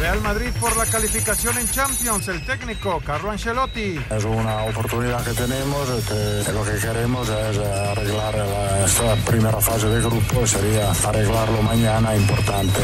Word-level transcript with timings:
Real 0.00 0.20
Madrid 0.22 0.48
por 0.58 0.74
la 0.78 0.86
calificación 0.86 1.58
en 1.58 1.68
Champions, 1.68 2.26
el 2.28 2.42
técnico 2.46 3.02
Carlo 3.04 3.30
Ancelotti. 3.30 4.00
Es 4.10 4.24
una 4.24 4.64
oportunidad 4.64 5.22
que 5.22 5.32
tenemos, 5.32 5.90
que 6.08 6.52
lo 6.54 6.64
que 6.64 6.72
queremos 6.80 7.28
es 7.28 7.58
arreglar 7.58 8.34
la, 8.34 8.86
esta 8.86 9.14
primera 9.26 9.60
fase 9.60 9.88
de 9.88 10.00
grupo, 10.00 10.46
sería 10.46 10.90
arreglarlo 10.90 11.60
mañana, 11.62 12.16
importante. 12.16 12.80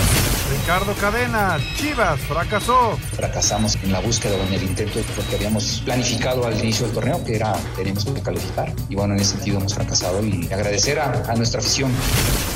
Ricardo 0.61 0.93
Cadena, 1.01 1.57
Chivas, 1.77 2.21
fracasó. 2.21 2.99
Fracasamos 3.15 3.77
en 3.83 3.93
la 3.93 4.01
búsqueda 4.01 4.37
o 4.37 4.47
en 4.49 4.53
el 4.53 4.63
intento 4.65 4.99
de 4.99 5.05
lo 5.17 5.27
que 5.31 5.37
habíamos 5.37 5.81
planificado 5.87 6.47
al 6.47 6.59
inicio 6.59 6.85
del 6.85 6.95
torneo, 6.97 7.25
que 7.25 7.37
era 7.37 7.55
teníamos 7.77 8.05
que 8.05 8.21
calificar. 8.21 8.71
Y 8.91 8.95
bueno, 8.95 9.15
en 9.15 9.21
ese 9.21 9.33
sentido 9.33 9.57
hemos 9.57 9.75
fracasado 9.75 10.23
y 10.23 10.53
agradecer 10.53 11.01
a, 11.01 11.13
a 11.27 11.35
nuestra 11.35 11.61
afición. 11.61 11.91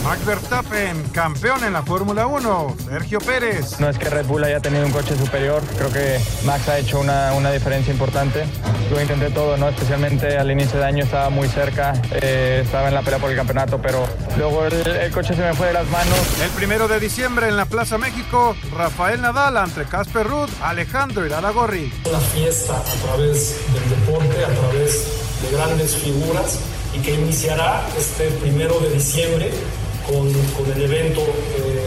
Max 0.05 0.25
Verstappen, 0.27 1.03
campeón 1.13 1.65
en 1.65 1.73
la 1.73 1.83
Fórmula 1.83 2.27
1, 2.27 2.77
Sergio 2.91 3.21
Pérez. 3.21 3.81
No 3.81 3.89
es 3.89 3.97
que 3.97 4.11
Red 4.11 4.27
Bull 4.27 4.50
haya 4.51 4.61
tenido 4.61 4.85
un 4.85 4.93
coche 4.93 5.17
superior, 5.17 5.63
creo 5.77 5.93
que 5.93 6.21
Max 6.45 6.69
ha 6.69 6.79
hecho 6.79 7.01
una, 7.01 7.33
una 7.35 7.53
diferencia 7.53 7.93
importante. 7.93 8.45
Yo 8.91 9.01
intenté 9.01 9.31
todo, 9.31 9.57
¿no? 9.57 9.69
especialmente 9.69 10.37
al 10.37 10.51
inicio 10.51 10.79
de 10.79 10.85
año 10.85 11.05
estaba 11.05 11.31
muy 11.31 11.49
cerca, 11.49 11.93
eh, 12.11 12.63
estaba 12.65 12.89
en 12.89 12.95
la 12.95 13.03
pelea 13.03 13.19
por 13.19 13.31
el 13.31 13.37
campeonato, 13.37 13.81
pero 13.81 14.05
luego 14.37 14.67
el, 14.67 14.87
el 14.87 15.11
coche 15.13 15.35
se 15.35 15.43
me 15.43 15.55
fue 15.55 15.69
de 15.69 15.75
las 15.75 15.89
manos. 15.89 16.19
El 16.43 16.51
primero 16.51 16.89
de 16.89 16.99
diciembre 16.99 17.49
en 17.49 17.57
la 17.57 17.67
Plaza 17.67 17.99
México, 17.99 18.57
Rafael 18.77 19.21
Nadal 19.21 19.57
ante 19.57 19.85
Casper 19.85 20.27
Ruud, 20.27 20.49
Alejandro 20.63 21.25
Iraragorri. 21.25 21.93
Una 22.09 22.19
fiesta 22.19 22.77
a 22.77 23.07
través 23.07 23.57
del 23.73 23.91
deporte, 23.91 24.45
a 24.45 24.49
través 24.49 25.05
de 25.43 25.57
grandes 25.57 25.97
figuras 25.97 26.59
y 26.95 26.99
que 26.99 27.15
iniciará 27.15 27.87
este 27.97 28.29
primero 28.43 28.79
de 28.81 28.91
diciembre 28.91 29.51
con, 30.07 30.33
con 30.33 30.73
el 30.73 30.83
evento 30.83 31.21
eh, 31.21 31.87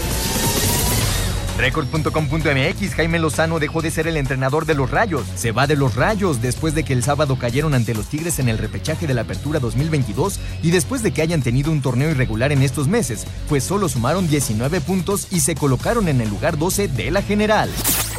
Record.com.mx 1.61 2.95
Jaime 2.95 3.19
Lozano 3.19 3.59
dejó 3.59 3.83
de 3.83 3.91
ser 3.91 4.07
el 4.07 4.17
entrenador 4.17 4.65
de 4.65 4.73
los 4.73 4.89
Rayos. 4.89 5.27
Se 5.35 5.51
va 5.51 5.67
de 5.67 5.75
los 5.75 5.93
Rayos 5.93 6.41
después 6.41 6.73
de 6.73 6.83
que 6.83 6.93
el 6.93 7.03
sábado 7.03 7.37
cayeron 7.37 7.75
ante 7.75 7.93
los 7.93 8.07
Tigres 8.07 8.39
en 8.39 8.49
el 8.49 8.57
repechaje 8.57 9.05
de 9.05 9.13
la 9.13 9.21
Apertura 9.21 9.59
2022 9.59 10.39
y 10.63 10.71
después 10.71 11.03
de 11.03 11.11
que 11.11 11.21
hayan 11.21 11.43
tenido 11.43 11.71
un 11.71 11.83
torneo 11.83 12.09
irregular 12.09 12.51
en 12.51 12.63
estos 12.63 12.87
meses, 12.87 13.27
pues 13.47 13.63
solo 13.63 13.89
sumaron 13.89 14.27
19 14.27 14.81
puntos 14.81 15.27
y 15.29 15.41
se 15.41 15.53
colocaron 15.53 16.07
en 16.07 16.21
el 16.21 16.29
lugar 16.29 16.57
12 16.57 16.87
de 16.87 17.11
la 17.11 17.21
general. 17.21 17.69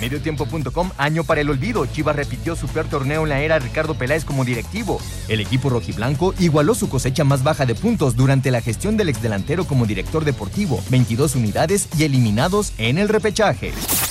Mediotiempo.com 0.00 0.90
Año 0.96 1.24
para 1.24 1.40
el 1.40 1.50
olvido. 1.50 1.84
Chivas 1.86 2.14
repitió 2.14 2.54
su 2.54 2.68
peor 2.68 2.86
torneo 2.86 3.24
en 3.24 3.28
la 3.28 3.40
era 3.40 3.58
Ricardo 3.58 3.94
Peláez 3.94 4.24
como 4.24 4.44
directivo. 4.44 5.00
El 5.28 5.40
equipo 5.40 5.68
rojiblanco 5.68 6.32
igualó 6.38 6.76
su 6.76 6.88
cosecha 6.88 7.24
más 7.24 7.42
baja 7.42 7.66
de 7.66 7.74
puntos 7.74 8.14
durante 8.14 8.52
la 8.52 8.60
gestión 8.60 8.96
del 8.96 9.08
exdelantero 9.08 9.64
como 9.64 9.86
director 9.86 10.24
deportivo, 10.24 10.80
22 10.90 11.34
unidades 11.34 11.88
y 11.98 12.04
eliminados 12.04 12.72
en 12.78 12.98
el 12.98 13.08
repechaje. 13.08 13.31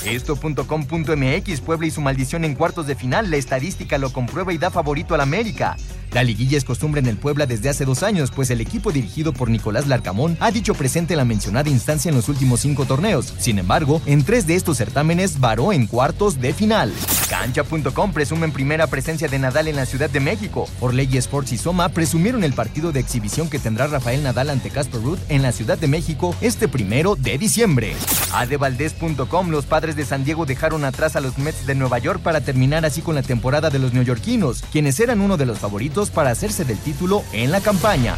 Esto.com.mx 0.06 1.62
Puebla 1.62 1.88
y 1.88 1.92
su 1.92 2.02
maldición 2.02 2.44
en 2.46 2.56
cuartos 2.56 2.88
de 2.88 2.96
final. 2.96 3.30
La 3.30 3.38
estadística 3.38 3.98
lo 3.98 4.12
comprueba 4.12 4.54
y 4.54 4.58
da 4.58 4.72
favorito 4.72 5.14
al 5.14 5.22
América. 5.22 5.78
La 6.12 6.24
liguilla 6.24 6.58
es 6.58 6.66
costumbre 6.66 7.00
en 7.00 7.08
el 7.08 7.18
Puebla 7.18 7.46
desde 7.46 7.70
hace 7.70 7.86
dos 7.86 8.04
años, 8.04 8.32
pues 8.32 8.50
el 8.50 8.60
equipo 8.60 8.92
dirigido 8.92 9.32
por 9.32 9.50
Nicolás 9.50 9.88
Larcamón 9.88 10.38
ha 10.42 10.52
dicho 10.52 10.74
presente 10.74 11.14
en 11.14 11.20
la 11.20 11.26
mencionada 11.26 11.70
instancia 11.70 12.10
en 12.10 12.16
los 12.16 12.28
últimos 12.28 12.60
cinco 12.60 12.86
torneos. 12.86 13.34
Sin 13.38 13.60
embargo, 13.60 14.02
en 14.06 14.24
tres 14.24 14.46
de 14.46 14.56
estos 14.56 14.78
certámenes 14.78 15.40
varó 15.40 15.72
en 15.72 15.88
cuartos 15.88 16.42
de 16.42 16.54
final. 16.54 16.94
Cancha.com 17.42 18.14
presumen 18.14 18.52
primera 18.52 18.86
presencia 18.86 19.28
de 19.28 19.40
Nadal 19.40 19.68
en 19.68 19.76
la 19.76 19.88
Ciudad 19.88 20.12
de 20.12 20.20
México. 20.20 20.70
Orley 20.80 21.10
Sports 21.18 21.52
y 21.54 21.58
Soma 21.58 21.90
presumieron 21.90 22.44
el 22.44 22.54
partido 22.54 22.92
de 22.92 23.00
exhibición 23.00 23.50
que 23.50 23.58
tendrá 23.58 23.88
Rafael 23.88 24.22
Nadal 24.22 24.52
ante 24.52 24.70
Casper 24.70 25.02
Ruud 25.02 25.18
en 25.28 25.42
la 25.42 25.52
Ciudad 25.52 25.80
de 25.80 25.88
México 25.88 26.36
este 26.42 26.68
primero 26.68 27.16
de 27.16 27.40
diciembre. 27.40 27.96
Adevaldez.com 28.32 29.50
los 29.50 29.66
padres 29.66 29.96
de 29.96 30.06
San 30.06 30.24
Diego 30.24 30.46
dejaron 30.46 30.86
atrás 30.86 31.16
a 31.16 31.20
los 31.20 31.40
Mets 31.40 31.66
de 31.66 31.74
Nueva 31.74 31.98
York 31.98 32.22
para 32.22 32.42
terminar 32.42 32.86
así 32.86 33.02
con 33.02 33.16
la 33.16 33.24
temporada 33.24 33.72
de 33.72 33.80
los 33.80 33.92
neoyorquinos, 33.92 34.62
quienes 34.72 35.00
eran 35.00 35.20
uno 35.20 35.36
de 35.36 35.48
los 35.48 35.58
favoritos 35.58 36.12
para 36.12 36.30
hacerse 36.30 36.64
del 36.64 36.78
título 36.78 37.24
en 37.34 37.52
la 37.52 37.60
campaña. 37.60 38.18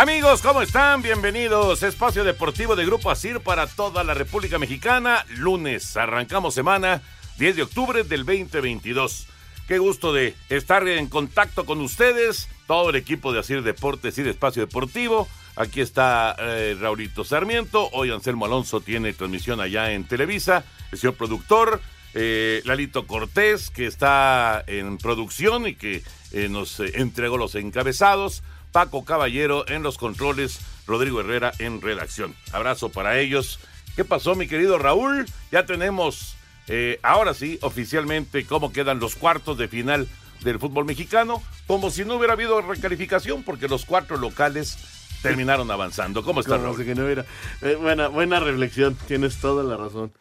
Amigos, 0.00 0.40
¿cómo 0.40 0.62
están? 0.62 1.02
Bienvenidos. 1.02 1.82
Espacio 1.82 2.24
Deportivo 2.24 2.74
de 2.74 2.86
Grupo 2.86 3.10
Asir 3.10 3.40
para 3.40 3.66
toda 3.66 4.02
la 4.02 4.14
República 4.14 4.58
Mexicana. 4.58 5.26
Lunes, 5.36 5.94
arrancamos 5.94 6.54
semana 6.54 7.02
10 7.36 7.56
de 7.56 7.62
octubre 7.64 8.02
del 8.02 8.24
2022. 8.24 9.26
Qué 9.68 9.76
gusto 9.76 10.14
de 10.14 10.34
estar 10.48 10.88
en 10.88 11.06
contacto 11.06 11.66
con 11.66 11.82
ustedes, 11.82 12.48
todo 12.66 12.88
el 12.88 12.96
equipo 12.96 13.30
de 13.30 13.40
Asir 13.40 13.62
Deportes 13.62 14.16
y 14.16 14.22
de 14.22 14.30
Espacio 14.30 14.62
Deportivo. 14.64 15.28
Aquí 15.54 15.82
está 15.82 16.34
eh, 16.38 16.78
Raulito 16.80 17.22
Sarmiento. 17.22 17.90
Hoy 17.92 18.10
Anselmo 18.10 18.46
Alonso 18.46 18.80
tiene 18.80 19.12
transmisión 19.12 19.60
allá 19.60 19.92
en 19.92 20.04
Televisa. 20.04 20.64
El 20.92 20.98
señor 20.98 21.16
productor, 21.16 21.78
eh, 22.14 22.62
Lalito 22.64 23.06
Cortés, 23.06 23.68
que 23.68 23.84
está 23.84 24.64
en 24.66 24.96
producción 24.96 25.66
y 25.66 25.74
que 25.74 26.02
eh, 26.32 26.48
nos 26.48 26.80
entregó 26.80 27.36
los 27.36 27.54
encabezados. 27.54 28.42
Paco 28.72 29.04
Caballero 29.04 29.64
en 29.68 29.82
los 29.82 29.98
controles. 29.98 30.60
Rodrigo 30.86 31.20
Herrera 31.20 31.52
en 31.58 31.80
redacción. 31.80 32.34
Abrazo 32.52 32.88
para 32.90 33.18
ellos. 33.18 33.60
¿Qué 33.96 34.04
pasó, 34.04 34.34
mi 34.34 34.48
querido 34.48 34.78
Raúl? 34.78 35.26
Ya 35.52 35.64
tenemos, 35.66 36.34
eh, 36.66 36.98
ahora 37.02 37.32
sí, 37.34 37.58
oficialmente, 37.62 38.44
cómo 38.44 38.72
quedan 38.72 38.98
los 38.98 39.14
cuartos 39.14 39.56
de 39.58 39.68
final 39.68 40.08
del 40.42 40.58
fútbol 40.58 40.84
mexicano. 40.86 41.42
Como 41.66 41.90
si 41.90 42.04
no 42.04 42.14
hubiera 42.16 42.32
habido 42.32 42.60
recalificación, 42.62 43.42
porque 43.44 43.68
los 43.68 43.84
cuatro 43.84 44.16
locales 44.16 44.78
terminaron 45.22 45.70
avanzando. 45.70 46.24
¿Cómo 46.24 46.40
está, 46.40 46.56
Como 46.56 46.72
Raúl? 46.72 46.84
que 46.84 46.94
no 46.94 47.04
hubiera- 47.04 47.26
Eh, 47.60 47.76
buena, 47.80 48.08
buena 48.08 48.40
reflexión, 48.40 48.96
tienes 49.06 49.36
toda 49.40 49.62
la 49.62 49.76
razón. 49.76 50.12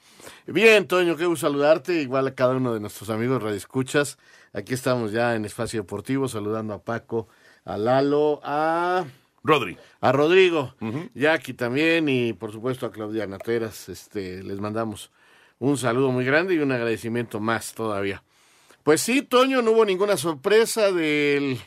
Bien, 0.45 0.87
Toño, 0.87 1.15
qué 1.15 1.25
gusto 1.25 1.47
saludarte, 1.47 2.01
igual 2.01 2.27
a 2.27 2.35
cada 2.35 2.55
uno 2.55 2.73
de 2.73 2.79
nuestros 2.79 3.09
amigos 3.09 3.41
radioescuchas. 3.41 4.17
Aquí 4.53 4.73
estamos 4.73 5.11
ya 5.11 5.35
en 5.35 5.45
Espacio 5.45 5.81
Deportivo, 5.81 6.27
saludando 6.27 6.73
a 6.73 6.81
Paco, 6.83 7.27
a 7.69 7.77
Lalo, 7.77 8.39
a... 8.43 9.05
Rodri. 9.43 9.77
A 10.01 10.11
Rodrigo, 10.11 10.75
Jackie 11.13 11.53
también 11.53 12.09
y 12.09 12.33
por 12.33 12.51
supuesto 12.51 12.85
a 12.85 12.91
Claudia 12.91 13.25
Nateras. 13.27 13.87
Este, 13.89 14.43
les 14.43 14.59
mandamos 14.59 15.11
un 15.59 15.77
saludo 15.77 16.11
muy 16.11 16.25
grande 16.25 16.55
y 16.55 16.59
un 16.59 16.71
agradecimiento 16.71 17.39
más 17.39 17.73
todavía. 17.73 18.23
Pues 18.83 19.01
sí, 19.01 19.21
Toño, 19.21 19.61
no 19.61 19.71
hubo 19.71 19.85
ninguna 19.85 20.17
sorpresa 20.17 20.91
del 20.91 21.57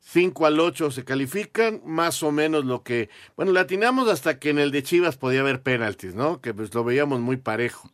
5 0.00 0.46
al 0.46 0.58
8 0.60 0.90
se 0.90 1.04
califican, 1.04 1.82
más 1.84 2.22
o 2.22 2.32
menos 2.32 2.64
lo 2.64 2.82
que, 2.82 3.10
bueno, 3.36 3.52
latinamos 3.52 4.08
hasta 4.08 4.38
que 4.38 4.50
en 4.50 4.58
el 4.58 4.70
de 4.70 4.82
Chivas 4.82 5.16
podía 5.16 5.40
haber 5.40 5.62
penaltis, 5.62 6.14
¿no? 6.14 6.40
Que 6.40 6.52
pues 6.54 6.74
lo 6.74 6.82
veíamos 6.84 7.20
muy 7.20 7.36
parejo. 7.36 7.90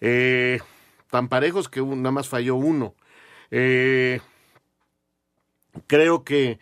Eh, 0.00 0.60
tan 1.10 1.28
parejos 1.28 1.68
que 1.68 1.80
un- 1.80 2.02
nada 2.02 2.12
más 2.12 2.28
falló 2.28 2.56
uno. 2.56 2.94
Eh, 3.50 4.20
Creo 5.86 6.24
que 6.24 6.58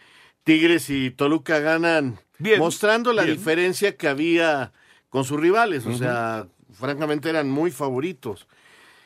Tigres 0.48 0.88
y 0.88 1.10
Toluca 1.10 1.58
ganan 1.58 2.18
Bien, 2.38 2.58
mostrando 2.58 3.12
la 3.12 3.24
bien. 3.24 3.36
diferencia 3.36 3.98
que 3.98 4.08
había 4.08 4.72
con 5.10 5.24
sus 5.24 5.38
rivales. 5.38 5.84
O 5.84 5.92
sea, 5.92 6.48
francamente 6.72 7.28
eran 7.28 7.50
muy 7.50 7.70
favoritos. 7.70 8.48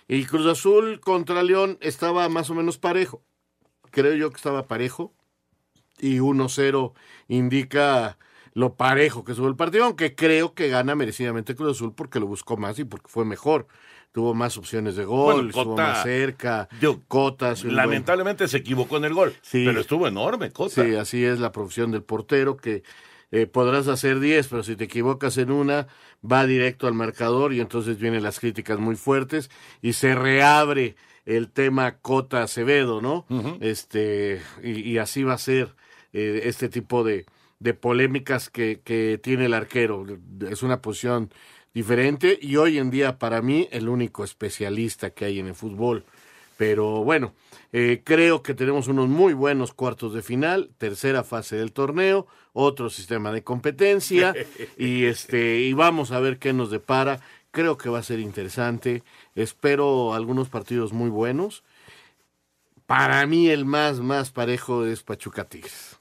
Y 0.07 0.25
Cruz 0.25 0.47
Azul 0.47 1.01
contra 1.01 1.43
León 1.43 1.79
estaba 1.81 2.29
más 2.29 2.49
o 2.51 2.55
menos 2.55 2.79
parejo. 2.79 3.25
Creo 3.91 4.15
yo 4.15 4.31
que 4.31 4.37
estaba 4.37 4.69
parejo. 4.69 5.13
Y 5.99 6.19
1-0 6.19 6.93
indica 7.27 8.19
lo 8.55 8.77
parejo 8.77 9.25
que 9.25 9.33
estuvo 9.33 9.49
el 9.49 9.57
partido, 9.57 9.87
aunque 9.87 10.15
creo 10.15 10.55
que 10.55 10.69
gana 10.69 10.95
merecidamente 10.95 11.57
Cruz 11.57 11.73
Azul 11.73 11.93
porque 11.93 12.21
lo 12.21 12.27
buscó 12.29 12.57
más 12.57 12.79
y 12.79 12.85
porque 12.85 13.09
fue 13.09 13.25
mejor. 13.25 13.67
Tuvo 14.13 14.35
más 14.35 14.59
opciones 14.59 14.95
de 14.97 15.05
gol, 15.07 15.35
Bueno, 15.35 15.49
estuvo 15.49 15.65
Cota- 15.71 15.83
más 15.89 16.03
cerca, 16.03 16.69
Yo- 16.83 17.01
cotas. 17.09 17.65
buen- 17.65 17.77
Lamentablemente 17.77 18.47
se 18.47 18.59
equivocó 18.59 18.99
en 18.99 19.07
el 19.07 19.15
gol, 19.15 19.33
Sí. 19.41 19.65
pero 19.65 19.81
estuvo 19.81 20.07
enorme, 20.07 20.51
Cota. 20.51 20.85
Sí, 20.85 20.95
así 20.97 21.25
es 21.25 21.41
la 21.41 21.51
profesión 21.51 21.91
del 21.91 22.03
portero, 22.03 22.57
que 22.57 22.83
eh, 23.35 23.47
podrás 23.47 23.89
hacer 23.89 24.21
10, 24.21 24.49
pero 24.49 24.63
si 24.63 24.77
te 24.77 24.85
equivocas 24.85 25.39
en 25.39 25.51
una, 25.51 25.87
va 26.23 26.45
directo 26.47 26.87
al 26.87 26.93
marcador 26.93 27.55
y 27.55 27.61
entonces 27.63 27.99
vienen 27.99 28.23
las 28.23 28.39
críticas 28.39 28.79
muy 28.79 28.95
fuertes 28.95 29.51
y 29.81 29.95
se 29.95 30.15
reabre 30.15 30.97
el 31.25 31.49
tema 31.51 31.93
Cota 31.97 32.43
Acevedo, 32.43 33.01
¿no? 33.01 33.25
Este, 33.63 34.43
y, 34.63 34.81
y 34.81 34.99
así 34.99 35.23
va 35.23 35.33
a 35.33 35.39
ser 35.39 35.75
eh, 36.13 36.43
este 36.45 36.69
tipo 36.69 37.05
de, 37.05 37.25
de 37.59 37.73
polémicas 37.73 38.51
que, 38.51 38.83
que 38.85 39.19
tiene 39.23 39.47
el 39.47 39.55
arquero. 39.55 40.05
Es 40.51 40.63
una 40.63 40.83
posición 40.83 41.31
diferente 41.75 42.39
y 42.41 42.57
hoy 42.57 42.79
en 42.79 42.91
día 42.91 43.19
para 43.19 43.43
mí 43.43 43.69
el 43.71 43.89
único 43.89 44.25
especialista 44.25 45.11
que 45.11 45.25
hay 45.25 45.39
en 45.39 45.49
el 45.49 45.55
fútbol. 45.55 46.05
Pero 46.57 47.03
bueno, 47.03 47.33
eh, 47.73 48.03
creo 48.05 48.43
que 48.43 48.55
tenemos 48.55 48.87
unos 48.89 49.09
muy 49.09 49.33
buenos 49.33 49.73
cuartos 49.73 50.13
de 50.13 50.23
final, 50.23 50.71
tercera 50.79 51.25
fase 51.25 51.57
del 51.57 51.73
torneo, 51.73 52.27
otro 52.53 52.91
sistema 52.91 53.33
de 53.33 53.43
competencia 53.43 54.35
y 54.77 55.05
este 55.05 55.61
y 55.61 55.73
vamos 55.73 56.13
a 56.13 56.21
ver 56.21 56.39
qué 56.39 56.53
nos 56.53 56.71
depara. 56.71 57.21
Creo 57.51 57.77
que 57.77 57.91
va 57.91 57.99
a 57.99 58.03
ser 58.03 58.21
interesante. 58.21 59.03
Espero 59.35 60.15
algunos 60.15 60.49
partidos 60.49 60.93
muy 60.93 61.11
buenos. 61.11 61.65
Para 62.87 63.27
mí 63.27 63.49
el 63.49 63.65
más 63.65 64.01
más 64.01 64.31
parejo 64.31 64.87
es 64.87 65.03
Pachuca 65.03 65.45
Tigres. 65.45 65.99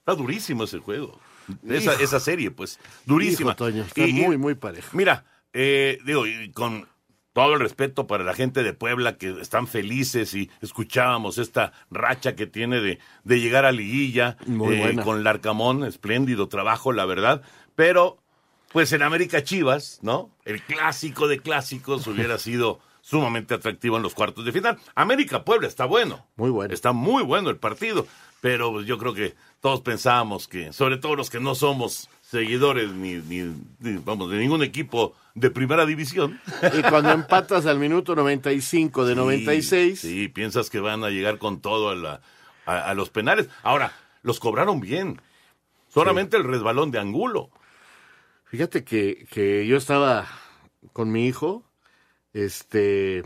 Está 0.00 0.14
durísimo 0.14 0.64
ese 0.64 0.78
juego. 0.78 1.18
Esa, 1.68 1.94
esa 1.94 2.20
serie, 2.20 2.50
pues, 2.50 2.78
durísima. 3.06 3.50
Hijo, 3.52 3.56
Toño, 3.56 3.82
está 3.84 4.06
Y- 4.06 4.12
muy 4.12 4.36
muy 4.38 4.54
parejo. 4.54 4.88
Mira, 4.96 5.24
eh, 5.52 5.98
digo, 6.04 6.26
y 6.26 6.50
con 6.52 6.86
todo 7.32 7.54
el 7.54 7.60
respeto 7.60 8.06
para 8.06 8.24
la 8.24 8.34
gente 8.34 8.62
de 8.62 8.72
Puebla 8.72 9.16
que 9.16 9.40
están 9.40 9.68
felices 9.68 10.34
y 10.34 10.50
escuchábamos 10.60 11.38
esta 11.38 11.72
racha 11.90 12.34
que 12.34 12.46
tiene 12.46 12.80
de, 12.80 12.98
de 13.24 13.40
llegar 13.40 13.64
a 13.64 13.70
liguilla 13.72 14.36
Muy 14.46 14.74
eh, 14.74 14.96
con 15.04 15.22
Larcamón, 15.22 15.84
espléndido 15.84 16.48
trabajo, 16.48 16.92
la 16.92 17.04
verdad, 17.04 17.42
pero 17.76 18.18
pues 18.72 18.92
en 18.92 19.02
América 19.02 19.42
Chivas, 19.44 20.00
¿no? 20.02 20.30
El 20.44 20.60
clásico 20.62 21.28
de 21.28 21.38
clásicos 21.38 22.06
hubiera 22.08 22.38
sido 22.38 22.80
sumamente 23.02 23.54
atractivo 23.54 23.96
en 23.96 24.02
los 24.02 24.14
cuartos 24.14 24.44
de 24.44 24.52
final. 24.52 24.76
América 24.94 25.44
Puebla 25.44 25.68
está 25.68 25.86
bueno. 25.86 26.26
Muy 26.36 26.50
bueno. 26.50 26.74
Está 26.74 26.92
muy 26.92 27.22
bueno 27.22 27.48
el 27.50 27.56
partido, 27.56 28.06
pero 28.40 28.72
pues, 28.72 28.86
yo 28.86 28.98
creo 28.98 29.14
que 29.14 29.34
todos 29.60 29.80
pensábamos 29.80 30.46
que, 30.48 30.72
sobre 30.72 30.96
todo 30.98 31.16
los 31.16 31.30
que 31.30 31.40
no 31.40 31.54
somos 31.54 32.08
seguidores 32.22 32.90
ni, 32.92 33.14
ni- 33.16 33.54
ni, 33.80 33.96
vamos, 34.04 34.30
de 34.30 34.36
ningún 34.38 34.62
equipo 34.62 35.14
de 35.34 35.50
primera 35.50 35.86
división. 35.86 36.40
Y 36.78 36.82
cuando 36.82 37.10
empatas 37.12 37.66
al 37.66 37.78
minuto 37.78 38.14
95 38.14 39.04
de 39.06 39.14
96, 39.14 39.98
Sí, 40.00 40.08
sí, 40.08 40.28
piensas 40.28 40.68
que 40.70 40.80
van 40.80 41.02
a 41.04 41.10
llegar 41.10 41.38
con 41.38 41.60
todo 41.60 41.90
a, 41.90 41.94
la- 41.96 42.20
a- 42.66 42.90
a 42.90 42.94
los 42.94 43.10
penales. 43.10 43.48
Ahora, 43.62 43.92
los 44.22 44.38
cobraron 44.40 44.80
bien. 44.80 45.20
Solamente 45.88 46.36
el 46.36 46.44
resbalón 46.44 46.90
de 46.90 46.98
Angulo. 46.98 47.50
Fíjate 48.44 48.84
que, 48.84 49.26
que 49.30 49.66
yo 49.66 49.76
estaba 49.76 50.26
con 50.92 51.10
mi 51.10 51.26
hijo, 51.26 51.64
este, 52.32 53.22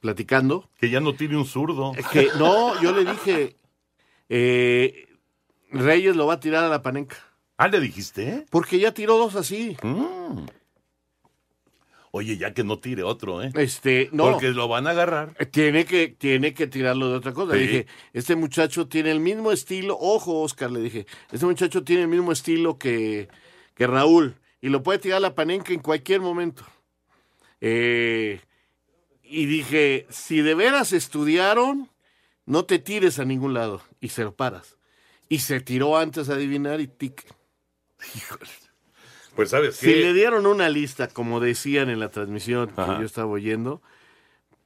platicando. 0.00 0.68
Que 0.78 0.90
ya 0.90 1.00
no 1.00 1.14
tiene 1.14 1.36
un 1.36 1.46
zurdo. 1.46 1.92
Que 2.12 2.28
no, 2.38 2.80
yo 2.82 2.92
le 2.92 3.10
dije, 3.10 3.56
eh, 4.34 5.08
Reyes 5.70 6.16
lo 6.16 6.26
va 6.26 6.34
a 6.34 6.40
tirar 6.40 6.64
a 6.64 6.68
la 6.68 6.80
panenca. 6.80 7.16
Ah, 7.58 7.68
¿le 7.68 7.80
dijiste? 7.80 8.46
Porque 8.50 8.78
ya 8.78 8.94
tiró 8.94 9.18
dos 9.18 9.36
así. 9.36 9.76
Mm. 9.82 10.46
Oye, 12.12 12.38
ya 12.38 12.54
que 12.54 12.64
no 12.64 12.78
tire 12.78 13.02
otro, 13.02 13.42
¿eh? 13.42 13.52
Este, 13.54 14.08
no. 14.12 14.32
Porque 14.32 14.48
lo 14.48 14.68
van 14.68 14.86
a 14.86 14.90
agarrar. 14.90 15.34
Tiene 15.50 15.84
que, 15.84 16.08
tiene 16.08 16.54
que 16.54 16.66
tirarlo 16.66 17.10
de 17.10 17.16
otra 17.16 17.34
cosa. 17.34 17.52
Sí. 17.52 17.58
Le 17.58 17.66
dije, 17.66 17.86
este 18.14 18.34
muchacho 18.34 18.88
tiene 18.88 19.10
el 19.10 19.20
mismo 19.20 19.52
estilo. 19.52 19.98
Ojo, 20.00 20.40
Oscar, 20.40 20.70
le 20.70 20.80
dije, 20.80 21.06
este 21.30 21.44
muchacho 21.44 21.84
tiene 21.84 22.02
el 22.02 22.08
mismo 22.08 22.32
estilo 22.32 22.78
que, 22.78 23.28
que 23.74 23.86
Raúl. 23.86 24.36
Y 24.62 24.70
lo 24.70 24.82
puede 24.82 24.98
tirar 24.98 25.18
a 25.18 25.20
la 25.20 25.34
panenca 25.34 25.74
en 25.74 25.80
cualquier 25.80 26.22
momento. 26.22 26.64
Eh, 27.60 28.40
y 29.22 29.44
dije, 29.44 30.06
si 30.08 30.40
de 30.40 30.54
veras 30.54 30.94
estudiaron, 30.94 31.91
no 32.46 32.64
te 32.64 32.78
tires 32.78 33.18
a 33.18 33.24
ningún 33.24 33.54
lado. 33.54 33.82
Y 34.00 34.08
se 34.08 34.24
lo 34.24 34.34
paras. 34.34 34.76
Y 35.28 35.38
se 35.40 35.60
tiró 35.60 35.96
antes 35.96 36.28
a 36.28 36.34
adivinar 36.34 36.80
y 36.80 36.86
tic. 36.88 37.24
Pues 39.34 39.50
sabes 39.50 39.76
Si 39.76 39.86
qué? 39.86 39.96
le 39.96 40.12
dieron 40.12 40.46
una 40.46 40.68
lista, 40.68 41.08
como 41.08 41.40
decían 41.40 41.88
en 41.88 42.00
la 42.00 42.10
transmisión 42.10 42.68
que 42.68 42.82
yo 43.00 43.04
estaba 43.04 43.28
oyendo, 43.28 43.80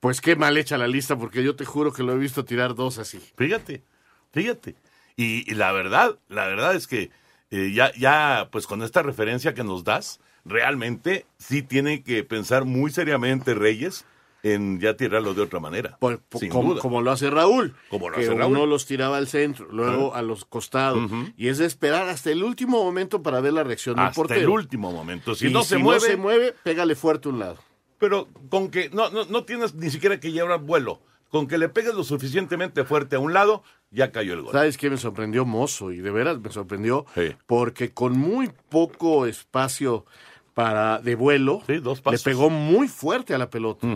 pues 0.00 0.20
qué 0.20 0.34
mal 0.36 0.56
hecha 0.56 0.76
la 0.76 0.88
lista, 0.88 1.16
porque 1.16 1.44
yo 1.44 1.54
te 1.54 1.64
juro 1.64 1.92
que 1.92 2.02
lo 2.02 2.12
he 2.12 2.18
visto 2.18 2.44
tirar 2.44 2.74
dos 2.74 2.98
así. 2.98 3.20
Fíjate, 3.36 3.82
fíjate. 4.32 4.74
Y, 5.16 5.50
y 5.50 5.54
la 5.54 5.70
verdad, 5.72 6.18
la 6.28 6.46
verdad 6.46 6.74
es 6.74 6.86
que 6.86 7.10
eh, 7.50 7.72
ya, 7.72 7.92
ya, 7.94 8.48
pues 8.50 8.66
con 8.66 8.82
esta 8.82 9.02
referencia 9.02 9.54
que 9.54 9.62
nos 9.62 9.84
das, 9.84 10.18
realmente 10.44 11.26
sí 11.38 11.62
tiene 11.62 12.02
que 12.02 12.24
pensar 12.24 12.64
muy 12.64 12.90
seriamente 12.90 13.54
Reyes 13.54 14.04
en 14.54 14.80
ya 14.80 14.96
tirarlo 14.96 15.34
de 15.34 15.42
otra 15.42 15.60
manera. 15.60 15.96
Por- 15.98 16.18
por- 16.20 16.40
sin 16.40 16.50
como, 16.50 16.72
duda. 16.72 16.80
como 16.82 17.02
lo 17.02 17.10
hace 17.10 17.30
Raúl. 17.30 17.74
Como 17.90 18.08
lo 18.10 18.16
que 18.16 18.22
hace 18.22 18.30
uno 18.30 18.54
Raúl. 18.54 18.70
los 18.70 18.86
tiraba 18.86 19.16
al 19.16 19.28
centro, 19.28 19.66
luego 19.70 20.14
a 20.14 20.22
los 20.22 20.44
costados. 20.44 21.10
Y 21.36 21.48
es 21.48 21.58
de 21.58 21.66
esperar 21.66 22.08
hasta 22.08 22.30
el 22.30 22.42
último 22.42 22.82
momento 22.84 23.22
para 23.22 23.40
ver 23.40 23.52
la 23.52 23.64
reacción 23.64 23.96
del 23.96 24.04
Hasta 24.06 24.14
portero. 24.16 24.40
el 24.40 24.48
último 24.48 24.92
momento. 24.92 25.34
Si 25.34 25.48
Y 25.48 25.52
no 25.52 25.62
se 25.62 25.78
mueve, 25.78 26.00
se 26.00 26.16
mueve, 26.16 26.54
pégale 26.62 26.94
fuerte 26.94 27.28
a 27.28 27.32
un 27.32 27.38
lado. 27.38 27.56
pero 27.98 28.28
con 28.50 28.70
que 28.70 28.90
no, 28.90 29.08
no, 29.10 29.24
no 29.24 29.44
tienes 29.44 29.74
ni 29.74 29.90
siquiera 29.90 30.20
que 30.20 30.30
llevar 30.32 30.60
vuelo. 30.60 31.00
Con 31.30 31.48
que 31.48 31.58
le 31.58 31.68
pegues 31.68 31.94
lo 31.94 32.04
suficientemente 32.04 32.84
fuerte 32.84 33.16
a 33.16 33.18
un 33.18 33.32
lado, 33.34 33.64
ya 33.90 34.12
cayó 34.12 34.34
el 34.34 34.42
gol. 34.42 34.52
¿Sabes 34.52 34.78
qué 34.78 34.88
me 34.90 34.96
sorprendió 34.96 35.44
Mozo? 35.44 35.90
Y 35.90 35.98
de 35.98 36.10
veras 36.10 36.38
me 36.38 36.50
sorprendió 36.52 37.04
Sí. 37.14 37.34
porque 37.46 37.92
con 37.92 38.16
muy 38.16 38.50
poco 38.68 39.26
espacio 39.26 40.06
para 40.56 41.00
de 41.00 41.16
vuelo, 41.16 41.60
Sí, 41.66 41.80
dos 41.80 42.00
le 42.10 42.18
pegó 42.18 42.48
muy 42.48 42.88
fuerte 42.88 43.34
a 43.34 43.38
la 43.38 43.50
pelota. 43.50 43.86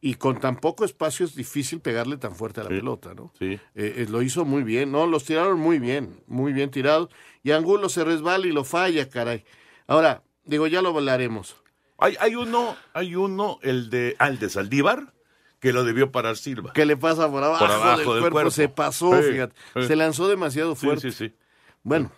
Y 0.00 0.14
con 0.14 0.38
tan 0.38 0.54
poco 0.58 0.84
espacio 0.84 1.26
es 1.26 1.34
difícil 1.34 1.80
pegarle 1.80 2.18
tan 2.18 2.36
fuerte 2.36 2.60
a 2.60 2.62
la 2.62 2.68
Sí. 2.70 2.76
pelota, 2.76 3.14
¿no? 3.14 3.32
Sí. 3.36 3.46
Eh, 3.46 3.58
eh, 3.74 4.06
lo 4.08 4.22
hizo 4.22 4.44
muy 4.44 4.62
bien, 4.62 4.92
no, 4.92 5.08
los 5.08 5.24
tiraron 5.24 5.58
muy 5.58 5.80
bien, 5.80 6.20
muy 6.28 6.52
bien 6.52 6.70
tirados. 6.70 7.08
Y 7.42 7.50
Angulo 7.50 7.88
se 7.88 8.04
resbala 8.04 8.46
y 8.46 8.52
lo 8.52 8.62
falla, 8.62 9.08
caray. 9.08 9.44
Ahora, 9.88 10.22
digo, 10.44 10.68
ya 10.68 10.82
lo 10.82 10.90
hablaremos. 10.90 11.56
Hay, 11.98 12.14
hay 12.20 12.36
uno, 12.36 12.76
hay 12.92 13.16
uno, 13.16 13.58
el 13.62 13.90
de, 13.90 14.16
el 14.20 14.38
de 14.38 14.50
Saldívar, 14.50 15.12
que 15.58 15.72
lo 15.72 15.82
debió 15.82 16.12
parar 16.12 16.36
Silva. 16.36 16.72
¿Qué 16.74 16.86
le 16.86 16.96
pasa 16.96 17.28
por 17.28 17.42
abajo, 17.42 17.64
Por 17.66 17.74
abajo 17.74 17.88
del, 17.88 17.98
del 17.98 18.06
cuerpo? 18.06 18.30
cuerpo. 18.30 18.50
Se 18.52 18.68
pasó, 18.68 19.20
fíjate. 19.20 19.56
Se 19.84 19.96
lanzó 19.96 20.28
demasiado 20.28 20.76
fuerte. 20.76 21.10
sí, 21.10 21.26
sí. 21.28 21.34
Bueno, 21.82 22.12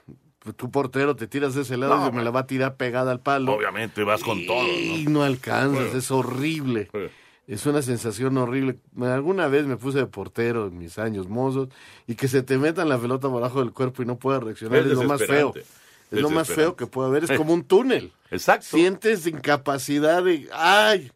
tu 0.52 0.70
portero 0.70 1.16
te 1.16 1.26
tiras 1.26 1.54
de 1.54 1.62
ese 1.62 1.76
lado 1.76 1.96
No, 1.96 2.08
y 2.08 2.12
me 2.12 2.22
la 2.22 2.30
va 2.30 2.40
a 2.40 2.46
tirar 2.46 2.76
pegada 2.76 3.12
al 3.12 3.20
palo. 3.20 3.52
Obviamente 3.54 4.02
vas 4.04 4.22
con 4.22 4.46
todo, 4.46 4.66
Y 4.66 5.06
¿no? 5.08 5.22
alcanzas, 5.22 5.94
es 5.94 6.10
horrible. 6.10 6.90
Es 7.46 7.64
una 7.66 7.80
sensación 7.82 8.36
horrible. 8.38 8.78
Alguna 9.00 9.46
vez 9.48 9.66
me 9.66 9.76
puse 9.76 9.98
de 9.98 10.06
portero 10.06 10.66
en 10.66 10.78
mis 10.78 10.98
años 10.98 11.28
mozos 11.28 11.68
y 12.06 12.16
que 12.16 12.26
se 12.28 12.42
te 12.42 12.58
metan 12.58 12.88
la 12.88 12.98
pelota 12.98 13.28
por 13.28 13.38
abajo 13.38 13.60
del 13.60 13.72
cuerpo 13.72 14.02
y 14.02 14.06
no 14.06 14.16
puedas 14.18 14.42
reaccionar 14.42 14.80
Es 14.80 14.86
es, 14.86 14.92
lo 14.92 15.04
más 15.04 15.24
feo. 15.24 15.54
Es 16.10 16.20
lo 16.20 16.30
más 16.30 16.48
feo 16.48 16.76
que 16.76 16.86
puede 16.86 17.08
haber. 17.08 17.24
Es 17.24 17.30
como 17.38 17.54
un 17.54 17.62
túnel. 17.64 18.12
Exacto. 18.30 18.66
Sientes 18.76 19.26
incapacidad 19.26 20.24
de, 20.24 20.48
ay, 20.52 21.12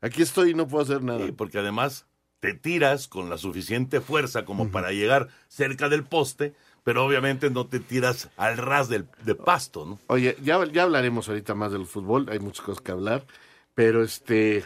aquí 0.00 0.22
estoy 0.22 0.50
y 0.50 0.54
no 0.54 0.66
puedo 0.66 0.82
hacer 0.82 1.02
nada. 1.02 1.26
Sí, 1.26 1.32
porque 1.32 1.58
además 1.58 2.06
te 2.40 2.54
tiras 2.54 3.06
con 3.06 3.28
la 3.28 3.36
suficiente 3.36 4.00
fuerza 4.00 4.46
como 4.46 4.70
para 4.70 4.92
llegar 4.92 5.28
cerca 5.48 5.90
del 5.90 6.04
poste, 6.04 6.54
pero 6.84 7.04
obviamente 7.04 7.50
no 7.50 7.66
te 7.66 7.80
tiras 7.80 8.30
al 8.36 8.56
ras 8.56 8.88
del, 8.88 9.06
de 9.24 9.34
pasto, 9.34 9.84
¿no? 9.86 9.98
Oye, 10.06 10.36
ya, 10.42 10.64
ya 10.66 10.82
hablaremos 10.84 11.28
ahorita 11.28 11.54
más 11.54 11.72
del 11.72 11.86
fútbol, 11.86 12.28
hay 12.30 12.38
muchas 12.40 12.64
cosas 12.64 12.82
que 12.82 12.92
hablar, 12.92 13.24
pero 13.74 14.02
este, 14.02 14.64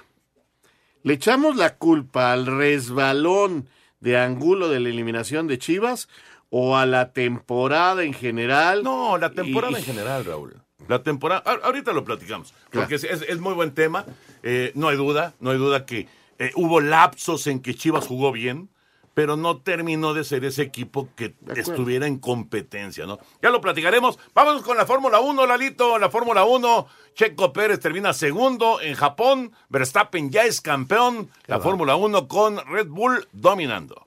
le 1.02 1.14
echamos 1.14 1.56
la 1.56 1.76
culpa 1.76 2.32
al 2.32 2.46
resbalón 2.46 3.68
de 4.00 4.18
Angulo 4.18 4.68
de 4.68 4.80
la 4.80 4.88
eliminación 4.88 5.46
de 5.46 5.58
Chivas 5.58 6.08
o 6.50 6.76
a 6.76 6.86
la 6.86 7.12
temporada 7.12 8.04
en 8.04 8.12
general. 8.14 8.82
No, 8.84 9.18
la 9.18 9.30
temporada 9.32 9.72
Y- 9.72 9.76
en 9.80 9.84
general, 9.84 10.24
Raúl. 10.24 10.54
La 10.86 11.02
temporada, 11.02 11.42
ahorita 11.62 11.92
lo 11.92 12.04
platicamos, 12.04 12.52
porque 12.70 12.96
es, 12.96 13.04
es- 13.04 13.22
es 13.22 13.38
muy 13.40 13.54
buen 13.54 13.72
tema, 13.72 14.04
eh, 14.42 14.70
no 14.74 14.88
hay 14.88 14.96
duda, 14.98 15.32
no 15.40 15.50
hay 15.50 15.56
duda 15.58 15.86
que 15.86 16.08
eh, 16.38 16.50
hubo 16.56 16.80
lapsos 16.80 17.46
en 17.46 17.60
que 17.60 17.74
Chivas 17.74 18.06
jugó 18.06 18.32
bien, 18.32 18.68
pero 19.14 19.36
no 19.36 19.58
terminó 19.58 20.12
de 20.12 20.24
ser 20.24 20.44
ese 20.44 20.62
equipo 20.62 21.08
que 21.16 21.34
estuviera 21.54 22.06
en 22.06 22.18
competencia, 22.18 23.06
¿no? 23.06 23.18
Ya 23.40 23.50
lo 23.50 23.60
platicaremos. 23.60 24.18
Vámonos 24.34 24.62
con 24.62 24.76
la 24.76 24.86
Fórmula 24.86 25.20
1, 25.20 25.46
Lalito. 25.46 25.98
La 25.98 26.10
Fórmula 26.10 26.44
1, 26.44 26.86
Checo 27.14 27.52
Pérez 27.52 27.80
termina 27.80 28.12
segundo 28.12 28.80
en 28.80 28.94
Japón. 28.94 29.52
Verstappen 29.68 30.30
ya 30.30 30.44
es 30.44 30.60
campeón. 30.60 31.30
La 31.46 31.60
Fórmula 31.60 31.96
1 31.96 32.28
con 32.28 32.58
Red 32.66 32.88
Bull 32.88 33.26
dominando. 33.32 34.06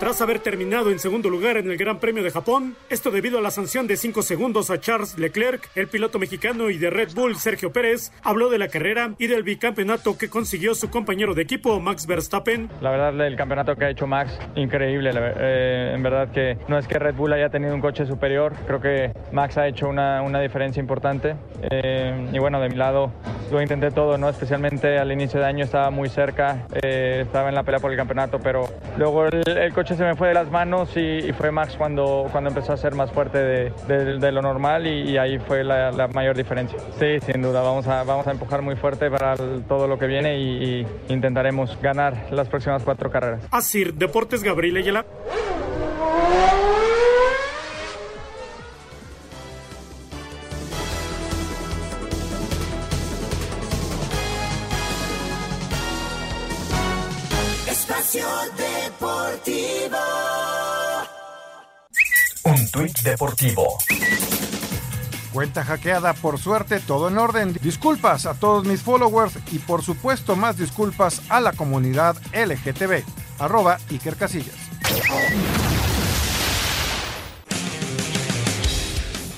Tras 0.00 0.22
haber 0.22 0.38
terminado 0.38 0.90
en 0.90 0.98
segundo 0.98 1.28
lugar 1.28 1.58
en 1.58 1.70
el 1.70 1.76
Gran 1.76 1.98
Premio 1.98 2.22
de 2.22 2.30
Japón, 2.30 2.74
esto 2.88 3.10
debido 3.10 3.36
a 3.36 3.42
la 3.42 3.50
sanción 3.50 3.86
de 3.86 3.98
5 3.98 4.22
segundos 4.22 4.70
a 4.70 4.80
Charles 4.80 5.18
Leclerc, 5.18 5.68
el 5.74 5.88
piloto 5.88 6.18
mexicano 6.18 6.70
y 6.70 6.78
de 6.78 6.88
Red 6.88 7.10
Bull 7.14 7.36
Sergio 7.36 7.70
Pérez, 7.70 8.10
habló 8.22 8.48
de 8.48 8.56
la 8.56 8.68
carrera 8.68 9.12
y 9.18 9.26
del 9.26 9.42
bicampeonato 9.42 10.16
que 10.16 10.30
consiguió 10.30 10.74
su 10.74 10.88
compañero 10.88 11.34
de 11.34 11.42
equipo 11.42 11.78
Max 11.80 12.06
Verstappen. 12.06 12.70
La 12.80 12.90
verdad, 12.90 13.26
el 13.26 13.36
campeonato 13.36 13.76
que 13.76 13.84
ha 13.84 13.90
hecho 13.90 14.06
Max, 14.06 14.38
increíble. 14.54 15.10
Eh, 15.14 15.92
en 15.94 16.02
verdad 16.02 16.30
que 16.32 16.56
no 16.66 16.78
es 16.78 16.88
que 16.88 16.98
Red 16.98 17.16
Bull 17.16 17.34
haya 17.34 17.50
tenido 17.50 17.74
un 17.74 17.82
coche 17.82 18.06
superior, 18.06 18.54
creo 18.66 18.80
que 18.80 19.12
Max 19.32 19.58
ha 19.58 19.68
hecho 19.68 19.86
una, 19.86 20.40
diferencia 20.40 20.80
importante. 20.80 21.36
Eh, 21.70 22.30
y 22.32 22.38
bueno, 22.38 22.58
de 22.58 22.70
mi 22.70 22.76
lado, 22.76 23.12
lo 23.50 23.60
intenté 23.60 23.90
todo, 23.90 24.18
¿no? 24.18 24.28
Especialmente 24.28 24.98
al 24.98 25.12
inicio 25.12 25.40
de 25.40 25.46
año 25.46 25.64
estaba 25.64 25.90
muy 25.90 26.08
cerca, 26.08 26.66
eh, 26.82 27.20
estaba 27.22 27.48
en 27.48 27.54
la 27.54 27.62
pelea 27.62 27.80
por 27.80 27.90
el 27.90 27.96
campeonato, 27.96 28.38
pero 28.38 28.68
luego 28.96 29.26
el, 29.26 29.72
coche 29.72 29.94
se 29.94 30.04
me 30.04 30.14
fue 30.14 30.28
de 30.28 30.34
las 30.34 30.50
manos 30.50 30.96
y, 30.96 31.32
fue 31.32 31.50
Max 31.50 31.74
cuando, 31.76 32.26
cuando 32.32 32.50
empezó 32.50 32.72
a 32.72 32.76
ser 32.76 32.94
más 32.94 33.10
fuerte 33.12 33.38
de, 33.38 34.32
lo 34.32 34.42
normal 34.42 34.86
y, 34.86 35.16
ahí 35.18 35.38
fue 35.38 35.64
la, 35.64 36.08
mayor 36.12 36.36
diferencia. 36.36 36.78
Sí, 36.98 37.20
sin 37.20 37.42
duda, 37.42 37.62
vamos 37.62 37.86
a, 37.86 38.04
vamos 38.04 38.26
a 38.26 38.32
empujar 38.32 38.62
muy 38.62 38.76
fuerte 38.76 39.10
para 39.10 39.36
todo 39.36 39.86
lo 39.86 39.98
que 39.98 40.06
viene 40.06 40.38
y, 40.38 40.86
intentaremos 41.08 41.78
ganar 41.80 42.26
las 42.30 42.48
próximas 42.48 42.82
cuatro 42.82 43.10
carreras. 43.10 43.46
Así, 43.50 43.84
Deportes 43.84 44.42
Gabriel 44.42 44.76
Ayala. 44.76 45.04
Tuit 62.70 62.98
deportivo. 63.00 63.78
Cuenta 65.32 65.64
hackeada, 65.64 66.12
por 66.14 66.38
suerte, 66.38 66.80
todo 66.80 67.08
en 67.08 67.18
orden. 67.18 67.56
Disculpas 67.62 68.26
a 68.26 68.34
todos 68.34 68.64
mis 68.64 68.82
followers 68.82 69.34
y 69.52 69.58
por 69.58 69.82
supuesto 69.82 70.34
más 70.34 70.56
disculpas 70.56 71.22
a 71.28 71.40
la 71.40 71.52
comunidad 71.52 72.16
LGTB. 72.32 73.04
Arroba 73.38 73.78
Iker 73.90 74.16
Casillas. 74.16 74.56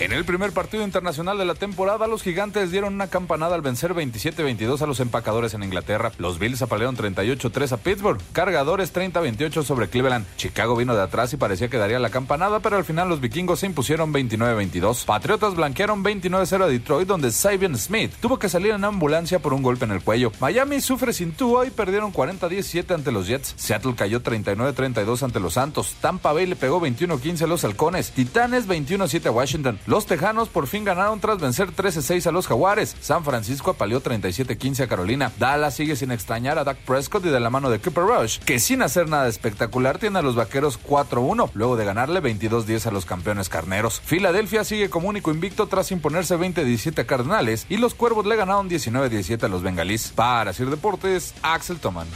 En 0.03 0.11
el 0.11 0.25
primer 0.25 0.51
partido 0.51 0.83
internacional 0.83 1.39
de 1.39 1.45
la 1.45 1.55
temporada, 1.55 2.09
los 2.09 2.25
gigantes 2.25 2.73
dieron 2.73 2.95
una 2.95 3.07
campanada 3.07 3.55
al 3.55 3.63
vencer 3.63 3.95
27-22 3.95 4.83
a 4.83 4.87
los 4.89 4.99
empacadores 4.99 5.55
en 5.55 5.63
Inglaterra. 5.63 6.11
Los 6.19 6.41
Bills 6.41 6.61
apalearon 6.61 6.97
38-3 6.97 7.71
a 7.71 7.77
Pittsburgh, 7.77 8.21
cargadores 8.33 8.93
30-28 8.93 9.63
sobre 9.63 9.87
Cleveland. 9.87 10.27
Chicago 10.37 10.75
vino 10.75 10.97
de 10.97 11.03
atrás 11.03 11.33
y 11.35 11.37
parecía 11.37 11.69
que 11.69 11.79
daría 11.79 12.01
la 12.01 12.11
campanada, 12.11 12.59
pero 12.59 12.79
al 12.79 12.85
final 12.85 13.09
los 13.09 13.21
vikingos 13.21 13.61
se 13.61 13.67
impusieron 13.67 14.13
29-22. 14.13 15.05
Patriotas 15.05 15.55
blanquearon 15.55 16.03
29-0 16.03 16.65
a 16.65 16.67
Detroit, 16.67 17.07
donde 17.07 17.31
Sabian 17.31 17.79
Smith 17.79 18.13
tuvo 18.21 18.41
que 18.41 18.49
salir 18.49 18.73
en 18.73 18.85
ambulancia 18.85 19.39
por 19.39 19.55
un 19.55 19.63
golpe 19.63 19.85
en 19.85 19.93
el 19.93 20.03
cuello. 20.03 20.33
Miami 20.41 20.81
sufre 20.81 21.13
sin 21.13 21.31
Tua 21.31 21.65
y 21.65 21.71
perdieron 21.71 22.13
40-17 22.13 22.93
ante 22.93 23.13
los 23.13 23.29
Jets. 23.29 23.55
Seattle 23.57 23.95
cayó 23.97 24.21
39-32 24.21 25.23
ante 25.23 25.39
los 25.39 25.53
Santos. 25.53 25.95
Tampa 26.01 26.33
Bay 26.33 26.47
le 26.47 26.57
pegó 26.57 26.81
21-15 26.81 27.43
a 27.43 27.47
los 27.47 27.63
Halcones. 27.63 28.11
Titanes 28.11 28.67
21-7 28.67 29.27
a 29.27 29.31
Washington. 29.31 29.79
Los 29.93 30.07
Tejanos 30.07 30.49
por 30.49 30.69
fin 30.69 30.85
ganaron 30.85 31.21
tras 31.21 31.39
vencer 31.39 31.71
13-6 31.71 32.27
a 32.27 32.33
los 32.33 32.47
Jaguares. 32.47 32.97
San 33.03 33.25
Francisco 33.25 33.73
apaleó 33.73 34.03
37-15 34.03 34.85
a 34.85 34.87
Carolina. 34.87 35.31
Dallas 35.39 35.75
sigue 35.75 35.97
sin 35.97 36.13
extrañar 36.13 36.59
a 36.59 36.65
Dak 36.65 36.79
Prescott 36.79 37.27
y 37.27 37.29
de 37.29 37.39
la 37.39 37.51
mano 37.51 37.69
de 37.69 37.79
Cooper 37.79 38.05
Rush, 38.05 38.39
que 38.39 38.59
sin 38.59 38.81
hacer 38.81 39.11
nada 39.11 39.29
espectacular 39.29 39.99
tiene 39.99 40.21
a 40.21 40.23
los 40.23 40.35
vaqueros 40.35 40.81
4-1, 40.83 41.51
luego 41.53 41.77
de 41.77 41.85
ganarle 41.85 42.23
22-10 42.23 42.87
a 42.87 42.91
los 42.91 43.05
campeones 43.05 43.51
carneros. 43.51 44.01
Filadelfia 44.03 44.65
sigue 44.65 44.89
como 44.89 45.11
único 45.11 45.31
invicto 45.31 45.67
tras 45.67 45.93
imponerse 45.93 46.39
20-17 46.39 46.99
a 47.01 47.05
Cardenales 47.05 47.67
y 47.69 47.77
los 47.77 47.93
Cuervos 47.93 48.25
le 48.25 48.37
ganaron 48.37 48.71
19-17 48.71 49.43
a 49.43 49.49
los 49.49 49.63
Bengalís. 49.63 50.11
Para 50.17 50.55
Sir 50.55 50.71
Deportes, 50.71 51.35
Axel 51.43 51.81
Toman. 51.81 52.09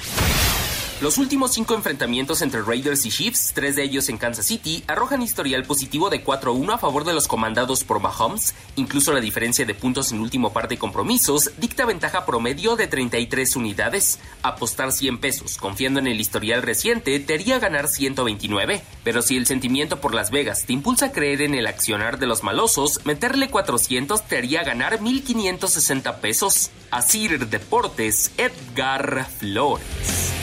Los 1.03 1.19
últimos 1.19 1.53
cinco 1.53 1.75
enfrentamientos 1.75 2.41
entre 2.41 2.63
Raiders 2.63 3.05
y 3.05 3.11
Chiefs, 3.11 3.53
tres 3.55 3.77
de 3.77 3.83
ellos 3.83 4.09
en 4.09 4.17
Kansas 4.17 4.47
City, 4.47 4.83
arrojan 4.87 5.21
historial 5.21 5.63
positivo 5.65 6.09
de 6.09 6.25
4-1 6.25 6.73
a 6.73 6.79
favor 6.79 7.05
de 7.05 7.13
los 7.13 7.29
comandados 7.29 7.85
por 7.85 8.01
Mahomes. 8.01 8.55
Incluso 8.77 9.13
la 9.13 9.21
diferencia 9.21 9.67
de 9.67 9.75
puntos 9.75 10.11
en 10.13 10.21
último 10.21 10.55
par 10.55 10.69
de 10.69 10.79
compromisos 10.79 11.51
dicta 11.59 11.85
ventaja 11.85 12.25
promedio 12.25 12.77
de 12.77 12.87
33 12.87 13.57
unidades. 13.57 14.19
Apostar 14.43 14.91
100 14.91 15.19
pesos 15.19 15.59
confiando 15.59 16.01
en 16.01 16.07
el 16.07 16.19
historial 16.19 16.63
reciente 16.63 17.21
te 17.21 17.35
haría 17.35 17.59
ganar 17.59 17.89
129. 17.89 18.81
Pero 19.05 19.21
si 19.21 19.37
el 19.37 19.45
sentimiento 19.45 20.01
por 20.01 20.15
Las 20.15 20.31
Vegas 20.31 20.65
te 20.65 20.73
impulsa 20.73 21.07
a 21.07 21.13
creer 21.13 21.43
en 21.43 21.55
el 21.55 21.67
accionar 21.67 22.19
de 22.19 22.27
los 22.27 22.43
malosos, 22.43 23.05
meterle 23.05 23.51
400 23.51 24.27
te 24.27 24.39
haría 24.39 24.65
ganar 24.65 25.03
1560 25.03 26.23
pesos. 26.23 26.71
Asir 26.91 27.49
Deportes, 27.51 28.31
Edgar 28.39 29.29
Flores. 29.39 30.36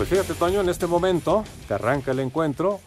Pues 0.00 0.08
fíjate, 0.08 0.32
Toño, 0.32 0.62
en 0.62 0.70
este 0.70 0.86
momento 0.86 1.44
que 1.68 1.74
arranca 1.74 2.12
el 2.12 2.20
encuentro, 2.20 2.80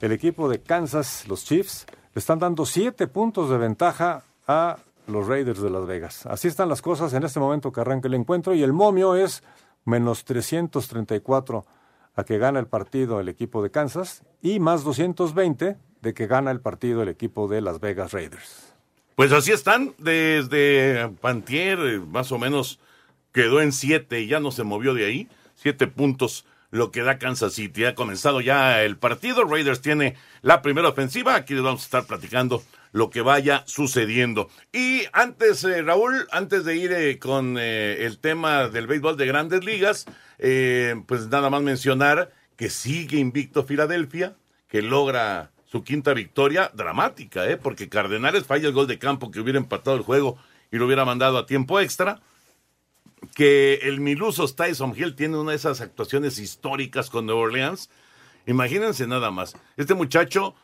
el 0.00 0.12
equipo 0.12 0.48
de 0.48 0.62
Kansas, 0.62 1.28
los 1.28 1.44
Chiefs, 1.44 1.84
le 2.14 2.18
están 2.18 2.38
dando 2.38 2.64
siete 2.64 3.06
puntos 3.06 3.50
de 3.50 3.58
ventaja 3.58 4.24
a 4.48 4.78
los 5.06 5.26
Raiders 5.26 5.60
de 5.60 5.68
Las 5.68 5.84
Vegas. 5.84 6.24
Así 6.24 6.48
están 6.48 6.70
las 6.70 6.80
cosas 6.80 7.12
en 7.12 7.22
este 7.22 7.38
momento 7.38 7.70
que 7.70 7.82
arranca 7.82 8.08
el 8.08 8.14
encuentro 8.14 8.54
y 8.54 8.62
el 8.62 8.72
momio 8.72 9.14
es 9.14 9.42
menos 9.84 10.24
334 10.24 11.66
a 12.16 12.24
que 12.24 12.38
gana 12.38 12.60
el 12.60 12.66
partido 12.66 13.20
el 13.20 13.28
equipo 13.28 13.62
de 13.62 13.70
Kansas 13.70 14.22
y 14.40 14.58
más 14.58 14.84
220 14.84 15.76
de 16.00 16.14
que 16.14 16.26
gana 16.26 16.50
el 16.50 16.62
partido 16.62 17.02
el 17.02 17.10
equipo 17.10 17.46
de 17.46 17.60
Las 17.60 17.78
Vegas 17.78 18.12
Raiders. 18.12 18.72
Pues 19.16 19.32
así 19.32 19.52
están, 19.52 19.92
desde 19.98 21.10
Pantier 21.20 21.78
eh, 21.80 21.98
más 22.00 22.32
o 22.32 22.38
menos 22.38 22.80
quedó 23.32 23.60
en 23.60 23.70
siete 23.70 24.22
y 24.22 24.28
ya 24.28 24.40
no 24.40 24.50
se 24.50 24.64
movió 24.64 24.94
de 24.94 25.04
ahí, 25.04 25.28
siete 25.56 25.88
puntos 25.88 26.46
lo 26.74 26.90
que 26.90 27.02
da 27.02 27.18
Kansas 27.18 27.54
City. 27.54 27.84
Ha 27.84 27.94
comenzado 27.94 28.40
ya 28.40 28.82
el 28.82 28.96
partido. 28.96 29.44
Raiders 29.44 29.80
tiene 29.80 30.16
la 30.42 30.60
primera 30.60 30.88
ofensiva. 30.88 31.36
Aquí 31.36 31.54
les 31.54 31.62
vamos 31.62 31.82
a 31.82 31.84
estar 31.84 32.04
platicando 32.04 32.64
lo 32.90 33.10
que 33.10 33.22
vaya 33.22 33.62
sucediendo. 33.66 34.50
Y 34.72 35.02
antes, 35.12 35.62
eh, 35.62 35.82
Raúl, 35.82 36.26
antes 36.32 36.64
de 36.64 36.76
ir 36.76 36.92
eh, 36.92 37.20
con 37.20 37.58
eh, 37.60 38.04
el 38.04 38.18
tema 38.18 38.68
del 38.68 38.88
béisbol 38.88 39.16
de 39.16 39.26
grandes 39.26 39.64
ligas, 39.64 40.06
pues 40.36 41.28
nada 41.28 41.48
más 41.48 41.62
mencionar 41.62 42.32
que 42.56 42.68
sigue 42.68 43.18
invicto 43.18 43.62
Filadelfia, 43.62 44.36
que 44.68 44.82
logra 44.82 45.52
su 45.64 45.84
quinta 45.84 46.12
victoria 46.12 46.72
dramática, 46.74 47.48
¿eh? 47.48 47.56
porque 47.56 47.88
Cardenales 47.88 48.46
falla 48.46 48.66
el 48.66 48.74
gol 48.74 48.88
de 48.88 48.98
campo 48.98 49.30
que 49.30 49.40
hubiera 49.40 49.58
empatado 49.58 49.96
el 49.96 50.02
juego 50.02 50.38
y 50.72 50.76
lo 50.78 50.86
hubiera 50.86 51.04
mandado 51.04 51.38
a 51.38 51.46
tiempo 51.46 51.78
extra 51.78 52.20
que 53.34 53.74
el 53.82 54.00
Miluso 54.00 54.46
Tyson 54.48 54.94
Hill 54.96 55.14
tiene 55.14 55.36
una 55.36 55.50
de 55.50 55.56
esas 55.56 55.80
actuaciones 55.80 56.38
históricas 56.38 57.10
con 57.10 57.26
Nueva 57.26 57.42
Orleans. 57.42 57.90
Imagínense 58.46 59.06
nada 59.06 59.30
más. 59.30 59.56
Este 59.76 59.94
muchacho 59.94 60.54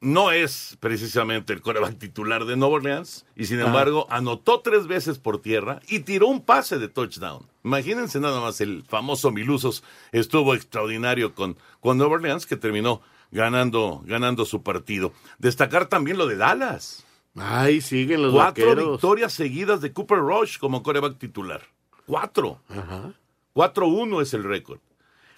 no 0.00 0.32
es 0.32 0.76
precisamente 0.80 1.52
el 1.52 1.60
coreback 1.60 1.96
titular 1.96 2.44
de 2.44 2.56
Nueva 2.56 2.74
Orleans 2.74 3.24
y 3.36 3.44
sin 3.46 3.60
embargo 3.60 4.06
anotó 4.10 4.60
tres 4.60 4.88
veces 4.88 5.18
por 5.18 5.40
tierra 5.40 5.80
y 5.86 6.00
tiró 6.00 6.26
un 6.26 6.44
pase 6.44 6.78
de 6.78 6.88
touchdown. 6.88 7.46
Imagínense 7.62 8.18
nada 8.18 8.40
más, 8.40 8.60
el 8.60 8.84
famoso 8.88 9.30
Milusos 9.30 9.84
estuvo 10.10 10.54
extraordinario 10.54 11.34
con, 11.34 11.56
con 11.80 11.98
Nueva 11.98 12.14
Orleans 12.14 12.46
que 12.46 12.56
terminó 12.56 13.00
ganando, 13.30 14.02
ganando 14.04 14.44
su 14.44 14.62
partido. 14.62 15.12
Destacar 15.38 15.86
también 15.86 16.18
lo 16.18 16.26
de 16.26 16.36
Dallas. 16.36 17.04
Ay, 17.36 17.80
siguen 17.80 18.22
los 18.22 18.32
Cuatro 18.32 18.92
victorias 18.92 19.32
seguidas 19.32 19.80
de 19.80 19.92
Cooper 19.92 20.18
Rush 20.18 20.58
como 20.58 20.82
coreback 20.82 21.18
titular. 21.18 21.62
Cuatro. 22.06 22.60
Ajá. 22.68 23.14
4-1 23.54 24.22
es 24.22 24.34
el 24.34 24.44
récord. 24.44 24.80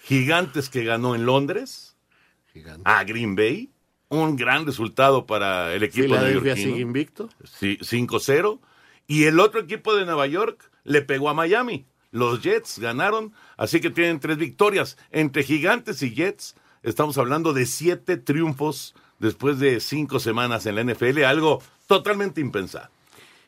Gigantes 0.03 0.69
que 0.69 0.83
ganó 0.83 1.15
en 1.15 1.25
Londres. 1.25 1.95
A 2.83 3.03
Green 3.03 3.35
Bay. 3.35 3.69
Un 4.09 4.35
gran 4.35 4.65
resultado 4.65 5.25
para 5.25 5.73
el 5.73 5.83
equipo 5.83 6.15
de 6.15 6.33
York. 6.33 6.55
sigue 6.55 6.79
invicto. 6.79 7.29
Sí, 7.43 7.77
5-0. 7.81 8.59
Y 9.07 9.25
el 9.25 9.39
otro 9.39 9.59
equipo 9.59 9.95
de 9.95 10.05
Nueva 10.05 10.27
York 10.27 10.71
le 10.83 11.01
pegó 11.01 11.29
a 11.29 11.33
Miami. 11.33 11.85
Los 12.11 12.41
Jets 12.41 12.79
ganaron, 12.79 13.33
así 13.57 13.81
que 13.81 13.89
tienen 13.89 14.19
tres 14.19 14.37
victorias. 14.37 14.97
Entre 15.11 15.43
Gigantes 15.43 16.01
y 16.01 16.13
Jets, 16.13 16.55
estamos 16.81 17.17
hablando 17.17 17.51
de 17.51 17.65
siete 17.65 18.15
triunfos 18.15 18.95
después 19.19 19.59
de 19.59 19.79
cinco 19.79 20.19
semanas 20.19 20.65
en 20.65 20.75
la 20.75 20.83
NFL, 20.83 21.23
algo 21.23 21.61
totalmente 21.87 22.41
impensado. 22.41 22.89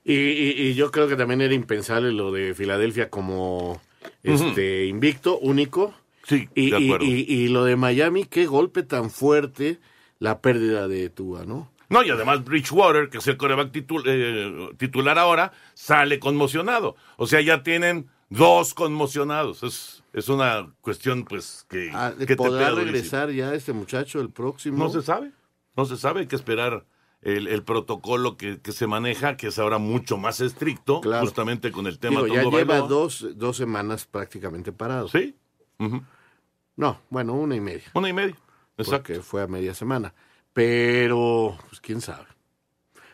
Y, 0.04 0.14
y- 0.14 0.56
y 0.70 0.74
yo 0.74 0.90
creo 0.92 1.08
que 1.08 1.16
también 1.18 1.42
era 1.42 1.54
impensable 1.54 2.12
lo 2.12 2.32
de 2.32 2.54
Filadelfia 2.56 3.10
como 3.10 3.82
este 4.24 4.86
invicto, 4.86 5.38
único. 5.38 5.94
Sí, 6.24 6.48
y, 6.56 6.70
de 6.72 6.78
acuerdo. 6.86 7.06
y- 7.06 7.48
lo 7.50 7.64
de 7.66 7.76
Miami, 7.76 8.26
qué 8.26 8.46
golpe 8.46 8.84
tan 8.84 9.10
fuerte 9.10 9.80
la 10.20 10.40
pérdida 10.42 10.88
de 10.88 11.10
Tua, 11.10 11.46
¿no? 11.46 11.72
No, 11.90 12.04
y 12.04 12.10
además 12.10 12.44
Bridgewater, 12.44 13.10
que 13.10 13.20
es 13.20 13.28
el 13.28 13.38
coreback 13.38 13.72
titul- 13.72 14.04
eh, 14.06 14.76
titular 14.78 15.18
ahora, 15.18 15.54
sale 15.74 16.20
conmocionado. 16.20 16.98
O 17.16 17.28
sea, 17.28 17.40
ya 17.40 17.64
tienen 17.64 18.08
dos 18.30 18.74
conmocionados. 18.74 19.64
Es, 19.64 20.04
es 20.12 20.28
una 20.28 20.70
cuestión, 20.82 21.24
pues, 21.24 21.66
que, 21.70 21.90
Ah, 21.94 22.14
que 22.28 22.36
¿Podrá 22.36 22.72
regresar 22.72 23.32
ya 23.32 23.54
este 23.54 23.72
muchacho 23.72 24.20
el 24.20 24.30
próximo? 24.32 24.78
No 24.78 24.90
se 24.90 25.02
sabe. 25.02 25.32
No 25.78 25.86
se 25.86 25.96
sabe. 25.96 26.22
Hay 26.22 26.28
que 26.28 26.36
esperar 26.36 26.84
el, 27.22 27.48
el 27.48 27.64
protocolo 27.64 28.38
que, 28.38 28.60
que 28.62 28.72
se 28.72 28.88
maneja, 28.88 29.38
que 29.38 29.48
es 29.48 29.60
ahora 29.60 29.78
mucho 29.80 30.18
más 30.18 30.40
estricto, 30.42 31.02
Claro. 31.02 31.26
justamente 31.26 31.72
con 31.72 31.88
el 31.88 32.00
tema 32.00 32.22
Digo, 32.22 32.28
ya 32.36 32.44
lleva 32.44 32.64
Bailoa. 32.64 32.88
dos, 32.88 33.28
dos 33.36 33.58
semanas 33.58 34.06
prácticamente 34.06 34.72
parado. 34.72 35.08
Sí. 35.10 35.36
No, 36.76 37.00
bueno, 37.10 37.34
una 37.34 37.56
y 37.56 37.62
media. 37.62 37.86
Una 37.94 38.10
y 38.10 38.14
media. 38.14 38.36
Exacto. 38.78 39.08
Porque 39.14 39.22
fue 39.22 39.42
a 39.42 39.48
media 39.48 39.74
semana. 39.74 40.14
Pero, 40.54 41.58
pues 41.70 41.80
quién 41.82 42.02
sabe. 42.02 42.26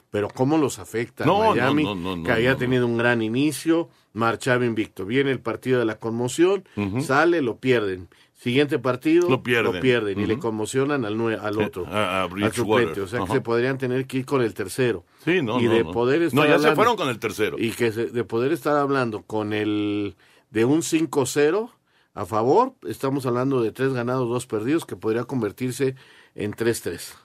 Pero 0.09 0.29
cómo 0.29 0.57
los 0.57 0.77
afecta 0.79 1.25
No, 1.25 1.39
Miami, 1.51 1.83
no, 1.83 1.95
no, 1.95 2.15
no, 2.17 2.23
que 2.23 2.31
había 2.31 2.55
tenido 2.55 2.85
un 2.85 2.97
gran 2.97 3.21
inicio, 3.21 3.89
marchaba 4.13 4.65
invicto. 4.65 5.05
Viene 5.05 5.31
el 5.31 5.39
partido 5.39 5.79
de 5.79 5.85
la 5.85 5.97
conmoción, 5.97 6.65
sale, 7.01 7.41
lo 7.41 7.57
pierden. 7.57 8.09
Siguiente 8.43 8.77
partido, 8.77 9.29
Lo 9.29 9.41
pierden. 9.41 10.19
y 10.19 10.25
le 10.25 10.37
conmocionan 10.37 11.05
al, 11.05 11.13
al 11.39 11.61
otro, 11.61 11.87
a- 11.87 12.19
a 12.19 12.23
al 12.23 12.29
Bridgewater. 12.29 12.55
suplente. 12.89 13.01
O 13.01 13.07
sea 13.07 13.21
que 13.25 13.31
se 13.31 13.39
podrían 13.41 13.77
tener 13.77 14.05
que 14.05 14.17
ir 14.17 14.25
con 14.25 14.41
el 14.41 14.53
tercero. 14.53 15.05
Sí, 15.23 15.41
no, 15.41 15.61
y 15.61 15.63
no, 15.67 15.71
de 15.73 15.83
no. 15.85 15.91
poder 15.91 16.21
estar 16.23 16.43
No, 16.43 16.49
ya 16.49 16.59
se 16.59 16.75
fueron 16.75 16.97
con 16.97 17.07
el 17.07 17.19
tercero. 17.19 17.55
Y 17.57 17.71
que 17.71 17.93
se- 17.93 18.07
de 18.07 18.23
poder 18.25 18.51
estar 18.51 18.75
hablando 18.75 19.21
con 19.21 19.53
el 19.53 20.15
de 20.49 20.65
un 20.65 20.81
5-0 20.83 21.71
a 22.15 22.25
favor, 22.25 22.73
estamos 22.85 23.25
hablando 23.25 23.61
de 23.63 23.71
tres 23.71 23.93
ganados, 23.93 24.27
dos 24.27 24.45
perdidos, 24.45 24.85
que 24.85 24.97
podría 24.97 25.23
convertirse 25.23 25.95
en 26.35 26.51
3-3. 26.53 27.15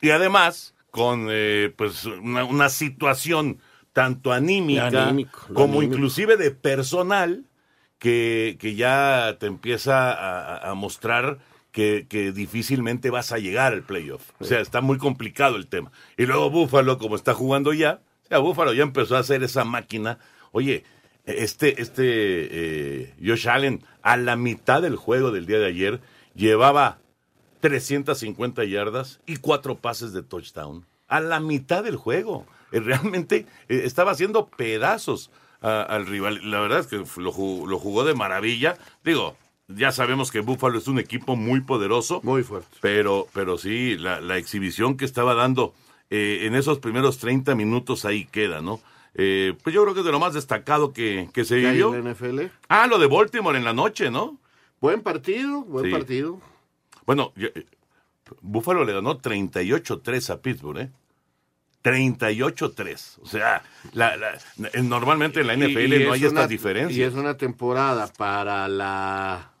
Y 0.00 0.08
además, 0.10 0.74
con 0.90 1.26
eh, 1.30 1.72
pues 1.76 2.06
una, 2.06 2.44
una 2.44 2.68
situación 2.70 3.58
tanto 3.92 4.32
anímica 4.32 4.90
Lo 4.90 5.00
anímico, 5.00 5.38
lo 5.48 5.54
como 5.54 5.74
anímico. 5.80 5.94
inclusive 5.94 6.36
de 6.38 6.50
personal 6.50 7.44
que, 7.98 8.56
que 8.60 8.74
ya 8.74 9.36
te 9.38 9.46
empieza 9.46 10.12
a, 10.12 10.70
a 10.70 10.74
mostrar 10.74 11.38
que, 11.72 12.06
que 12.08 12.32
difícilmente 12.32 13.10
vas 13.10 13.32
a 13.32 13.38
llegar 13.38 13.72
al 13.74 13.82
playoff. 13.82 14.30
O 14.38 14.44
sea, 14.44 14.60
está 14.60 14.80
muy 14.80 14.98
complicado 14.98 15.56
el 15.56 15.66
tema. 15.66 15.92
Y 16.16 16.24
luego 16.24 16.50
Búfalo, 16.50 16.96
como 16.98 17.16
está 17.16 17.34
jugando 17.34 17.72
ya, 17.72 18.00
o 18.24 18.28
sea, 18.28 18.38
Búfalo 18.38 18.72
ya 18.72 18.82
empezó 18.82 19.16
a 19.16 19.20
hacer 19.20 19.42
esa 19.42 19.64
máquina. 19.64 20.18
Oye, 20.52 20.84
este, 21.26 21.80
este 21.82 22.02
eh, 22.04 23.14
Josh 23.22 23.48
Allen, 23.48 23.84
a 24.02 24.16
la 24.16 24.36
mitad 24.36 24.80
del 24.80 24.96
juego 24.96 25.32
del 25.32 25.44
día 25.46 25.58
de 25.58 25.66
ayer, 25.66 26.00
llevaba 26.34 26.98
350 27.60 28.64
yardas 28.64 29.20
y 29.26 29.36
cuatro 29.36 29.76
pases 29.76 30.12
de 30.12 30.22
touchdown. 30.22 30.86
A 31.08 31.20
la 31.20 31.40
mitad 31.40 31.84
del 31.84 31.96
juego. 31.96 32.46
Eh, 32.72 32.80
Realmente 32.80 33.46
eh, 33.68 33.82
estaba 33.84 34.12
haciendo 34.12 34.46
pedazos 34.48 35.30
a- 35.66 35.82
al 35.82 36.06
rival. 36.06 36.40
La 36.50 36.60
verdad 36.60 36.80
es 36.80 36.86
que 36.86 37.02
lo 37.20 37.32
jugó, 37.32 37.66
lo 37.66 37.78
jugó 37.78 38.04
de 38.04 38.14
maravilla. 38.14 38.76
Digo, 39.04 39.36
ya 39.68 39.90
sabemos 39.92 40.30
que 40.30 40.40
Buffalo 40.40 40.78
es 40.78 40.86
un 40.88 40.98
equipo 40.98 41.36
muy 41.36 41.60
poderoso. 41.60 42.20
Muy 42.22 42.42
fuerte. 42.42 42.76
Pero, 42.80 43.26
pero 43.32 43.58
sí, 43.58 43.96
la, 43.96 44.20
la 44.20 44.36
exhibición 44.38 44.96
que 44.96 45.04
estaba 45.04 45.34
dando 45.34 45.74
eh, 46.10 46.40
en 46.42 46.54
esos 46.54 46.78
primeros 46.78 47.18
30 47.18 47.54
minutos 47.54 48.04
ahí 48.04 48.26
queda, 48.26 48.60
¿no? 48.62 48.80
Eh, 49.14 49.54
pues 49.62 49.74
yo 49.74 49.82
creo 49.82 49.94
que 49.94 50.00
es 50.00 50.06
de 50.06 50.12
lo 50.12 50.20
más 50.20 50.34
destacado 50.34 50.92
que, 50.92 51.28
que 51.32 51.44
se 51.44 51.60
¿Qué 51.60 51.66
hay 51.66 51.72
vivió. 51.72 51.94
en 51.94 52.04
la 52.04 52.10
NFL? 52.14 52.40
Ah, 52.68 52.86
lo 52.86 52.98
de 52.98 53.06
Baltimore 53.06 53.56
en 53.58 53.64
la 53.64 53.72
noche, 53.72 54.10
¿no? 54.10 54.38
Buen 54.80 55.00
partido, 55.00 55.62
buen 55.62 55.86
Sí. 55.86 55.90
partido. 55.90 56.38
Bueno, 57.06 57.32
ya- 57.34 57.46
eh, 57.54 57.64
Buffalo 58.42 58.84
le 58.84 58.92
ganó 58.92 59.16
38-3 59.18 60.30
a 60.30 60.40
Pittsburgh, 60.42 60.78
¿eh? 60.80 60.90
38-3. 61.86 63.18
O 63.22 63.26
sea, 63.26 63.62
la- 63.92 64.16
la- 64.16 64.34
eh, 64.72 64.82
normalmente 64.82 65.40
en 65.40 65.46
la 65.46 65.54
NFL 65.54 65.94
Y- 65.98 66.02
y 66.02 66.04
no 66.04 66.12
hay 66.12 66.24
estas 66.24 66.48
diferencias. 66.48 66.98
Y 66.98 67.02
es 67.02 67.14
una 67.14 67.36
temporada 67.36 68.12
para 68.16 68.66
la 68.68 69.52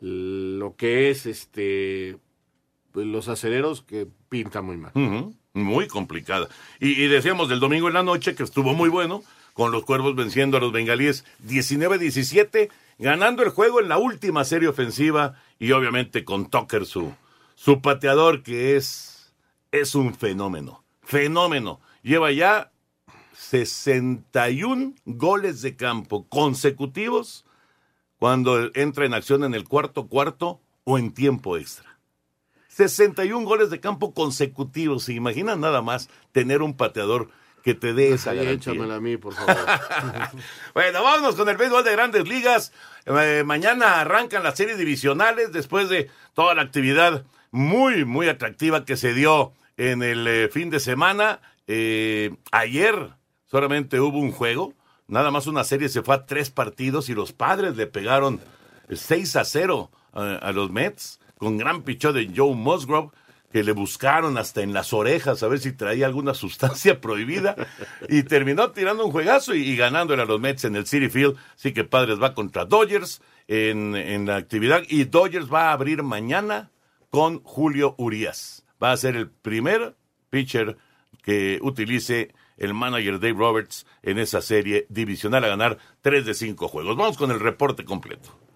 lo 0.00 0.76
que 0.76 1.10
es 1.10 1.26
este 1.26 2.16
los 2.94 3.28
aceleros 3.28 3.82
que 3.82 4.06
pinta 4.28 4.60
muy 4.62 4.76
mal. 4.76 4.92
Muy 5.54 5.88
complicada. 5.88 6.48
Y, 6.80 7.02
y 7.02 7.08
decíamos 7.08 7.48
del 7.48 7.58
domingo 7.60 7.88
en 7.88 7.94
la 7.94 8.02
noche 8.02 8.34
que 8.34 8.42
estuvo 8.44 8.74
muy 8.74 8.88
bueno, 8.88 9.22
con 9.54 9.72
los 9.72 9.84
cuervos 9.84 10.14
venciendo 10.14 10.56
a 10.56 10.60
los 10.60 10.72
bengalíes 10.72 11.24
19-17, 11.48 12.68
ganando 12.98 13.42
el 13.42 13.48
juego 13.50 13.80
en 13.80 13.88
la 13.88 13.98
última 13.98 14.44
serie 14.44 14.68
ofensiva 14.68 15.34
y 15.58 15.72
obviamente 15.72 16.24
con 16.24 16.48
Tucker, 16.50 16.86
su, 16.86 17.12
su 17.56 17.80
pateador, 17.80 18.42
que 18.42 18.76
es, 18.76 19.32
es 19.72 19.94
un 19.96 20.14
fenómeno. 20.14 20.84
Fenómeno. 21.08 21.80
Lleva 22.02 22.30
ya 22.32 22.70
61 23.32 24.92
goles 25.06 25.62
de 25.62 25.74
campo 25.74 26.28
consecutivos 26.28 27.46
cuando 28.18 28.70
entra 28.74 29.06
en 29.06 29.14
acción 29.14 29.42
en 29.42 29.54
el 29.54 29.66
cuarto 29.66 30.08
cuarto 30.08 30.60
o 30.84 30.98
en 30.98 31.14
tiempo 31.14 31.56
extra. 31.56 31.98
61 32.68 33.46
goles 33.46 33.70
de 33.70 33.80
campo 33.80 34.12
consecutivos. 34.12 35.04
¿Se 35.04 35.14
imaginan 35.14 35.62
nada 35.62 35.80
más 35.80 36.10
tener 36.32 36.60
un 36.60 36.76
pateador 36.76 37.30
que 37.64 37.72
te 37.72 37.94
dé 37.94 38.12
esa 38.12 38.34
garantía? 38.34 38.72
échamela 38.72 38.96
a 38.96 39.00
mí, 39.00 39.16
por 39.16 39.32
favor. 39.32 39.56
Bueno, 40.74 41.02
vámonos 41.02 41.36
con 41.36 41.48
el 41.48 41.56
béisbol 41.56 41.84
de 41.84 41.92
grandes 41.92 42.28
ligas. 42.28 42.70
Eh, 43.06 43.44
mañana 43.46 44.02
arrancan 44.02 44.42
las 44.42 44.58
series 44.58 44.76
divisionales 44.76 45.52
después 45.52 45.88
de 45.88 46.10
toda 46.34 46.54
la 46.54 46.60
actividad 46.60 47.24
muy, 47.50 48.04
muy 48.04 48.28
atractiva 48.28 48.84
que 48.84 48.98
se 48.98 49.14
dio 49.14 49.54
en 49.78 50.02
el 50.02 50.26
eh, 50.28 50.48
fin 50.50 50.68
de 50.68 50.80
semana. 50.80 51.40
Eh, 51.66 52.36
ayer 52.52 53.14
solamente 53.46 54.00
hubo 54.00 54.18
un 54.18 54.32
juego. 54.32 54.74
Nada 55.06 55.30
más 55.30 55.46
una 55.46 55.64
serie 55.64 55.88
se 55.88 56.02
fue 56.02 56.14
a 56.16 56.26
tres 56.26 56.50
partidos 56.50 57.08
y 57.08 57.14
los 57.14 57.32
padres 57.32 57.76
le 57.76 57.86
pegaron 57.86 58.40
6 58.92 59.36
a 59.36 59.44
0 59.44 59.90
a, 60.12 60.34
a 60.34 60.52
los 60.52 60.70
Mets 60.70 61.20
con 61.38 61.56
gran 61.56 61.82
pichón 61.82 62.14
de 62.14 62.30
Joe 62.36 62.54
Musgrove 62.54 63.10
que 63.52 63.62
le 63.62 63.72
buscaron 63.72 64.36
hasta 64.36 64.60
en 64.60 64.74
las 64.74 64.92
orejas 64.92 65.42
a 65.42 65.48
ver 65.48 65.58
si 65.60 65.72
traía 65.72 66.04
alguna 66.04 66.34
sustancia 66.34 67.00
prohibida 67.00 67.56
y 68.08 68.24
terminó 68.24 68.72
tirando 68.72 69.06
un 69.06 69.12
juegazo 69.12 69.54
y, 69.54 69.62
y 69.62 69.76
ganándole 69.76 70.22
a 70.22 70.26
los 70.26 70.40
Mets 70.40 70.64
en 70.64 70.76
el 70.76 70.86
City 70.86 71.08
Field. 71.08 71.36
Así 71.54 71.72
que 71.72 71.84
Padres 71.84 72.20
va 72.20 72.34
contra 72.34 72.66
Dodgers 72.66 73.22
en, 73.46 73.96
en 73.96 74.26
la 74.26 74.36
actividad 74.36 74.82
y 74.88 75.04
Dodgers 75.04 75.50
va 75.50 75.70
a 75.70 75.72
abrir 75.72 76.02
mañana 76.02 76.70
con 77.08 77.42
Julio 77.42 77.94
Urias. 77.96 78.64
Va 78.82 78.92
a 78.92 78.96
ser 78.96 79.16
el 79.16 79.30
primer 79.30 79.96
pitcher 80.30 80.76
que 81.22 81.58
utilice 81.62 82.34
el 82.56 82.74
manager 82.74 83.20
Dave 83.20 83.34
Roberts 83.34 83.86
en 84.02 84.18
esa 84.18 84.40
serie 84.40 84.86
divisional 84.88 85.44
a 85.44 85.48
ganar 85.48 85.78
3 86.02 86.26
de 86.26 86.34
5 86.34 86.68
juegos. 86.68 86.96
Vamos 86.96 87.16
con 87.16 87.30
el 87.30 87.40
reporte 87.40 87.84
completo. 87.84 88.47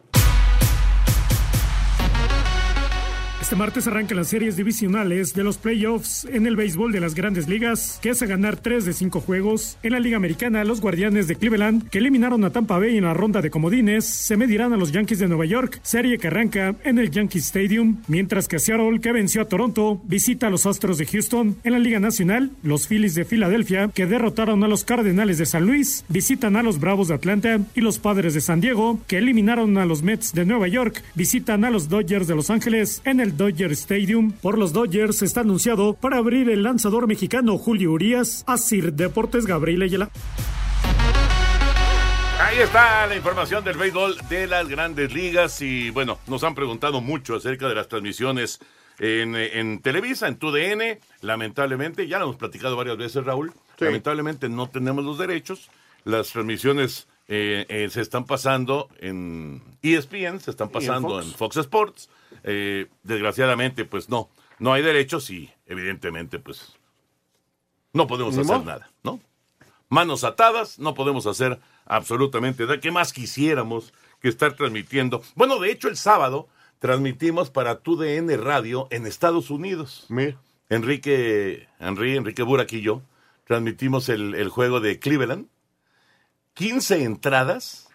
Este 3.42 3.56
martes 3.56 3.88
arrancan 3.88 4.18
las 4.18 4.28
series 4.28 4.56
divisionales 4.56 5.34
de 5.34 5.42
los 5.42 5.58
playoffs 5.58 6.24
en 6.26 6.46
el 6.46 6.54
béisbol 6.54 6.92
de 6.92 7.00
las 7.00 7.16
grandes 7.16 7.48
ligas, 7.48 7.98
que 8.00 8.10
a 8.10 8.26
ganar 8.26 8.56
3 8.56 8.84
de 8.84 8.92
5 8.92 9.20
juegos. 9.20 9.78
En 9.82 9.92
la 9.92 9.98
Liga 9.98 10.16
Americana, 10.16 10.62
los 10.62 10.80
Guardianes 10.80 11.26
de 11.26 11.34
Cleveland, 11.34 11.88
que 11.88 11.98
eliminaron 11.98 12.44
a 12.44 12.50
Tampa 12.50 12.78
Bay 12.78 12.96
en 12.96 13.04
la 13.04 13.14
ronda 13.14 13.42
de 13.42 13.50
comodines, 13.50 14.04
se 14.04 14.36
medirán 14.36 14.72
a 14.72 14.76
los 14.76 14.92
Yankees 14.92 15.18
de 15.18 15.26
Nueva 15.26 15.44
York, 15.44 15.80
serie 15.82 16.18
que 16.18 16.28
arranca 16.28 16.76
en 16.84 17.00
el 17.00 17.10
Yankee 17.10 17.40
Stadium, 17.40 18.00
mientras 18.06 18.46
que 18.46 18.60
Seattle, 18.60 19.00
que 19.00 19.10
venció 19.10 19.42
a 19.42 19.48
Toronto, 19.48 20.00
visita 20.04 20.46
a 20.46 20.50
los 20.50 20.64
Astros 20.64 20.98
de 20.98 21.06
Houston. 21.06 21.56
En 21.64 21.72
la 21.72 21.80
Liga 21.80 21.98
Nacional, 21.98 22.52
los 22.62 22.86
Phillies 22.86 23.16
de 23.16 23.24
Filadelfia, 23.24 23.88
que 23.88 24.06
derrotaron 24.06 24.62
a 24.62 24.68
los 24.68 24.84
Cardenales 24.84 25.38
de 25.38 25.46
San 25.46 25.66
Luis, 25.66 26.04
visitan 26.08 26.54
a 26.54 26.62
los 26.62 26.78
Bravos 26.78 27.08
de 27.08 27.14
Atlanta 27.14 27.58
y 27.74 27.80
los 27.80 27.98
Padres 27.98 28.34
de 28.34 28.40
San 28.40 28.60
Diego, 28.60 29.00
que 29.08 29.18
eliminaron 29.18 29.76
a 29.78 29.84
los 29.84 30.04
Mets 30.04 30.32
de 30.32 30.46
Nueva 30.46 30.68
York, 30.68 31.02
visitan 31.16 31.64
a 31.64 31.70
los 31.70 31.88
Dodgers 31.88 32.28
de 32.28 32.36
Los 32.36 32.48
Ángeles 32.48 33.02
en 33.04 33.18
el 33.18 33.31
Dodger 33.36 33.72
Stadium. 33.72 34.32
Por 34.32 34.58
los 34.58 34.72
Dodgers 34.72 35.22
está 35.22 35.40
anunciado 35.40 35.94
para 35.94 36.18
abrir 36.18 36.48
el 36.50 36.62
lanzador 36.62 37.06
mexicano 37.06 37.58
Julio 37.58 37.92
Urias, 37.92 38.44
Asir 38.46 38.92
Deportes 38.92 39.46
Gabriel 39.46 39.82
Ayala. 39.82 40.10
Ahí 42.40 42.58
está 42.58 43.06
la 43.06 43.16
información 43.16 43.64
del 43.64 43.76
béisbol 43.76 44.16
de 44.28 44.46
las 44.46 44.68
grandes 44.68 45.14
ligas 45.14 45.62
y 45.62 45.90
bueno, 45.90 46.18
nos 46.26 46.44
han 46.44 46.54
preguntado 46.54 47.00
mucho 47.00 47.36
acerca 47.36 47.68
de 47.68 47.74
las 47.74 47.88
transmisiones 47.88 48.60
en, 48.98 49.36
en 49.36 49.80
Televisa, 49.80 50.28
en 50.28 50.36
TUDN. 50.36 50.98
Lamentablemente, 51.20 52.08
ya 52.08 52.18
lo 52.18 52.24
hemos 52.24 52.36
platicado 52.36 52.76
varias 52.76 52.96
veces, 52.96 53.24
Raúl, 53.24 53.52
lamentablemente 53.78 54.48
no 54.48 54.68
tenemos 54.68 55.04
los 55.04 55.18
derechos. 55.18 55.70
Las 56.04 56.30
transmisiones 56.30 57.06
eh, 57.28 57.64
eh, 57.68 57.88
se 57.90 58.00
están 58.00 58.24
pasando 58.24 58.88
en 58.98 59.62
ESPN, 59.82 60.40
se 60.40 60.50
están 60.50 60.68
en 60.68 60.72
pasando 60.72 61.08
Fox. 61.08 61.26
en 61.26 61.32
Fox 61.32 61.56
Sports. 61.56 62.08
Eh, 62.44 62.88
desgraciadamente, 63.02 63.84
pues 63.84 64.08
no, 64.08 64.30
no 64.58 64.72
hay 64.72 64.82
derechos 64.82 65.30
y 65.30 65.50
evidentemente, 65.66 66.38
pues 66.38 66.76
no 67.92 68.06
podemos 68.06 68.34
hacer 68.36 68.56
modo. 68.56 68.64
nada, 68.64 68.90
¿no? 69.02 69.20
Manos 69.88 70.24
atadas, 70.24 70.78
no 70.78 70.94
podemos 70.94 71.26
hacer 71.26 71.60
absolutamente 71.84 72.64
nada. 72.64 72.80
¿Qué 72.80 72.90
más 72.90 73.12
quisiéramos 73.12 73.92
que 74.20 74.28
estar 74.28 74.54
transmitiendo? 74.56 75.22
Bueno, 75.34 75.58
de 75.58 75.70
hecho, 75.70 75.88
el 75.88 75.96
sábado 75.96 76.48
transmitimos 76.78 77.50
para 77.50 77.80
TUDN 77.80 78.42
Radio 78.42 78.88
en 78.90 79.06
Estados 79.06 79.50
Unidos. 79.50 80.06
Enrique, 80.68 81.68
Henry, 81.78 82.16
Enrique 82.16 82.42
Burak 82.42 82.72
y 82.72 82.80
yo 82.80 83.02
transmitimos 83.44 84.08
el, 84.08 84.34
el 84.34 84.48
juego 84.48 84.80
de 84.80 84.98
Cleveland. 84.98 85.48
15 86.54 87.04
entradas, 87.04 87.88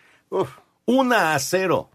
una 0.85 1.33
a 1.33 1.39
0. 1.39 1.89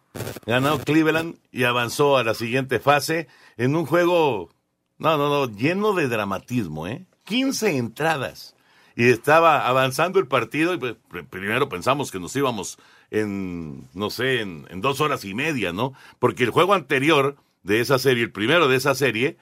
Ganó 0.47 0.79
Cleveland 0.79 1.37
y 1.51 1.65
avanzó 1.65 2.17
a 2.17 2.25
la 2.25 2.35
siguiente 2.35 2.81
fase 2.81 3.29
en 3.57 3.77
un 3.77 3.87
juego, 3.87 4.51
no, 4.99 5.17
no, 5.17 5.29
no, 5.29 5.47
lleno 5.57 5.93
de 5.95 6.09
dramatismo, 6.09 6.87
¿eh? 6.87 7.07
15 7.25 7.77
entradas. 7.77 8.55
Y 8.95 9.09
estaba 9.09 9.67
avanzando 9.67 10.19
el 10.19 10.27
partido 10.27 10.75
y 10.75 10.79
pues, 10.79 10.97
pr- 11.11 11.27
primero 11.27 11.69
pensamos 11.69 12.11
que 12.11 12.21
nos 12.21 12.37
íbamos 12.37 12.79
en, 13.11 13.89
no 13.95 14.11
sé, 14.11 14.41
en, 14.41 14.67
en 14.71 14.81
dos 14.83 15.01
horas 15.01 15.25
y 15.25 15.33
media, 15.35 15.73
¿no? 15.73 15.95
Porque 16.19 16.45
el 16.45 16.51
juego 16.51 16.75
anterior 16.75 17.37
de 17.63 17.81
esa 17.81 17.99
serie, 17.99 18.25
el 18.25 18.33
primero 18.33 18.69
de 18.69 18.77
esa 18.77 18.95
serie, 18.95 19.39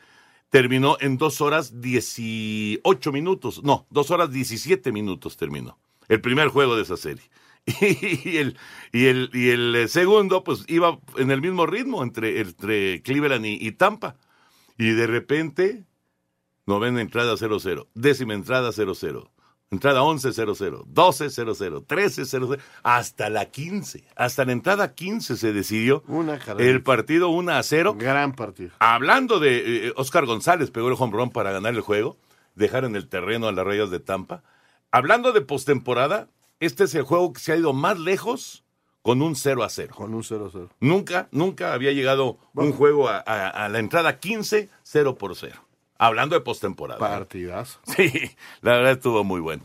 terminó 0.50 0.96
en 1.00 1.16
dos 1.18 1.40
horas 1.40 1.80
18 1.80 3.12
minutos. 3.12 3.62
No, 3.64 3.86
dos 3.90 4.10
horas 4.10 4.30
17 4.30 4.92
minutos 4.92 5.36
terminó. 5.36 5.78
El 6.08 6.20
primer 6.20 6.48
juego 6.48 6.76
de 6.76 6.82
esa 6.82 6.96
serie. 6.96 7.24
Y 7.80 8.36
el, 8.36 8.58
y 8.92 9.06
el, 9.06 9.30
y 9.32 9.50
el 9.50 9.76
eh, 9.76 9.88
segundo, 9.88 10.44
pues 10.44 10.64
iba 10.68 10.98
en 11.16 11.30
el 11.30 11.40
mismo 11.40 11.66
ritmo 11.66 12.02
entre, 12.02 12.40
entre 12.40 13.02
Cleveland 13.02 13.46
y, 13.46 13.58
y 13.66 13.72
Tampa. 13.72 14.16
Y 14.78 14.92
de 14.92 15.06
repente, 15.06 15.84
novena 16.66 17.00
entrada 17.00 17.34
0-0, 17.34 17.86
décima 17.94 18.34
entrada 18.34 18.70
0-0, 18.70 19.28
entrada 19.70 20.00
11-0-0, 20.02 20.86
12-0-0, 20.86 21.86
13-0-0, 21.86 22.58
hasta 22.82 23.30
la 23.30 23.46
15. 23.46 24.04
Hasta 24.16 24.44
la 24.44 24.52
entrada 24.52 24.94
15 24.94 25.36
se 25.36 25.52
decidió 25.52 26.02
el 26.58 26.82
partido 26.82 27.28
1 27.28 27.52
a 27.52 27.62
0. 27.62 27.96
Gran 27.98 28.32
partido. 28.34 28.70
Hablando 28.78 29.38
de 29.38 29.88
eh, 29.88 29.92
Oscar 29.96 30.26
González, 30.26 30.70
pegó 30.70 30.88
el 30.88 30.96
home 30.98 31.16
run 31.16 31.30
para 31.30 31.52
ganar 31.52 31.74
el 31.74 31.82
juego, 31.82 32.16
dejar 32.54 32.84
en 32.84 32.96
el 32.96 33.08
terreno 33.08 33.48
a 33.48 33.52
las 33.52 33.64
rayas 33.64 33.90
de 33.90 34.00
Tampa. 34.00 34.42
Hablando 34.90 35.32
de 35.32 35.40
postemporada, 35.42 36.28
este 36.60 36.84
es 36.84 36.94
el 36.94 37.02
juego 37.02 37.32
que 37.32 37.40
se 37.40 37.52
ha 37.52 37.56
ido 37.56 37.72
más 37.72 37.98
lejos 37.98 38.64
con 39.02 39.22
un 39.22 39.34
0 39.34 39.64
a 39.64 39.68
0. 39.70 39.94
Con 39.96 40.14
un 40.14 40.22
0-0. 40.22 40.68
Nunca, 40.80 41.28
nunca 41.32 41.72
había 41.72 41.90
llegado 41.92 42.38
un 42.54 42.72
juego 42.72 43.08
a, 43.08 43.16
a- 43.26 43.48
a 43.48 43.68
la 43.68 43.78
entrada 43.78 44.18
15, 44.18 44.68
0 44.82 45.14
por 45.16 45.34
0. 45.34 45.54
Hablando 45.98 46.34
de 46.34 46.40
postemporada. 46.42 46.98
Partidazo. 47.00 47.80
Sí, 47.96 48.10
la 48.60 48.72
verdad 48.76 48.92
estuvo 48.92 49.24
muy 49.24 49.40
bueno. 49.40 49.62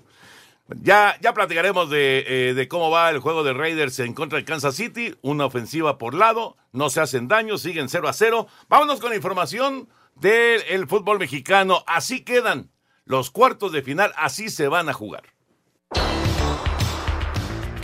Ya, 0.82 1.16
ya 1.22 1.34
platicaremos 1.34 1.90
de, 1.92 2.24
eh, 2.50 2.54
de 2.56 2.68
cómo 2.68 2.90
va 2.90 3.10
el 3.12 3.20
juego 3.20 3.44
de 3.44 3.54
Raiders 3.54 4.00
en 4.00 4.14
contra 4.16 4.40
de 4.40 4.46
Kansas 4.46 4.76
City. 4.76 5.14
Una 5.22 5.46
ofensiva 5.46 5.98
por 6.00 6.16
lado, 6.16 6.58
no 6.72 6.90
se 6.90 7.02
hacen 7.02 7.28
daño, 7.28 7.58
siguen 7.60 7.88
0 7.88 8.08
a 8.08 8.14
0. 8.14 8.48
Vámonos 8.68 9.00
con 9.00 9.12
la 9.12 9.16
información 9.16 9.88
del 10.16 10.88
fútbol 10.88 11.20
mexicano. 11.20 11.84
Así 11.86 12.22
quedan 12.24 12.72
los 13.04 13.30
cuartos 13.30 13.72
de 13.74 13.84
final, 13.84 14.12
así 14.18 14.50
se 14.50 14.68
van 14.68 14.90
a 14.90 14.94
jugar. 14.94 15.24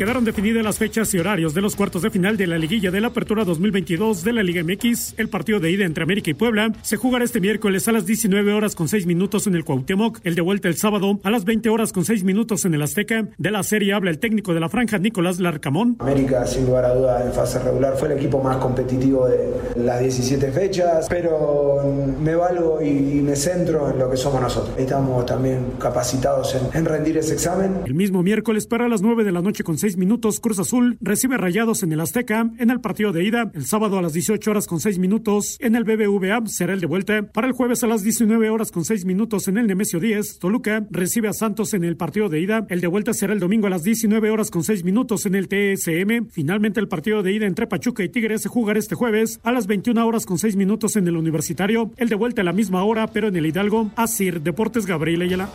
Quedaron 0.01 0.25
definidas 0.25 0.63
las 0.63 0.79
fechas 0.79 1.13
y 1.13 1.19
horarios 1.19 1.53
de 1.53 1.61
los 1.61 1.75
cuartos 1.75 2.01
de 2.01 2.09
final 2.09 2.35
de 2.35 2.47
la 2.47 2.57
liguilla 2.57 2.89
de 2.89 2.99
la 2.99 3.09
Apertura 3.09 3.45
2022 3.45 4.23
de 4.23 4.33
la 4.33 4.41
Liga 4.41 4.63
MX. 4.63 5.13
El 5.19 5.29
partido 5.29 5.59
de 5.59 5.69
ida 5.69 5.85
entre 5.85 6.03
América 6.03 6.31
y 6.31 6.33
Puebla 6.33 6.73
se 6.81 6.97
jugará 6.97 7.23
este 7.23 7.39
miércoles 7.39 7.87
a 7.87 7.91
las 7.91 8.07
19 8.07 8.51
horas 8.51 8.73
con 8.73 8.87
6 8.87 9.05
minutos 9.05 9.45
en 9.45 9.53
el 9.53 9.63
Cuauhtémoc, 9.63 10.17
el 10.23 10.33
de 10.33 10.41
vuelta 10.41 10.69
el 10.69 10.75
sábado 10.75 11.19
a 11.23 11.29
las 11.29 11.45
20 11.45 11.69
horas 11.69 11.93
con 11.93 12.03
6 12.03 12.23
minutos 12.23 12.65
en 12.65 12.73
el 12.73 12.81
Azteca. 12.81 13.27
De 13.37 13.51
la 13.51 13.61
serie 13.61 13.93
habla 13.93 14.09
el 14.09 14.17
técnico 14.17 14.55
de 14.55 14.59
la 14.59 14.69
franja 14.69 14.97
Nicolás 14.97 15.39
Larcamón. 15.39 15.97
América, 15.99 16.47
sin 16.47 16.65
lugar 16.65 16.85
a 16.85 16.95
duda, 16.95 17.23
en 17.23 17.31
fase 17.31 17.59
regular 17.59 17.95
fue 17.95 18.11
el 18.11 18.17
equipo 18.17 18.41
más 18.41 18.57
competitivo 18.57 19.27
de 19.27 19.53
las 19.75 19.99
17 19.99 20.51
fechas, 20.51 21.05
pero 21.11 21.83
me 22.19 22.33
valgo 22.33 22.81
y, 22.81 22.87
y 22.87 23.21
me 23.21 23.35
centro 23.35 23.91
en 23.91 23.99
lo 23.99 24.09
que 24.09 24.17
somos 24.17 24.41
nosotros. 24.41 24.73
Estamos 24.79 25.27
también 25.27 25.73
capacitados 25.77 26.55
en, 26.55 26.75
en 26.75 26.85
rendir 26.85 27.19
ese 27.19 27.35
examen. 27.35 27.81
El 27.85 27.93
mismo 27.93 28.23
miércoles 28.23 28.65
para 28.65 28.87
las 28.87 29.03
9 29.03 29.23
de 29.23 29.31
la 29.31 29.43
noche 29.43 29.63
con 29.63 29.77
6 29.77 29.90
minutos, 29.97 30.39
Cruz 30.39 30.60
Azul 30.60 30.97
recibe 31.01 31.38
rayados 31.38 31.84
en 31.84 31.91
el 31.91 32.01
Azteca 32.01 32.49
en 32.58 32.69
el 32.69 32.82
partido 32.82 33.12
de 33.12 33.23
ida. 33.23 33.51
El 33.54 33.65
sábado 33.65 33.97
a 33.97 34.01
las 34.01 34.13
18 34.13 34.51
horas 34.51 34.67
con 34.67 34.80
6 34.80 34.99
minutos 34.99 35.58
en 35.60 35.75
el 35.75 35.84
BBVA 35.84 36.45
será 36.47 36.73
el 36.73 36.80
de 36.80 36.88
vuelta. 36.88 37.21
Para 37.23 37.47
el 37.47 37.54
jueves 37.54 37.84
a 37.84 37.88
las 37.88 38.04
19 38.04 38.49
horas 38.49 38.71
con 38.71 38.86
6 38.86 39.06
minutos 39.06 39.47
en 39.47 39.58
el 39.58 39.67
Nemesio 39.67 39.99
10, 39.99 40.39
Toluca 40.39 40.86
recibe 40.89 41.27
a 41.27 41.34
Santos 41.34 41.73
en 41.73 41.84
el 41.84 41.97
partido 41.97 42.30
de 42.30 42.39
ida. 42.39 42.65
El 42.69 42.82
de 42.82 42.88
vuelta 42.88 43.13
será 43.13 43.34
el 43.34 43.39
domingo 43.39 43.67
a 43.67 43.69
las 43.69 43.84
19 43.84 44.30
horas 44.30 44.51
con 44.51 44.63
6 44.63 44.84
minutos 44.84 45.25
en 45.25 45.36
el 45.36 45.47
TSM. 45.47 46.30
Finalmente 46.30 46.80
el 46.80 46.88
partido 46.88 47.23
de 47.23 47.34
ida 47.34 47.45
entre 47.45 47.67
Pachuca 47.67 48.04
y 48.04 48.10
Tigres 48.10 48.41
se 48.41 48.49
jugará 48.49 48.80
este 48.80 48.95
jueves 48.95 49.39
a 49.43 49.51
las 49.51 49.67
21 49.67 50.06
horas 50.06 50.25
con 50.25 50.38
6 50.38 50.56
minutos 50.56 50.95
en 50.95 51.08
el 51.08 51.17
Universitario. 51.17 51.91
El 51.97 52.10
de 52.10 52.15
vuelta 52.15 52.41
a 52.41 52.45
la 52.45 52.54
misma 52.54 52.84
hora, 52.84 53.08
pero 53.08 53.27
en 53.27 53.36
el 53.36 53.45
Hidalgo. 53.45 53.91
Asir 53.95 54.41
Deportes 54.41 54.86
Gabriel 54.86 55.21
Ayala. 55.21 55.49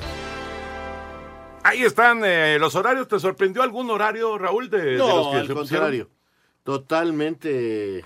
Ahí 1.69 1.83
están 1.83 2.23
eh, 2.25 2.59
los 2.61 2.75
horarios. 2.77 3.09
¿Te 3.09 3.19
sorprendió 3.19 3.63
algún 3.63 3.91
horario, 3.91 4.39
Raúl, 4.39 4.71
de, 4.71 4.81
de 4.83 4.99
los 4.99 5.09
No, 5.09 5.31
que 5.33 5.37
al 5.39 5.47
se 5.47 5.55
pusieron? 5.55 5.65
contrario. 5.87 6.11
Totalmente 6.63 8.05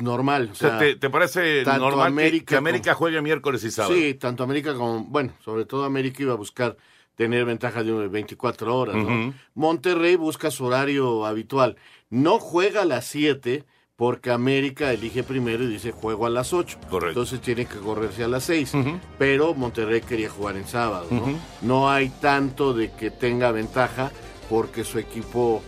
normal. 0.00 0.50
O 0.52 0.54
sea, 0.54 0.78
¿te, 0.78 0.96
te 0.96 1.10
parece 1.10 1.62
normal 1.64 1.92
que- 1.98 2.02
América 2.22 2.46
que, 2.46 2.56
América 2.56 2.92
como- 2.92 2.98
juegue 2.98 3.22
miércoles 3.22 3.62
y 3.64 3.70
sábado? 3.70 3.94
Sí, 3.94 4.14
tanto 4.14 4.42
América 4.42 4.74
como, 4.74 5.04
bueno, 5.04 5.32
sobre 5.44 5.64
todo 5.64 5.84
América 5.84 6.22
iba 6.22 6.32
a 6.32 6.36
buscar 6.36 6.76
tener 7.14 7.44
ventaja 7.44 7.82
de 7.82 8.08
24 8.08 8.76
horas, 8.76 8.96
¿no? 8.96 9.32
Monterrey 9.54 10.16
busca 10.16 10.50
su 10.50 10.64
horario 10.66 11.24
habitual. 11.24 11.76
No 12.10 12.38
juega 12.38 12.82
a 12.82 12.84
las 12.84 13.06
7 13.06 13.64
porque 13.96 14.30
América 14.30 14.92
elige 14.92 15.22
primero 15.22 15.64
y 15.64 15.68
dice 15.68 15.90
juego 15.90 16.26
a 16.26 16.30
las 16.30 16.52
8. 16.52 16.78
Correcto. 16.90 17.08
Entonces 17.08 17.40
tiene 17.40 17.64
que 17.66 17.78
correrse 17.78 18.24
a 18.24 18.28
las 18.28 18.44
6. 18.44 18.72
Pero 19.18 19.54
Monterrey 19.54 20.02
quería 20.02 20.28
jugar 20.28 20.56
en 20.56 20.66
sábado, 20.68 21.06
¿no? 21.10 21.24
No 21.62 21.90
hay 21.90 22.10
tanto 22.10 22.74
de 22.74 22.92
que 22.92 23.10
tenga 23.10 23.50
ventaja 23.52 24.10
porque 24.50 24.84
su 24.84 24.98
equipo, 24.98 25.62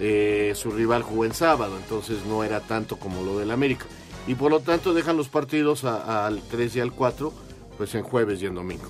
eh, 0.00 0.52
su 0.56 0.70
rival 0.70 1.02
jugó 1.02 1.24
en 1.26 1.34
sábado, 1.34 1.76
entonces 1.76 2.24
no 2.26 2.42
era 2.42 2.60
tanto 2.60 2.96
como 2.96 3.22
lo 3.22 3.38
del 3.38 3.50
América. 3.50 3.84
Y 4.26 4.34
por 4.34 4.50
lo 4.50 4.60
tanto 4.60 4.94
dejan 4.94 5.18
los 5.18 5.28
partidos 5.28 5.84
a- 5.84 6.26
al 6.26 6.40
3 6.50 6.74
y 6.76 6.80
al 6.80 6.92
4, 6.92 7.32
pues 7.76 7.94
en 7.94 8.02
jueves 8.02 8.40
y 8.42 8.46
en 8.46 8.54
domingo. 8.54 8.88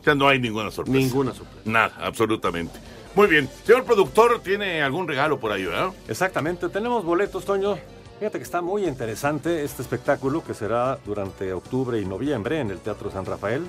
O 0.00 0.02
sea, 0.02 0.14
no 0.14 0.26
hay 0.26 0.38
ninguna 0.38 0.70
sorpresa. 0.70 0.98
Ninguna 0.98 1.34
sorpresa. 1.34 1.60
Nada, 1.66 1.94
absolutamente. 2.00 2.80
Muy 3.14 3.26
bien. 3.26 3.50
Señor 3.66 3.84
productor, 3.84 4.40
¿tiene 4.42 4.80
algún 4.82 5.06
regalo 5.06 5.38
por 5.38 5.52
ahí, 5.52 5.64
verdad? 5.66 5.90
Exactamente, 6.08 6.70
tenemos 6.70 7.04
boletos, 7.04 7.44
Toño. 7.44 7.76
Fíjate 8.20 8.36
que 8.36 8.44
está 8.44 8.60
muy 8.60 8.84
interesante 8.84 9.64
este 9.64 9.80
espectáculo 9.80 10.44
que 10.44 10.52
será 10.52 10.98
durante 11.06 11.54
octubre 11.54 11.98
y 11.98 12.04
noviembre 12.04 12.60
en 12.60 12.70
el 12.70 12.78
Teatro 12.78 13.10
San 13.10 13.24
Rafael. 13.24 13.64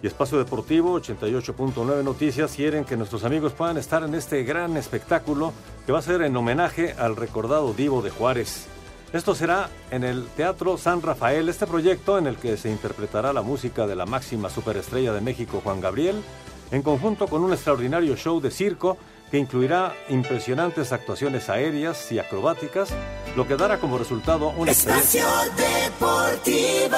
Y 0.00 0.06
Espacio 0.06 0.38
Deportivo 0.38 1.00
88.9 1.00 2.04
Noticias 2.04 2.54
quieren 2.54 2.84
que 2.84 2.96
nuestros 2.96 3.24
amigos 3.24 3.54
puedan 3.54 3.78
estar 3.78 4.04
en 4.04 4.14
este 4.14 4.44
gran 4.44 4.76
espectáculo 4.76 5.52
que 5.84 5.90
va 5.90 5.98
a 5.98 6.02
ser 6.02 6.22
en 6.22 6.36
homenaje 6.36 6.94
al 6.96 7.16
recordado 7.16 7.74
Divo 7.74 8.02
de 8.02 8.10
Juárez. 8.10 8.68
Esto 9.12 9.34
será 9.34 9.68
en 9.90 10.04
el 10.04 10.28
Teatro 10.36 10.78
San 10.78 11.02
Rafael, 11.02 11.48
este 11.48 11.66
proyecto 11.66 12.18
en 12.18 12.28
el 12.28 12.36
que 12.36 12.56
se 12.56 12.70
interpretará 12.70 13.32
la 13.32 13.42
música 13.42 13.88
de 13.88 13.96
la 13.96 14.06
máxima 14.06 14.48
superestrella 14.48 15.12
de 15.12 15.22
México, 15.22 15.60
Juan 15.60 15.80
Gabriel, 15.80 16.22
en 16.70 16.82
conjunto 16.82 17.26
con 17.26 17.42
un 17.42 17.52
extraordinario 17.52 18.14
show 18.14 18.40
de 18.40 18.52
circo 18.52 18.96
que 19.32 19.38
incluirá 19.38 19.94
impresionantes 20.10 20.92
actuaciones 20.92 21.48
aéreas 21.48 22.12
y 22.12 22.18
acrobáticas, 22.18 22.90
lo 23.34 23.48
que 23.48 23.56
dará 23.56 23.78
como 23.80 23.96
resultado 23.96 24.50
una 24.50 24.72
experiencia. 24.72 25.24
Deportivo. 25.56 26.96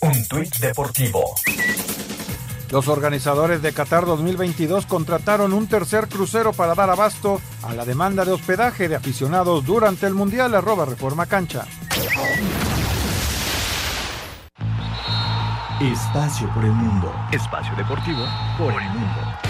Un 0.00 0.26
tuit 0.26 0.56
deportivo. 0.56 1.34
Los 2.72 2.88
organizadores 2.88 3.62
de 3.62 3.72
Qatar 3.72 4.04
2022 4.04 4.84
contrataron 4.86 5.52
un 5.52 5.68
tercer 5.68 6.08
crucero 6.08 6.52
para 6.52 6.74
dar 6.74 6.90
abasto 6.90 7.40
a 7.62 7.72
la 7.74 7.84
demanda 7.84 8.24
de 8.24 8.32
hospedaje 8.32 8.88
de 8.88 8.96
aficionados 8.96 9.64
durante 9.64 10.08
el 10.08 10.14
Mundial 10.14 10.56
arroba 10.56 10.86
Reforma 10.86 11.26
Cancha. 11.26 11.66
Espacio 15.80 16.52
por 16.52 16.64
el 16.64 16.72
mundo. 16.72 17.14
Espacio 17.30 17.76
deportivo 17.76 18.24
por 18.58 18.72
el 18.72 18.88
mundo. 18.88 19.49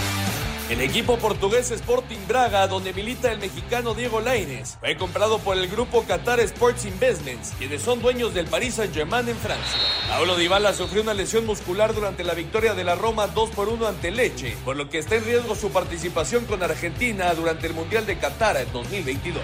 El 0.71 0.81
equipo 0.83 1.19
portugués 1.19 1.73
Sporting 1.73 2.29
Braga, 2.29 2.69
donde 2.69 2.93
milita 2.93 3.33
el 3.33 3.41
mexicano 3.41 3.93
Diego 3.93 4.21
Lainez, 4.21 4.77
fue 4.79 4.97
comprado 4.97 5.41
por 5.41 5.57
el 5.57 5.67
grupo 5.67 6.05
Qatar 6.05 6.39
Sports 6.39 6.85
Investments, 6.85 7.55
quienes 7.59 7.83
son 7.83 8.01
dueños 8.01 8.35
del 8.35 8.47
Paris 8.47 8.75
Saint-Germain 8.75 9.29
en 9.29 9.37
Francia. 9.37 9.81
Paulo 10.09 10.37
Dybala 10.37 10.73
sufrió 10.73 11.03
una 11.03 11.13
lesión 11.13 11.45
muscular 11.45 11.93
durante 11.93 12.23
la 12.23 12.35
victoria 12.35 12.75
de 12.75 12.85
la 12.85 12.95
Roma 12.95 13.27
2 13.27 13.51
por 13.51 13.69
1 13.69 13.85
ante 13.85 14.13
Leche, 14.13 14.57
por 14.65 14.77
lo 14.77 14.89
que 14.89 14.99
está 14.99 15.17
en 15.17 15.25
riesgo 15.25 15.57
su 15.57 15.73
participación 15.73 16.45
con 16.45 16.63
Argentina 16.63 17.35
durante 17.35 17.67
el 17.67 17.75
Mundial 17.75 18.07
de 18.07 18.19
Qatar 18.19 18.57
en 18.57 18.73
2022. 18.73 19.43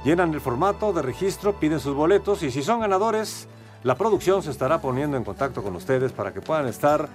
Llenan 0.03 0.33
el 0.33 0.41
formato 0.41 0.91
de 0.93 1.03
registro, 1.03 1.53
piden 1.53 1.79
sus 1.79 1.95
boletos 1.95 2.43
y 2.43 2.51
si 2.51 2.61
son 2.63 2.81
ganadores, 2.81 3.47
la 3.83 3.95
producción 3.95 4.41
se 4.41 4.49
estará 4.51 4.81
poniendo 4.81 5.17
en 5.17 5.23
contacto 5.23 5.63
con 5.63 5.75
ustedes 5.75 6.11
para 6.11 6.33
que 6.33 6.41
puedan 6.41 6.67
estar 6.67 7.09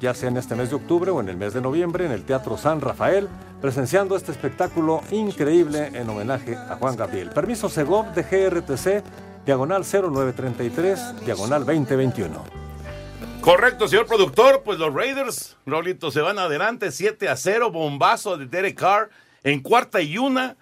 ya 0.00 0.14
sea 0.14 0.28
en 0.28 0.36
este 0.36 0.54
mes 0.54 0.70
de 0.70 0.76
octubre 0.76 1.10
o 1.10 1.20
en 1.20 1.28
el 1.28 1.36
mes 1.36 1.54
de 1.54 1.60
noviembre, 1.60 2.06
en 2.06 2.12
el 2.12 2.24
Teatro 2.24 2.56
San 2.56 2.80
Rafael, 2.80 3.28
presenciando 3.60 4.16
este 4.16 4.32
espectáculo 4.32 5.02
increíble 5.10 5.90
en 5.94 6.08
homenaje 6.08 6.56
a 6.56 6.76
Juan 6.76 6.96
Gabriel. 6.96 7.30
Permiso 7.30 7.68
Segov 7.68 8.12
de 8.14 8.22
GRTC, 8.22 9.02
diagonal 9.44 9.84
0933, 9.84 11.24
diagonal 11.24 11.64
2021. 11.64 12.44
Correcto, 13.40 13.88
señor 13.88 14.06
productor. 14.06 14.62
Pues 14.64 14.78
los 14.78 14.92
Raiders, 14.92 15.56
Rolito, 15.66 16.10
se 16.10 16.20
van 16.20 16.38
adelante 16.38 16.90
7 16.90 17.28
a 17.28 17.36
0, 17.36 17.70
bombazo 17.70 18.36
de 18.36 18.46
Derek 18.46 18.78
Carr 18.78 19.10
en 19.44 19.60
cuarta 19.60 20.00
y 20.00 20.18
una. 20.18 20.56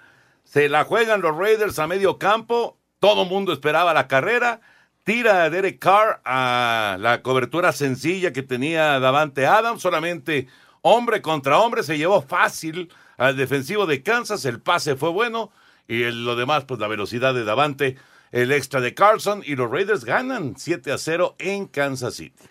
Se 0.44 0.68
la 0.68 0.84
juegan 0.84 1.22
los 1.22 1.36
Raiders 1.36 1.78
a 1.78 1.86
medio 1.86 2.18
campo. 2.18 2.76
Todo 3.00 3.24
mundo 3.24 3.52
esperaba 3.52 3.94
la 3.94 4.06
carrera 4.06 4.60
tira 5.04 5.44
a 5.44 5.50
Derek 5.50 5.78
Carr 5.78 6.20
a 6.24 6.96
la 6.98 7.22
cobertura 7.22 7.72
sencilla 7.72 8.32
que 8.32 8.42
tenía 8.42 8.98
Davante 8.98 9.46
Adams, 9.46 9.82
solamente 9.82 10.48
hombre 10.84 11.22
contra 11.22 11.58
hombre, 11.58 11.82
se 11.82 11.96
llevó 11.96 12.20
fácil 12.20 12.92
al 13.16 13.36
defensivo 13.36 13.86
de 13.86 14.02
Kansas, 14.02 14.44
el 14.44 14.60
pase 14.60 14.96
fue 14.96 15.10
bueno 15.10 15.50
y 15.88 16.02
el, 16.02 16.24
lo 16.24 16.36
demás, 16.36 16.64
pues 16.64 16.78
la 16.78 16.88
velocidad 16.88 17.34
de 17.34 17.44
Davante, 17.44 17.96
el 18.32 18.52
extra 18.52 18.80
de 18.80 18.94
Carlson 18.94 19.42
y 19.44 19.56
los 19.56 19.70
Raiders 19.70 20.04
ganan 20.04 20.54
7 20.56 20.92
a 20.92 20.98
0 20.98 21.36
en 21.38 21.66
Kansas 21.68 22.14
City. 22.14 22.44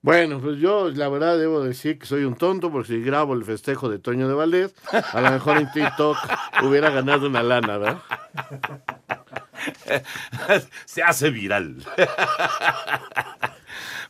Bueno, 0.00 0.40
pues 0.40 0.58
yo 0.58 0.90
la 0.90 1.08
verdad 1.08 1.38
debo 1.38 1.62
decir 1.62 2.00
que 2.00 2.06
soy 2.06 2.24
un 2.24 2.34
tonto 2.34 2.72
porque 2.72 2.88
si 2.88 3.00
grabo 3.00 3.34
el 3.34 3.44
festejo 3.44 3.88
de 3.88 4.00
Toño 4.00 4.26
de 4.26 4.34
Valdés, 4.34 4.74
a 4.90 5.20
lo 5.20 5.30
mejor 5.30 5.58
en 5.58 5.70
TikTok 5.70 6.16
hubiera 6.64 6.90
ganado 6.90 7.28
una 7.28 7.44
lana, 7.44 7.78
¿verdad? 7.78 8.02
Se 10.86 11.04
hace 11.04 11.30
viral. 11.30 11.84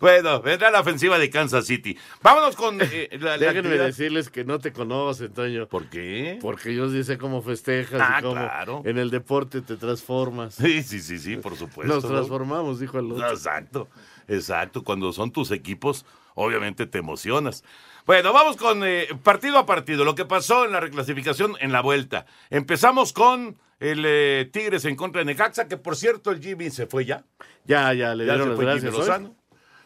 bueno, 0.03 0.43
vendrá 0.43 0.69
la 0.73 0.81
ofensiva 0.81 1.17
de 1.17 1.31
Kansas 1.31 1.65
City. 1.65 1.97
Vámonos 2.23 2.57
con 2.57 2.77
eh, 2.81 3.09
la, 3.21 3.39
Déjenme 3.39 3.79
decirles 3.79 4.31
que 4.31 4.45
no 4.45 4.59
te 4.59 4.73
conocen, 4.73 5.33
Toño. 5.33 5.69
¿Por 5.69 5.89
qué? 5.89 6.41
Porque 6.43 6.75
yo 6.75 6.91
sí 6.91 7.05
sé 7.05 7.19
cómo 7.19 7.41
festejas 7.41 8.01
Ah, 8.03 8.17
y 8.19 8.23
cómo 8.23 8.35
claro. 8.35 8.83
en 8.85 8.99
el 8.99 9.11
deporte 9.11 9.63
te 9.63 9.77
transformas. 9.77 10.57
Sí, 10.57 10.83
sí, 10.83 11.01
sí, 11.01 11.21
sí, 11.21 11.37
por 11.37 11.55
supuesto. 11.55 11.95
Nos 11.95 12.05
transformamos, 12.05 12.81
dijo 12.81 12.99
el 12.99 13.13
otro. 13.13 13.31
Exacto, 13.31 13.89
exacto. 14.27 14.83
Cuando 14.83 15.13
son 15.13 15.31
tus 15.31 15.53
equipos, 15.53 16.05
obviamente 16.35 16.87
te 16.87 16.99
emocionas. 16.99 17.63
Bueno, 18.05 18.33
vamos 18.33 18.57
con 18.57 18.83
eh, 18.83 19.07
partido 19.23 19.57
a 19.57 19.67
partido. 19.67 20.05
Lo 20.05 20.17
que 20.17 20.25
pasó 20.25 20.65
en 20.65 20.73
la 20.73 20.81
reclasificación 20.81 21.55
en 21.61 21.71
la 21.71 21.81
vuelta. 21.81 22.27
Empezamos 22.51 23.13
con 23.13 23.57
el 23.79 24.03
eh, 24.05 24.51
Tigres 24.53 24.85
en 24.85 24.97
contra 24.97 25.21
de 25.21 25.27
Necaxa, 25.27 25.69
que 25.69 25.77
por 25.77 25.95
cierto 25.95 26.33
el 26.33 26.43
Jimmy 26.43 26.71
se 26.71 26.89
fue 26.89 27.05
ya. 27.05 27.25
Ya, 27.65 27.95
ya, 27.95 28.17
le 28.17 28.27
Ya 28.27 28.35
dieron 28.35 28.49
las 28.51 28.59
gracias. 28.59 28.95
Hoy. 28.95 29.33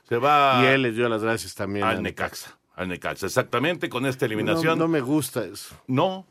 Se 0.08 0.16
va 0.16 0.60
Y 0.62 0.66
él 0.66 0.82
les 0.82 0.96
dio 0.96 1.08
las 1.08 1.22
gracias 1.22 1.54
también. 1.54 1.84
al 1.84 2.02
Necaxa. 2.02 2.56
Al 2.74 2.88
Necaxa, 2.88 3.26
exactamente, 3.26 3.88
con 3.88 4.04
esta 4.06 4.26
eliminación. 4.26 4.78
No, 4.78 4.84
no 4.84 4.88
me 4.88 5.00
gusta 5.00 5.44
eso. 5.44 5.74
No. 5.86 6.26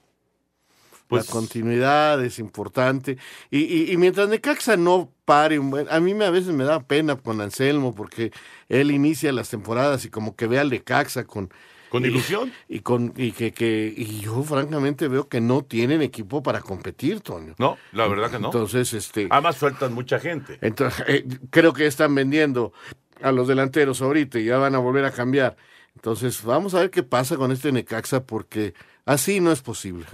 Pues- 1.08 1.28
la 1.28 1.32
continuidad 1.32 2.24
es 2.24 2.40
importante. 2.40 3.18
Y, 3.52 3.60
y- 3.60 3.92
y 3.92 3.98
mientras 3.98 4.28
Necaxa 4.28 4.76
no 4.78 5.12
pare, 5.24 5.60
un 5.60 5.70
buen- 5.70 5.88
a 5.90 6.00
mí 6.00 6.14
me, 6.16 6.26
a 6.26 6.32
veces 6.32 6.54
me 6.54 6.64
da 6.64 6.80
pena 6.80 7.16
con 7.16 7.42
Anselmo 7.42 7.94
porque 7.94 8.32
él 8.70 8.90
inicia 8.92 9.32
las 9.32 9.50
temporadas 9.50 10.04
y 10.06 10.10
como 10.10 10.36
que 10.36 10.48
ve 10.48 10.60
al 10.60 10.70
Necaxa 10.70 11.26
con... 11.26 11.52
Con 11.90 12.04
y- 12.04 12.08
ilusión. 12.08 12.52
Y, 12.68 12.80
con, 12.80 13.14
y, 13.16 13.32
que, 13.34 13.52
que, 13.54 13.94
y 13.96 14.20
yo 14.22 14.42
francamente 14.44 15.08
veo 15.08 15.28
que 15.30 15.42
no 15.42 15.64
tienen 15.64 16.02
equipo 16.02 16.42
para 16.42 16.60
competir, 16.62 17.22
Toño. 17.22 17.54
No, 17.60 17.78
la 17.92 18.08
verdad 18.08 18.32
que 18.32 18.40
no. 18.40 18.48
Entonces, 18.48 18.92
este... 18.94 19.28
Además 19.30 19.58
sueltan 19.58 19.94
mucha 19.94 20.20
gente. 20.20 20.58
Entonces, 20.62 21.06
eh, 21.08 21.26
creo 21.52 21.72
que 21.74 21.86
están 21.86 22.16
vendiendo 22.16 22.74
a 23.22 23.32
los 23.32 23.48
delanteros 23.48 24.02
ahorita 24.02 24.40
y 24.40 24.46
ya 24.46 24.58
van 24.58 24.76
a 24.76 24.80
volver 24.80 25.06
a 25.06 25.12
cambiar. 25.12 25.58
Entonces, 25.96 26.44
vamos 26.44 26.74
a 26.74 26.80
ver 26.80 26.92
qué 26.92 27.04
pasa 27.04 27.38
con 27.38 27.52
este 27.52 27.72
Necaxa 27.72 28.26
porque 28.26 28.74
así 29.06 29.40
no 29.40 29.52
es 29.52 29.62
posible. 29.62 30.06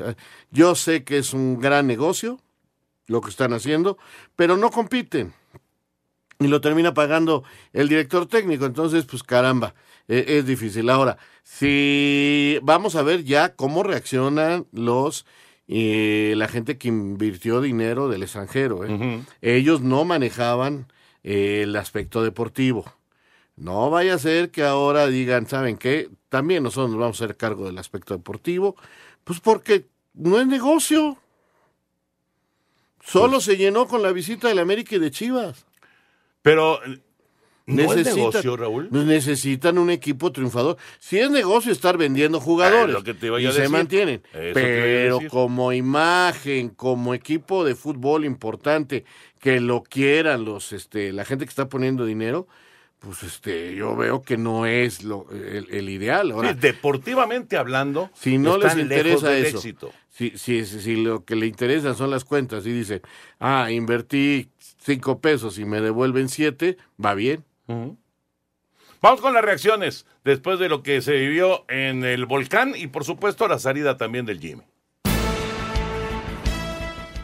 Yo 0.51 0.75
sé 0.75 1.03
que 1.03 1.17
es 1.17 1.33
un 1.33 1.59
gran 1.59 1.87
negocio 1.87 2.39
lo 3.07 3.21
que 3.21 3.29
están 3.29 3.53
haciendo, 3.53 3.97
pero 4.35 4.57
no 4.57 4.71
compiten. 4.71 5.33
Y 6.39 6.47
lo 6.47 6.61
termina 6.61 6.93
pagando 6.93 7.43
el 7.73 7.89
director 7.89 8.25
técnico. 8.25 8.65
Entonces, 8.65 9.05
pues 9.05 9.21
caramba, 9.21 9.75
eh, 10.07 10.25
es 10.27 10.45
difícil. 10.45 10.89
Ahora, 10.89 11.17
si 11.43 12.57
vamos 12.63 12.95
a 12.95 13.03
ver 13.03 13.23
ya 13.23 13.55
cómo 13.55 13.83
reaccionan 13.83 14.65
los 14.71 15.25
eh, 15.73 16.33
la 16.35 16.49
gente 16.49 16.77
que 16.77 16.89
invirtió 16.89 17.61
dinero 17.61 18.09
del 18.09 18.23
extranjero. 18.23 18.83
¿eh? 18.85 19.23
Ellos 19.41 19.79
no 19.81 20.03
manejaban 20.03 20.87
eh, 21.23 21.61
el 21.63 21.75
aspecto 21.75 22.23
deportivo. 22.23 22.85
No 23.55 23.89
vaya 23.89 24.15
a 24.15 24.19
ser 24.19 24.49
que 24.49 24.63
ahora 24.63 25.07
digan, 25.07 25.47
¿saben 25.47 25.77
qué? 25.77 26.09
También 26.29 26.63
nosotros 26.63 26.91
nos 26.91 26.99
vamos 26.99 27.21
a 27.21 27.25
hacer 27.25 27.37
cargo 27.37 27.65
del 27.65 27.77
aspecto 27.77 28.15
deportivo, 28.15 28.75
pues 29.23 29.39
porque 29.39 29.85
no 30.13 30.39
es 30.39 30.47
negocio. 30.47 31.17
Solo 33.03 33.33
Pues 33.33 33.45
se 33.45 33.57
llenó 33.57 33.87
con 33.87 34.01
la 34.01 34.11
visita 34.11 34.47
del 34.47 34.59
América 34.59 34.95
y 34.95 34.99
de 34.99 35.11
Chivas. 35.11 35.65
Pero 36.41 36.79
no 37.65 37.81
es 37.83 37.89
Necesitan- 37.89 38.15
negocio, 38.15 38.57
Raúl. 38.57 38.87
Necesitan 38.91 39.77
un 39.77 39.89
equipo 39.89 40.31
triunfador. 40.31 40.77
Si 40.99 41.19
es 41.19 41.29
negocio 41.29 41.71
estar 41.71 41.97
vendiendo 41.97 42.39
jugadores 42.39 42.95
Ah, 42.97 43.39
y 43.39 43.45
a 43.45 43.51
se 43.51 43.69
mantienen. 43.69 44.21
Eso 44.33 44.53
Pero 44.53 45.19
como 45.29 45.71
imagen, 45.73 46.69
como 46.69 47.13
equipo 47.13 47.63
de 47.63 47.75
fútbol 47.75 48.25
importante, 48.25 49.05
que 49.39 49.59
lo 49.59 49.83
quieran 49.83 50.45
los, 50.45 50.71
este, 50.73 51.11
la 51.13 51.25
gente 51.25 51.45
que 51.45 51.49
está 51.49 51.67
poniendo 51.69 52.05
dinero, 52.05 52.47
pues 52.99 53.23
este, 53.23 53.73
yo 53.75 53.95
veo 53.95 54.21
que 54.21 54.37
no 54.37 54.67
es 54.67 55.03
lo, 55.03 55.25
el, 55.31 55.67
el 55.71 55.89
ideal. 55.89 56.31
Ahora, 56.31 56.53
Sí, 56.53 56.57
deportivamente 56.59 57.57
hablando, 57.57 58.11
si 58.13 58.37
no 58.37 58.57
les 58.59 58.77
interesa 58.77 59.35
eso, 59.35 59.57
éxito. 59.57 59.91
si, 60.09 60.37
si, 60.37 60.65
si 60.65 60.95
lo 60.97 61.25
que 61.25 61.35
le 61.35 61.47
interesan 61.47 61.95
son 61.95 62.11
las 62.11 62.25
cuentas 62.25 62.63
y 62.67 62.71
dice, 62.71 63.01
ah, 63.39 63.71
invertí 63.71 64.49
cinco 64.83 65.19
pesos 65.19 65.57
y 65.57 65.65
me 65.65 65.81
devuelven 65.81 66.29
siete, 66.29 66.77
va 67.03 67.15
bien. 67.15 67.43
Vamos 69.01 69.21
con 69.21 69.33
las 69.33 69.43
reacciones 69.43 70.05
después 70.23 70.59
de 70.59 70.69
lo 70.69 70.83
que 70.83 71.01
se 71.01 71.13
vivió 71.13 71.65
en 71.69 72.03
el 72.05 72.25
volcán 72.25 72.73
y 72.75 72.87
por 72.87 73.03
supuesto 73.03 73.47
la 73.47 73.57
salida 73.57 73.97
también 73.97 74.25
del 74.25 74.39
Jimmy. 74.39 74.63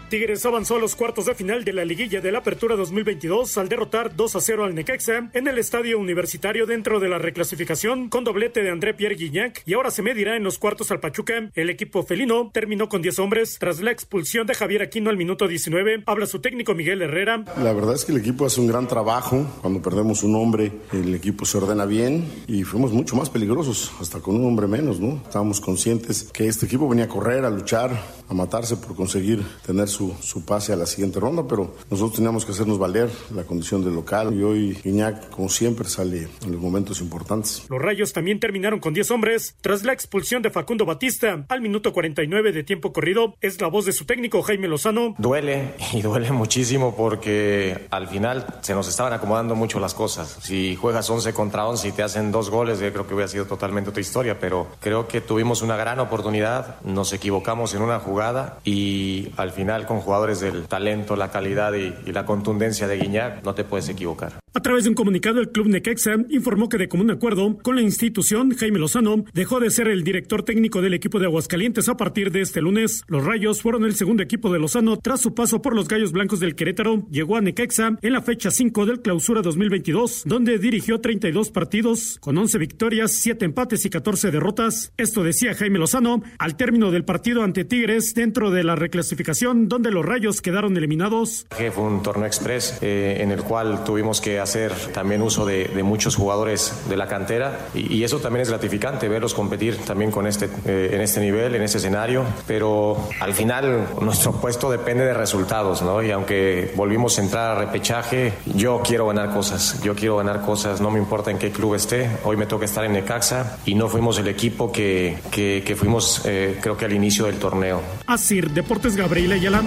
Tigres 0.10 0.46
avanzó 0.46 0.78
a 0.78 0.80
los 0.80 0.96
cuartos 0.96 1.26
de 1.26 1.36
final 1.36 1.66
de 1.66 1.74
la 1.74 1.84
liguilla 1.84 2.22
de 2.22 2.32
la 2.32 2.40
Apertura 2.40 2.78
2022 2.78 3.58
al 3.58 3.68
derrotar 3.68 4.16
2 4.16 4.36
a 4.38 4.40
0 4.40 4.64
al 4.64 4.74
Necaxa 4.74 5.30
en 5.34 5.48
el 5.50 5.58
estadio 5.58 6.00
universitario 6.00 6.66
dentro 6.66 7.02
de 7.02 7.10
la 7.10 7.18
reclasificación 7.18 8.08
con 8.08 8.24
doblete 8.24 8.64
de 8.64 8.70
André 8.70 8.94
Pierre 8.94 9.16
Guignac 9.16 9.64
y 9.66 9.74
ahora 9.74 9.92
se 9.92 10.02
medirá 10.02 10.38
en 10.38 10.44
los 10.46 10.60
cuartos 10.60 10.92
al 10.92 11.02
Pachuca. 11.02 11.50
El 11.56 11.70
equipo 11.70 12.04
felino 12.04 12.52
terminó 12.54 12.88
con 12.88 13.02
10 13.02 13.20
hombres 13.20 13.58
tras 13.60 13.82
la 13.82 13.92
expulsión 13.92 14.48
de 14.48 14.54
Javier 14.54 14.82
Aquino 14.82 15.10
al 15.10 15.18
minuto 15.18 15.46
19. 15.46 16.04
Habla 16.06 16.26
su 16.26 16.40
técnico 16.40 16.74
Miguel 16.74 17.02
Herrera. 17.02 17.44
La 17.62 17.74
verdad 17.74 17.96
es 17.96 18.06
que 18.06 18.14
el 18.14 18.20
equipo 18.20 18.46
hace 18.46 18.62
un 18.62 18.68
gran 18.68 18.88
trabajo. 18.88 19.46
Cuando 19.62 19.82
perdemos 19.82 20.24
un 20.24 20.36
hombre, 20.36 20.72
el 20.94 21.16
equipo 21.16 21.44
se 21.44 21.58
ordena 21.58 21.86
bien 21.86 22.26
y 22.48 22.64
fuimos 22.64 22.94
mucho 22.94 23.18
más 23.18 23.30
peligrosos, 23.30 23.92
hasta 24.00 24.22
con 24.22 24.38
un 24.38 24.46
hombre 24.46 24.68
menos, 24.68 25.02
¿no? 25.02 25.22
Estábamos 25.26 25.60
conscientes 25.60 26.30
que 26.32 26.48
este 26.48 26.66
equipo 26.66 26.88
venía 26.88 27.06
a 27.06 27.10
correr, 27.10 27.44
a 27.44 27.50
luchar, 27.50 27.92
a 28.30 28.34
matarse 28.34 28.78
por 28.78 28.96
conseguir 28.96 29.44
tener 29.66 29.90
su, 29.90 29.97
su 29.98 30.46
pase 30.46 30.74
a 30.74 30.76
la 30.76 30.86
siguiente 30.86 31.20
ronda, 31.20 31.46
pero 31.48 31.76
nosotros 31.90 32.16
teníamos 32.16 32.46
que 32.46 32.52
hacernos 32.52 32.78
valer 32.78 33.10
la 33.34 33.44
condición 33.44 33.84
del 33.84 33.96
local 33.96 34.34
y 34.34 34.44
hoy 34.44 34.78
Guiñac, 34.84 35.30
como 35.30 35.50
siempre, 35.50 35.88
sale 35.88 36.28
en 36.44 36.52
los 36.52 36.62
momentos 36.62 37.02
importantes. 37.02 37.66
Los 37.70 37.82
Rayos 37.82 38.14
también 38.14 38.40
terminaron 38.40 38.80
con 38.80 38.94
10 38.94 39.12
hombres 39.12 39.56
tras 39.62 39.84
la 39.84 39.94
expulsión 39.94 40.42
de 40.42 40.52
Facundo 40.52 40.86
Batista 40.86 41.46
al 41.50 41.62
minuto 41.62 41.94
49 41.94 42.52
de 42.52 42.64
tiempo 42.64 42.94
corrido. 42.94 43.36
Es 43.42 43.60
la 43.62 43.68
voz 43.68 43.86
de 43.86 43.92
su 43.92 44.06
técnico 44.06 44.42
Jaime 44.42 44.68
Lozano. 44.68 45.16
Duele 45.18 45.74
y 45.94 46.02
duele 46.02 46.32
muchísimo 46.32 46.96
porque 46.96 47.88
al 47.90 48.08
final 48.08 48.46
se 48.62 48.74
nos 48.74 48.88
estaban 48.88 49.14
acomodando 49.14 49.56
mucho 49.56 49.80
las 49.80 49.94
cosas. 49.94 50.38
Si 50.42 50.76
juegas 50.76 51.10
11 51.10 51.34
contra 51.34 51.68
11 51.68 51.88
y 51.88 51.92
te 51.92 52.04
hacen 52.04 52.32
dos 52.32 52.50
goles, 52.50 52.80
yo 52.80 52.92
creo 52.92 53.08
que 53.08 53.14
hubiera 53.14 53.28
sido 53.28 53.46
totalmente 53.46 53.90
otra 53.90 54.02
historia, 54.02 54.40
pero 54.40 54.68
creo 54.80 55.08
que 55.08 55.22
tuvimos 55.22 55.62
una 55.62 55.76
gran 55.76 56.00
oportunidad, 56.00 56.82
nos 56.82 57.14
equivocamos 57.14 57.74
en 57.74 57.82
una 57.82 58.00
jugada 58.00 58.60
y 58.64 59.30
al 59.38 59.52
final 59.52 59.86
con 59.88 60.02
jugadores 60.02 60.40
del 60.40 60.68
talento, 60.68 61.16
la 61.16 61.32
calidad 61.32 61.74
y, 61.74 62.12
la 62.12 62.26
contundencia 62.26 62.88
de 62.88 62.98
Guiñac 62.98 63.44
no 63.44 63.56
te 63.56 63.64
puedes 63.64 63.90
equivocar. 63.90 64.34
A 64.58 64.60
través 64.60 64.86
de 64.86 64.90
un 64.90 64.96
comunicado, 64.96 65.40
el 65.40 65.52
club 65.52 65.68
Necaxa 65.68 66.16
informó 66.30 66.68
que 66.68 66.80
de 66.80 66.90
común 66.90 67.12
acuerdo 67.12 67.60
con 67.60 67.76
la 67.76 67.84
institución, 67.84 68.56
Jaime 68.56 68.80
Lozano 68.80 69.24
dejó 69.32 69.60
de 69.60 69.70
ser 69.70 69.88
el 69.88 70.04
director 70.04 70.42
técnico 70.42 70.82
del 70.82 70.96
equipo 70.96 71.20
de 71.20 71.28
Aguascalientes 71.28 71.88
a 71.90 71.96
partir 71.96 72.32
de 72.32 72.42
este 72.42 72.60
lunes. 72.60 73.04
Los 73.06 73.24
Rayos 73.24 73.62
fueron 73.62 73.86
el 73.86 73.94
segundo 73.94 74.24
equipo 74.24 74.52
de 74.52 74.58
Lozano 74.58 74.98
tras 74.98 75.22
su 75.22 75.36
paso 75.36 75.62
por 75.62 75.76
los 75.76 75.88
Gallos 75.88 76.12
Blancos 76.12 76.40
del 76.40 76.56
Querétaro. 76.56 77.06
Llegó 77.12 77.36
a 77.36 77.42
Necaxa 77.42 78.00
en 78.02 78.14
la 78.14 78.24
fecha 78.24 78.50
5 78.50 78.88
del 78.88 79.02
clausura 79.04 79.44
2022, 79.44 80.24
donde 80.26 80.58
dirigió 80.58 81.02
32 81.02 81.52
partidos 81.52 82.18
con 82.20 82.36
11 82.36 82.58
victorias, 82.58 83.12
7 83.12 83.46
empates 83.46 83.86
y 83.86 83.92
14 83.92 84.32
derrotas. 84.32 84.92
Esto 84.98 85.24
decía 85.24 85.54
Jaime 85.54 85.78
Lozano 85.78 86.24
al 86.40 86.58
término 86.58 86.90
del 86.90 87.06
partido 87.06 87.44
ante 87.44 87.64
Tigres 87.64 88.16
dentro 88.16 88.50
de 88.50 88.64
la 88.64 88.76
reclasificación, 88.76 89.70
donde 89.70 89.92
los 89.92 90.04
Rayos 90.04 90.42
quedaron 90.42 90.76
eliminados. 90.76 91.46
Fue 91.52 91.70
un 91.84 92.02
torneo 92.02 92.26
express 92.26 92.80
eh, 92.82 93.18
en 93.20 93.30
el 93.30 93.44
cual 93.44 93.84
tuvimos 93.84 94.20
que 94.20 94.47
hacer 94.48 94.74
también 94.94 95.22
uso 95.22 95.46
de, 95.46 95.66
de 95.66 95.84
muchos 95.84 96.16
jugadores 96.16 96.74
de 96.90 96.98
la 96.98 97.08
cantera. 97.08 97.68
Y, 97.74 97.96
y, 97.96 98.04
eso 98.04 98.20
también 98.20 98.42
es 98.42 98.50
gratificante 98.50 99.08
verlos 99.10 99.34
competir 99.34 99.78
también 99.78 100.12
con 100.12 100.28
este, 100.28 100.50
eh, 100.66 100.92
en 100.94 101.02
este 101.02 101.20
nivel, 101.20 101.56
en 101.56 101.62
este 101.62 101.78
escenario, 101.78 102.24
pero 102.46 103.10
al 103.20 103.34
final 103.34 103.88
nuestro 104.02 104.32
puesto 104.34 104.72
depende 104.72 105.04
de 105.06 105.14
resultados, 105.14 105.82
¿no? 105.82 106.02
Y 106.02 106.12
aunque 106.12 106.72
volvimos 106.76 107.18
a 107.18 107.22
entrar 107.22 107.58
a 107.58 107.60
repechaje, 107.60 108.34
yo 108.56 108.82
quiero 108.86 109.08
ganar 109.08 109.34
cosas, 109.34 109.82
yo 109.84 109.96
quiero 109.96 110.18
ganar 110.18 110.42
cosas, 110.42 110.80
no 110.82 110.90
me 110.90 111.00
importa 111.00 111.32
en 111.32 111.38
qué 111.38 111.52
club 111.52 111.76
esté, 111.76 112.10
hoy 112.24 112.38
me 112.38 112.46
toca 112.46 112.66
estar 112.66 112.86
en 112.86 112.94
Necaxa. 112.94 113.58
Y 113.66 113.76
no 113.76 113.90
fuimos 113.90 114.18
el 114.20 114.28
equipo 114.28 114.72
que, 114.72 115.18
que, 115.32 115.64
que 115.66 115.76
fuimos 115.76 116.22
eh, 116.26 116.58
creo 116.62 116.78
que 116.78 116.86
al 116.86 116.94
inicio 116.94 117.26
del 117.26 117.38
torneo. 117.38 117.82
Así, 118.06 118.42
Deportes 118.42 118.96
Gabriel 118.96 119.34
Ayala. 119.34 119.64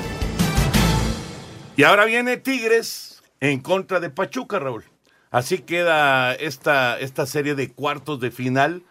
Y 1.76 1.82
ahora 1.84 2.04
viene 2.04 2.36
Tigres 2.36 3.09
en 3.40 3.60
contra 3.60 4.00
de 4.00 4.10
Pachuca, 4.10 4.58
Raúl. 4.58 4.84
Así 5.30 5.58
queda 5.58 6.34
esta, 6.34 6.98
esta 6.98 7.26
serie 7.26 7.54
de 7.54 7.72
cuartos 7.72 8.20
de 8.20 8.30
final. 8.30 8.82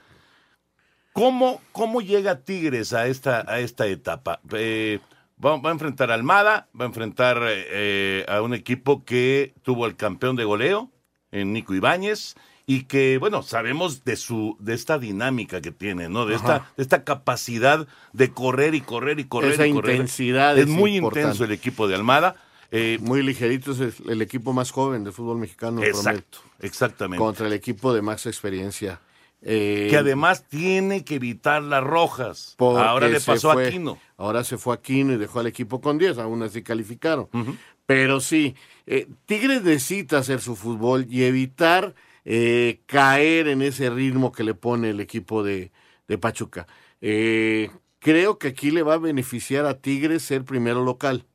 ¿Cómo, 1.14 1.62
cómo 1.72 2.02
llega 2.02 2.42
Tigres 2.42 2.94
a 2.94 3.08
esta, 3.08 3.44
a 3.48 3.60
esta 3.60 3.88
etapa? 3.88 4.40
Eh, 4.54 5.00
va, 5.44 5.58
va, 5.58 5.70
a 5.70 5.74
enfrentar 5.74 6.12
a 6.12 6.14
Almada, 6.14 6.70
va 6.80 6.86
a 6.86 6.88
enfrentar 6.88 7.40
eh, 7.44 8.26
a 8.30 8.42
un 8.42 8.54
equipo 8.54 9.04
que 9.04 9.54
tuvo 9.64 9.86
el 9.86 9.96
campeón 9.96 10.36
de 10.36 10.46
goleo, 10.46 10.92
en 11.32 11.52
Nico 11.52 11.74
Ibáñez, 11.74 12.36
y 12.66 12.84
que, 12.84 13.18
bueno, 13.18 13.42
sabemos 13.42 14.04
de 14.06 14.16
su, 14.16 14.56
de 14.60 14.76
esta 14.76 14.98
dinámica 14.98 15.60
que 15.60 15.72
tiene, 15.72 16.08
¿no? 16.08 16.26
De 16.26 16.36
esta, 16.36 16.72
de 16.78 16.84
esta 16.84 17.04
capacidad 17.04 17.88
de 18.14 18.32
correr 18.32 18.76
y 18.76 18.82
correr 18.82 19.20
y 19.20 19.26
correr 19.26 19.54
Esa 19.54 19.68
y 19.68 19.74
correr. 19.74 19.96
intensidad 19.96 20.58
es, 20.58 20.66
es 20.66 20.70
muy 20.70 20.96
importante. 20.96 21.22
intenso 21.22 21.44
el 21.44 21.52
equipo 21.52 21.88
de 21.88 21.96
Almada. 21.96 22.36
Eh, 22.71 22.97
Muy 23.01 23.23
ligerito 23.23 23.71
es 23.71 23.79
el, 23.79 23.93
el 24.10 24.21
equipo 24.21 24.53
más 24.53 24.71
joven 24.71 25.03
del 25.03 25.13
fútbol 25.13 25.38
mexicano. 25.38 25.84
Exacto, 25.84 26.39
exactamente. 26.60 27.23
Contra 27.23 27.47
el 27.47 27.53
equipo 27.53 27.93
de 27.93 28.01
más 28.01 28.25
experiencia. 28.25 29.01
Eh, 29.41 29.88
que 29.89 29.97
además 29.97 30.43
tiene 30.49 31.05
que 31.05 31.15
evitar 31.15 31.63
las 31.63 31.84
rojas. 31.84 32.55
Ahora 32.60 33.08
le 33.08 33.21
pasó 33.21 33.53
fue, 33.53 33.65
a 33.65 33.67
Aquino. 33.69 33.97
Ahora 34.17 34.43
se 34.43 34.58
fue 34.58 34.73
a 34.73 34.75
Aquino 34.75 35.13
y 35.13 35.17
dejó 35.17 35.39
al 35.39 35.47
equipo 35.47 35.79
con 35.79 35.97
10, 35.97 36.17
aún 36.17 36.43
así 36.43 36.62
calificaron. 36.62 37.29
Uh 37.32 37.38
-huh. 37.38 37.58
Pero 37.86 38.19
sí, 38.19 38.55
eh, 38.86 39.08
Tigres 39.25 39.63
necesita 39.63 40.19
hacer 40.19 40.41
su 40.41 40.55
fútbol 40.55 41.08
y 41.10 41.23
evitar 41.23 41.95
eh, 42.25 42.82
caer 42.86 43.47
en 43.47 43.62
ese 43.62 43.89
ritmo 43.89 44.32
que 44.32 44.43
le 44.43 44.53
pone 44.53 44.91
el 44.91 44.99
equipo 44.99 45.41
de, 45.41 45.71
de 46.08 46.17
Pachuca. 46.17 46.67
Eh, 47.01 47.71
creo 47.99 48.38
que 48.38 48.49
aquí 48.49 48.71
le 48.71 48.84
va 48.84 48.95
a 48.95 48.97
beneficiar 48.97 49.65
a 49.65 49.79
Tigres 49.79 50.21
ser 50.21 50.43
primero 50.43 50.84
local 50.84 51.25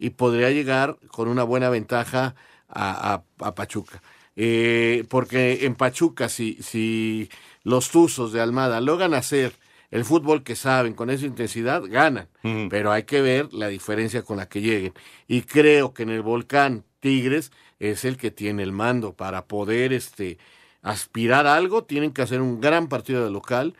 y 0.00 0.10
podría 0.10 0.50
llegar 0.50 0.96
con 1.08 1.28
una 1.28 1.44
buena 1.44 1.68
ventaja 1.68 2.34
a, 2.68 3.22
a, 3.38 3.46
a 3.46 3.54
Pachuca. 3.54 4.02
Eh, 4.34 5.04
porque 5.10 5.66
en 5.66 5.74
Pachuca, 5.74 6.28
si, 6.30 6.54
si 6.62 7.28
los 7.62 7.90
Tuzos 7.90 8.32
de 8.32 8.40
Almada 8.40 8.80
logran 8.80 9.12
hacer 9.12 9.52
el 9.90 10.04
fútbol 10.04 10.42
que 10.42 10.56
saben 10.56 10.94
con 10.94 11.10
esa 11.10 11.26
intensidad, 11.26 11.82
ganan. 11.84 12.28
Pero 12.70 12.92
hay 12.92 13.02
que 13.02 13.20
ver 13.20 13.52
la 13.52 13.68
diferencia 13.68 14.22
con 14.22 14.38
la 14.38 14.48
que 14.48 14.62
lleguen. 14.62 14.94
Y 15.28 15.42
creo 15.42 15.92
que 15.92 16.04
en 16.04 16.10
el 16.10 16.22
Volcán 16.22 16.84
Tigres 17.00 17.52
es 17.78 18.04
el 18.04 18.16
que 18.16 18.30
tiene 18.30 18.62
el 18.62 18.72
mando 18.72 19.12
para 19.14 19.46
poder 19.46 19.92
este, 19.92 20.38
aspirar 20.80 21.46
a 21.46 21.56
algo. 21.56 21.84
Tienen 21.84 22.12
que 22.12 22.22
hacer 22.22 22.40
un 22.40 22.60
gran 22.60 22.88
partido 22.88 23.24
de 23.24 23.30
local 23.30 23.74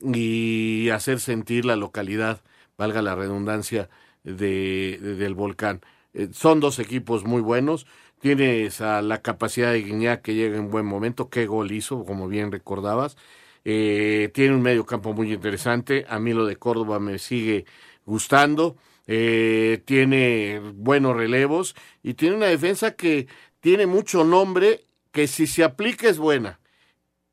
y 0.00 0.88
hacer 0.90 1.20
sentir 1.20 1.64
la 1.64 1.76
localidad, 1.76 2.40
valga 2.78 3.02
la 3.02 3.14
redundancia, 3.14 3.90
de, 4.26 4.98
de, 5.00 5.14
del 5.14 5.34
volcán. 5.34 5.80
Eh, 6.12 6.28
son 6.32 6.60
dos 6.60 6.78
equipos 6.78 7.24
muy 7.24 7.40
buenos. 7.40 7.86
Tienes 8.20 8.80
a 8.80 9.02
la 9.02 9.22
capacidad 9.22 9.72
de 9.72 9.82
Guiñac 9.82 10.22
que 10.22 10.34
llega 10.34 10.56
en 10.56 10.70
buen 10.70 10.86
momento. 10.86 11.28
Qué 11.28 11.46
gol 11.46 11.72
hizo, 11.72 12.04
como 12.04 12.28
bien 12.28 12.50
recordabas. 12.50 13.16
Eh, 13.64 14.30
tiene 14.32 14.54
un 14.54 14.62
medio 14.62 14.86
campo 14.86 15.12
muy 15.12 15.32
interesante. 15.32 16.06
A 16.08 16.18
mí 16.18 16.32
lo 16.32 16.46
de 16.46 16.56
Córdoba 16.56 16.98
me 16.98 17.18
sigue 17.18 17.66
gustando. 18.04 18.76
Eh, 19.06 19.82
tiene 19.84 20.60
buenos 20.74 21.16
relevos 21.16 21.76
y 22.02 22.14
tiene 22.14 22.36
una 22.36 22.46
defensa 22.46 22.96
que 22.96 23.28
tiene 23.60 23.86
mucho 23.86 24.24
nombre, 24.24 24.84
que 25.12 25.26
si 25.28 25.46
se 25.46 25.62
aplica 25.62 26.08
es 26.08 26.18
buena. 26.18 26.58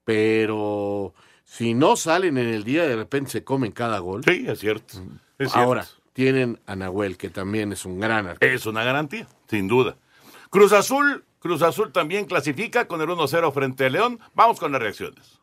Pero 0.04 1.14
si 1.44 1.74
no 1.74 1.96
salen 1.96 2.38
en 2.38 2.50
el 2.50 2.64
día, 2.64 2.88
de 2.88 2.96
repente 2.96 3.32
se 3.32 3.44
comen 3.44 3.72
cada 3.72 4.00
gol. 4.00 4.24
Sí, 4.24 4.46
es 4.48 4.60
cierto. 4.60 4.98
Es 5.38 5.52
cierto. 5.52 6.03
Tienen 6.14 6.60
a 6.68 6.76
Nahuel, 6.76 7.18
que 7.18 7.30
también 7.30 7.72
es 7.74 7.86
un 7.86 8.00
gran 8.00 8.28
arquero. 8.28 8.56
Es 8.56 8.66
una 8.68 8.84
garantía, 8.84 9.28
sin 9.50 9.68
duda. 9.68 9.98
Cruz 10.52 10.72
Azul, 10.72 11.26
Cruz 11.40 11.64
Azul 11.64 11.92
también 11.92 12.26
clasifica 12.26 12.88
con 12.88 13.02
el 13.02 13.10
1-0 13.10 13.52
frente 13.52 13.88
a 13.88 13.90
León. 13.90 14.20
Vamos 14.36 14.60
con 14.60 14.72
las 14.72 14.82
reacciones. 14.82 15.40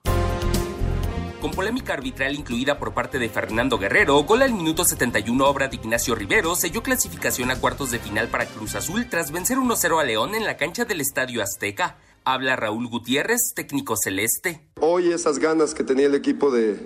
Con 1.41 1.51
polémica 1.53 1.95
arbitral 1.95 2.35
incluida 2.35 2.79
por 2.79 2.95
parte 2.95 3.19
de 3.19 3.29
Fernando 3.29 3.79
Guerrero, 3.79 4.23
gol 4.25 4.43
al 4.43 4.53
minuto 4.53 4.85
71 4.85 5.45
obra 5.49 5.69
de 5.69 5.77
Ignacio 5.77 6.15
Rivero 6.15 6.55
selló 6.55 6.83
clasificación 6.83 7.51
a 7.51 7.59
cuartos 7.59 7.91
de 7.91 7.99
final 7.99 8.29
para 8.29 8.47
Cruz 8.47 8.75
Azul 8.75 9.09
tras 9.09 9.33
vencer 9.33 9.57
1-0 9.57 10.01
a 10.01 10.05
León 10.05 10.35
en 10.35 10.45
la 10.45 10.57
cancha 10.57 10.85
del 10.85 11.01
Estadio 11.01 11.43
Azteca. 11.43 11.97
Habla 12.25 12.57
Raúl 12.57 12.87
Gutiérrez, 12.89 13.55
técnico 13.57 13.97
celeste. 13.97 14.69
Hoy 14.81 15.11
esas 15.11 15.39
ganas 15.39 15.75
que 15.75 15.83
tenía 15.83 16.07
el 16.07 16.15
equipo 16.15 16.51
de, 16.51 16.79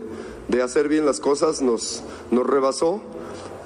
de 0.49 0.62
hacer 0.62 0.88
bien 0.88 1.05
las 1.05 1.18
cosas 1.18 1.61
nos, 1.61 2.05
nos 2.31 2.47
rebasó 2.47 3.03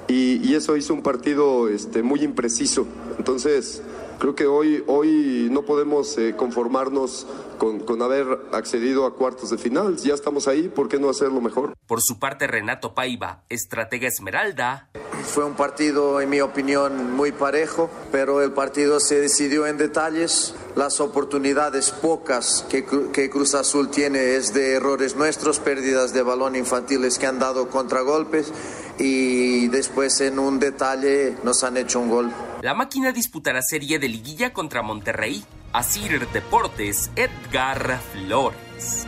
y, 0.09 0.41
y, 0.43 0.55
eso 0.55 0.75
hizo 0.75 0.93
un 0.93 1.03
partido 1.03 1.69
este, 1.69 2.01
muy 2.01 2.23
impreciso. 2.23 2.87
Entonces, 3.17 3.81
creo 4.19 4.35
que 4.35 4.45
hoy, 4.45 4.83
hoy 4.87 5.47
no 5.49 5.63
podemos 5.63 6.17
eh, 6.17 6.35
conformarnos 6.35 7.25
con, 7.57 7.79
con, 7.79 8.01
haber 8.01 8.25
accedido 8.51 9.05
a 9.05 9.15
cuartos 9.15 9.49
de 9.49 9.57
final. 9.57 9.97
Ya 9.97 10.13
estamos 10.13 10.47
ahí, 10.47 10.67
¿por 10.67 10.89
qué 10.89 10.99
no 10.99 11.09
hacerlo 11.09 11.41
mejor? 11.41 11.73
Por 11.87 12.01
su 12.01 12.19
parte, 12.19 12.47
Renato 12.47 12.93
Paiva, 12.93 13.43
estratega 13.49 14.07
Esmeralda. 14.07 14.89
Fue 15.23 15.43
un 15.43 15.55
partido, 15.55 16.21
en 16.21 16.29
mi 16.29 16.41
opinión, 16.41 17.15
muy 17.15 17.31
parejo, 17.31 17.89
pero 18.11 18.41
el 18.41 18.51
partido 18.51 18.99
se 18.99 19.19
decidió 19.19 19.67
en 19.67 19.77
detalles. 19.77 20.55
Las 20.75 21.01
oportunidades 21.01 21.91
pocas 21.91 22.65
que, 22.69 22.85
que 23.11 23.29
Cruz 23.29 23.53
Azul 23.53 23.89
tiene 23.89 24.35
es 24.35 24.53
de 24.53 24.73
errores 24.73 25.15
nuestros, 25.15 25.59
pérdidas 25.59 26.13
de 26.13 26.23
balón 26.23 26.55
infantiles 26.55 27.19
que 27.19 27.27
han 27.27 27.39
dado 27.39 27.69
contragolpes 27.69 28.53
y 28.99 29.67
después 29.69 30.19
en 30.21 30.39
un 30.39 30.59
detalle 30.59 31.35
nos 31.43 31.63
han 31.63 31.77
hecho 31.77 31.99
un 31.99 32.09
gol. 32.09 32.31
La 32.61 32.73
máquina 32.73 33.11
disputará 33.11 33.61
serie 33.61 33.97
de 33.99 34.09
liguilla 34.09 34.51
contra 34.53 34.81
Monterrey. 34.81 35.43
Asir 35.71 36.27
Deportes, 36.29 37.11
Edgar 37.15 37.99
Flores. 38.11 39.05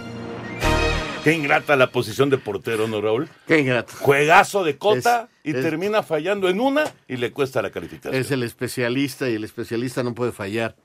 Qué 1.24 1.34
ingrata 1.34 1.76
la 1.76 1.92
posición 1.92 2.30
de 2.32 2.38
portero, 2.40 2.88
¿no, 2.88 3.00
Raúl? 3.02 3.30
Qué 3.48 3.60
ingrata. 3.60 3.94
Juegazo 4.00 4.64
de 4.64 4.78
Cota 4.78 5.30
Es- 5.44 5.54
y 5.54 5.56
es- 5.58 5.62
termina 5.64 6.02
fallando 6.02 6.50
en 6.50 6.60
una 6.60 6.84
y 7.08 7.18
le 7.18 7.32
cuesta 7.32 7.62
la 7.62 7.70
calificación. 7.70 8.16
Es 8.20 8.32
el 8.32 8.42
especialista 8.44 9.30
y 9.30 9.36
el 9.36 9.44
especialista 9.44 10.02
no 10.04 10.16
puede 10.16 10.32
fallar. 10.32 10.76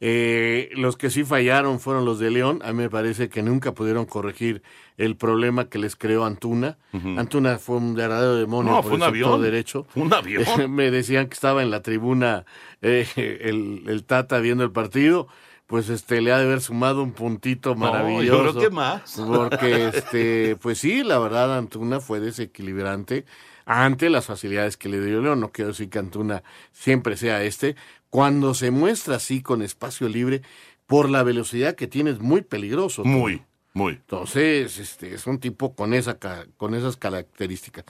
Eh, 0.00 0.70
los 0.74 0.96
que 0.96 1.08
sí 1.10 1.24
fallaron 1.24 1.80
fueron 1.80 2.04
los 2.04 2.18
de 2.18 2.30
León. 2.30 2.60
A 2.64 2.72
mí 2.72 2.78
me 2.82 2.90
parece 2.90 3.28
que 3.30 3.42
nunca 3.42 3.72
pudieron 3.72 4.04
corregir 4.04 4.62
el 4.98 5.16
problema 5.16 5.68
que 5.68 5.78
les 5.78 5.96
creó 5.96 6.24
Antuna. 6.24 6.76
Antuna 7.16 7.58
fue 7.58 7.76
un 7.76 7.94
verdadero 7.94 8.36
demonio 8.36 8.72
No, 8.72 8.76
por 8.82 8.90
fue 8.90 8.96
un 8.96 9.02
el 9.02 9.08
avión. 9.08 9.42
derecho. 9.42 9.86
Un 9.94 10.12
avión. 10.12 10.44
me 10.74 10.90
decían 10.90 11.28
que 11.28 11.34
estaba 11.34 11.62
en 11.62 11.70
la 11.70 11.80
tribuna 11.82 12.44
eh, 12.82 13.06
el, 13.42 13.84
el 13.86 14.04
Tata 14.04 14.38
viendo 14.40 14.64
el 14.64 14.70
partido. 14.72 15.28
Pues 15.66 15.88
este 15.88 16.20
le 16.20 16.30
ha 16.30 16.38
de 16.38 16.44
haber 16.44 16.60
sumado 16.60 17.02
un 17.02 17.10
puntito 17.12 17.70
No, 17.70 17.76
maravilloso. 17.90 18.24
yo 18.44 18.52
creo 18.52 18.62
que 18.62 18.70
más. 18.70 19.16
Porque 19.26 19.88
este, 19.88 20.56
pues 20.56 20.78
sí, 20.78 21.02
la 21.02 21.18
verdad, 21.18 21.56
Antuna 21.58 21.98
fue 22.00 22.20
desequilibrante 22.20 23.24
ante 23.64 24.08
las 24.10 24.26
facilidades 24.26 24.76
que 24.76 24.88
le 24.88 25.00
dio 25.04 25.20
León. 25.20 25.40
No 25.40 25.50
quiero 25.50 25.70
decir 25.70 25.88
que 25.90 25.98
Antuna 25.98 26.44
siempre 26.70 27.16
sea 27.16 27.42
este. 27.42 27.74
Cuando 28.16 28.54
se 28.54 28.70
muestra 28.70 29.16
así 29.16 29.42
con 29.42 29.60
espacio 29.60 30.08
libre, 30.08 30.40
por 30.86 31.10
la 31.10 31.22
velocidad 31.22 31.74
que 31.74 31.86
tiene, 31.86 32.12
es 32.12 32.18
muy 32.18 32.40
peligroso. 32.40 33.04
Muy, 33.04 33.42
muy. 33.74 33.92
Entonces, 33.92 34.78
este, 34.78 35.12
es 35.12 35.26
un 35.26 35.38
tipo 35.38 35.74
con, 35.74 35.92
esa, 35.92 36.16
con 36.56 36.74
esas 36.74 36.96
características. 36.96 37.84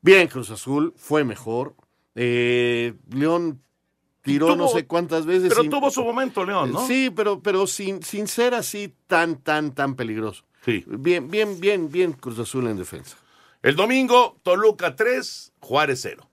Bien, 0.00 0.28
Cruz 0.28 0.50
Azul 0.52 0.94
fue 0.96 1.24
mejor. 1.24 1.74
Eh, 2.14 2.94
León 3.10 3.60
tiró 4.22 4.54
no 4.54 4.68
sé 4.68 4.86
cuántas 4.86 5.26
veces. 5.26 5.48
Pero 5.48 5.62
sin- 5.62 5.70
tuvo 5.72 5.90
su 5.90 6.04
momento, 6.04 6.44
León, 6.44 6.72
¿no? 6.72 6.86
Sí, 6.86 7.10
pero, 7.10 7.40
pero 7.42 7.66
sin, 7.66 8.00
sin 8.04 8.28
ser 8.28 8.54
así 8.54 8.94
tan, 9.08 9.38
tan, 9.42 9.74
tan 9.74 9.96
peligroso. 9.96 10.44
Sí. 10.64 10.84
Bien, 10.86 11.28
bien, 11.28 11.58
bien, 11.58 11.90
bien 11.90 12.12
Cruz 12.12 12.38
Azul 12.38 12.68
en 12.68 12.76
defensa. 12.76 13.16
El 13.60 13.74
domingo, 13.74 14.38
Toluca 14.44 14.94
3, 14.94 15.52
Juárez 15.58 15.98
0. 16.02 16.27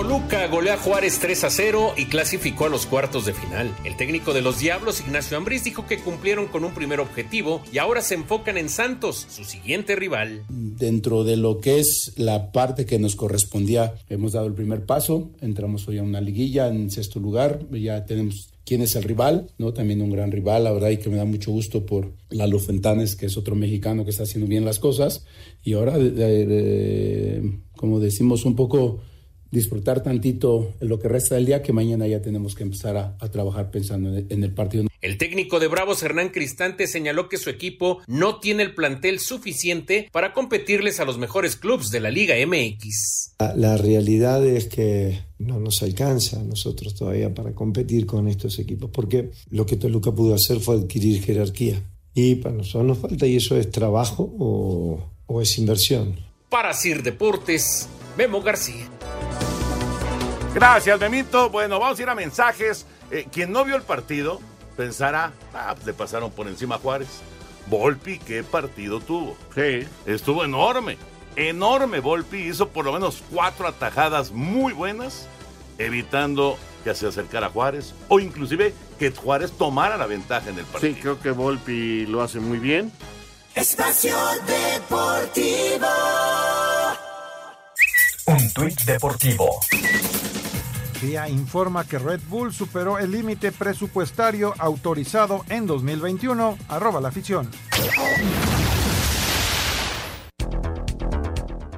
Toluca 0.00 0.46
goleó 0.46 0.72
a 0.72 0.78
Juárez 0.78 1.18
3 1.20 1.44
a 1.44 1.50
0 1.50 1.92
y 1.94 2.06
clasificó 2.06 2.64
a 2.64 2.70
los 2.70 2.86
cuartos 2.86 3.26
de 3.26 3.34
final. 3.34 3.70
El 3.84 3.98
técnico 3.98 4.32
de 4.32 4.40
los 4.40 4.58
Diablos, 4.58 5.02
Ignacio 5.02 5.36
Ambriz, 5.36 5.62
dijo 5.62 5.86
que 5.86 5.98
cumplieron 5.98 6.46
con 6.46 6.64
un 6.64 6.72
primer 6.72 7.00
objetivo 7.00 7.60
y 7.70 7.76
ahora 7.76 8.00
se 8.00 8.14
enfocan 8.14 8.56
en 8.56 8.70
Santos, 8.70 9.26
su 9.28 9.44
siguiente 9.44 9.96
rival. 9.96 10.46
Dentro 10.48 11.22
de 11.22 11.36
lo 11.36 11.60
que 11.60 11.80
es 11.80 12.14
la 12.16 12.50
parte 12.50 12.86
que 12.86 12.98
nos 12.98 13.14
correspondía, 13.14 13.92
hemos 14.08 14.32
dado 14.32 14.46
el 14.46 14.54
primer 14.54 14.86
paso, 14.86 15.32
entramos 15.42 15.86
hoy 15.86 15.98
a 15.98 16.02
una 16.02 16.22
liguilla 16.22 16.68
en 16.68 16.90
sexto 16.90 17.20
lugar, 17.20 17.66
ya 17.70 18.06
tenemos 18.06 18.54
quién 18.64 18.80
es 18.80 18.96
el 18.96 19.02
rival, 19.02 19.50
¿no? 19.58 19.74
También 19.74 20.00
un 20.00 20.12
gran 20.12 20.32
rival, 20.32 20.64
la 20.64 20.72
verdad, 20.72 20.88
y 20.88 20.96
que 20.96 21.10
me 21.10 21.16
da 21.16 21.26
mucho 21.26 21.52
gusto 21.52 21.84
por 21.84 22.14
Lalo 22.30 22.58
Fentanes, 22.58 23.16
que 23.16 23.26
es 23.26 23.36
otro 23.36 23.54
mexicano 23.54 24.04
que 24.04 24.12
está 24.12 24.22
haciendo 24.22 24.48
bien 24.48 24.64
las 24.64 24.78
cosas, 24.78 25.26
y 25.62 25.74
ahora, 25.74 25.98
como 27.76 28.00
decimos, 28.00 28.46
un 28.46 28.56
poco 28.56 29.02
disfrutar 29.50 30.02
tantito 30.02 30.74
en 30.80 30.88
lo 30.88 30.98
que 30.98 31.08
resta 31.08 31.34
del 31.34 31.46
día, 31.46 31.62
que 31.62 31.72
mañana 31.72 32.06
ya 32.06 32.22
tenemos 32.22 32.54
que 32.54 32.62
empezar 32.62 32.96
a, 32.96 33.16
a 33.20 33.30
trabajar 33.30 33.70
pensando 33.70 34.08
en 34.10 34.14
el- 34.16 34.26
en 34.30 34.44
el 34.44 34.52
partido. 34.54 34.84
El 35.00 35.16
técnico 35.16 35.58
de 35.60 35.66
Bravos, 35.68 36.02
Hernán 36.02 36.28
Cristante, 36.28 36.86
señaló 36.86 37.28
que 37.30 37.38
su 37.38 37.48
equipo 37.48 38.00
no 38.06 38.38
tiene 38.38 38.62
el 38.62 38.74
plantel 38.74 39.18
suficiente 39.18 40.08
para 40.12 40.34
competirles 40.34 41.00
a 41.00 41.04
los 41.06 41.16
mejores 41.16 41.56
clubes 41.56 41.90
de 41.90 42.00
la 42.00 42.10
Liga 42.10 42.34
MX. 42.46 43.32
La, 43.38 43.54
la 43.56 43.76
realidad 43.78 44.46
es 44.46 44.66
que 44.66 45.20
no 45.38 45.58
nos 45.58 45.82
alcanza 45.82 46.40
a 46.40 46.44
nosotros 46.44 46.94
todavía 46.94 47.32
para 47.32 47.52
competir 47.54 48.04
con 48.04 48.28
estos 48.28 48.58
equipos, 48.58 48.90
porque 48.92 49.30
lo 49.50 49.64
que 49.64 49.76
Toluca 49.76 50.12
pudo 50.12 50.34
hacer 50.34 50.60
fue 50.60 50.76
adquirir 50.76 51.22
jerarquía. 51.22 51.82
Y 52.14 52.34
para 52.36 52.54
nosotros 52.56 52.84
nos 52.84 52.98
falta, 52.98 53.26
y 53.26 53.36
eso 53.36 53.56
es 53.56 53.70
trabajo 53.70 54.30
o, 54.38 55.10
o 55.26 55.40
es 55.40 55.56
inversión. 55.58 56.16
Para 56.50 56.74
Sir 56.74 57.02
Deportes, 57.02 57.88
Memo 58.18 58.42
García. 58.42 58.86
Gracias, 60.54 60.98
Memito. 60.98 61.48
Bueno, 61.48 61.78
vamos 61.78 61.98
a 61.98 62.02
ir 62.02 62.08
a 62.08 62.14
mensajes. 62.14 62.86
Eh, 63.10 63.26
quien 63.32 63.52
no 63.52 63.64
vio 63.64 63.76
el 63.76 63.82
partido 63.82 64.40
pensará, 64.76 65.32
ah, 65.54 65.72
pues 65.74 65.86
le 65.86 65.92
pasaron 65.92 66.30
por 66.30 66.48
encima 66.48 66.76
a 66.76 66.78
Juárez. 66.78 67.08
Volpi, 67.66 68.18
¿qué 68.18 68.42
partido 68.42 69.00
tuvo? 69.00 69.36
Sí. 69.54 69.86
Estuvo 70.06 70.44
enorme. 70.44 70.96
Enorme 71.36 72.00
Volpi. 72.00 72.38
Hizo 72.38 72.68
por 72.68 72.84
lo 72.84 72.92
menos 72.92 73.22
cuatro 73.30 73.68
atajadas 73.68 74.32
muy 74.32 74.72
buenas, 74.72 75.28
evitando 75.78 76.58
que 76.82 76.94
se 76.94 77.06
acercara 77.06 77.48
a 77.48 77.50
Juárez 77.50 77.94
o 78.08 78.18
inclusive 78.20 78.74
que 78.98 79.10
Juárez 79.12 79.52
tomara 79.52 79.96
la 79.96 80.06
ventaja 80.06 80.50
en 80.50 80.58
el 80.58 80.64
partido. 80.64 80.94
Sí, 80.94 81.00
creo 81.00 81.20
que 81.20 81.30
Volpi 81.30 82.06
lo 82.06 82.22
hace 82.22 82.40
muy 82.40 82.58
bien. 82.58 82.92
Espacio 83.54 84.16
Deportivo. 84.46 85.86
Un 88.26 88.52
tuit 88.52 88.80
deportivo. 88.82 89.60
FIA 91.00 91.30
informa 91.30 91.86
que 91.86 91.98
Red 91.98 92.20
Bull 92.28 92.52
superó 92.52 92.98
el 92.98 93.10
límite 93.10 93.52
presupuestario 93.52 94.52
autorizado 94.58 95.46
en 95.48 95.66
2021. 95.66 96.58
Arroba 96.68 97.00
la 97.00 97.08
afición. 97.08 97.48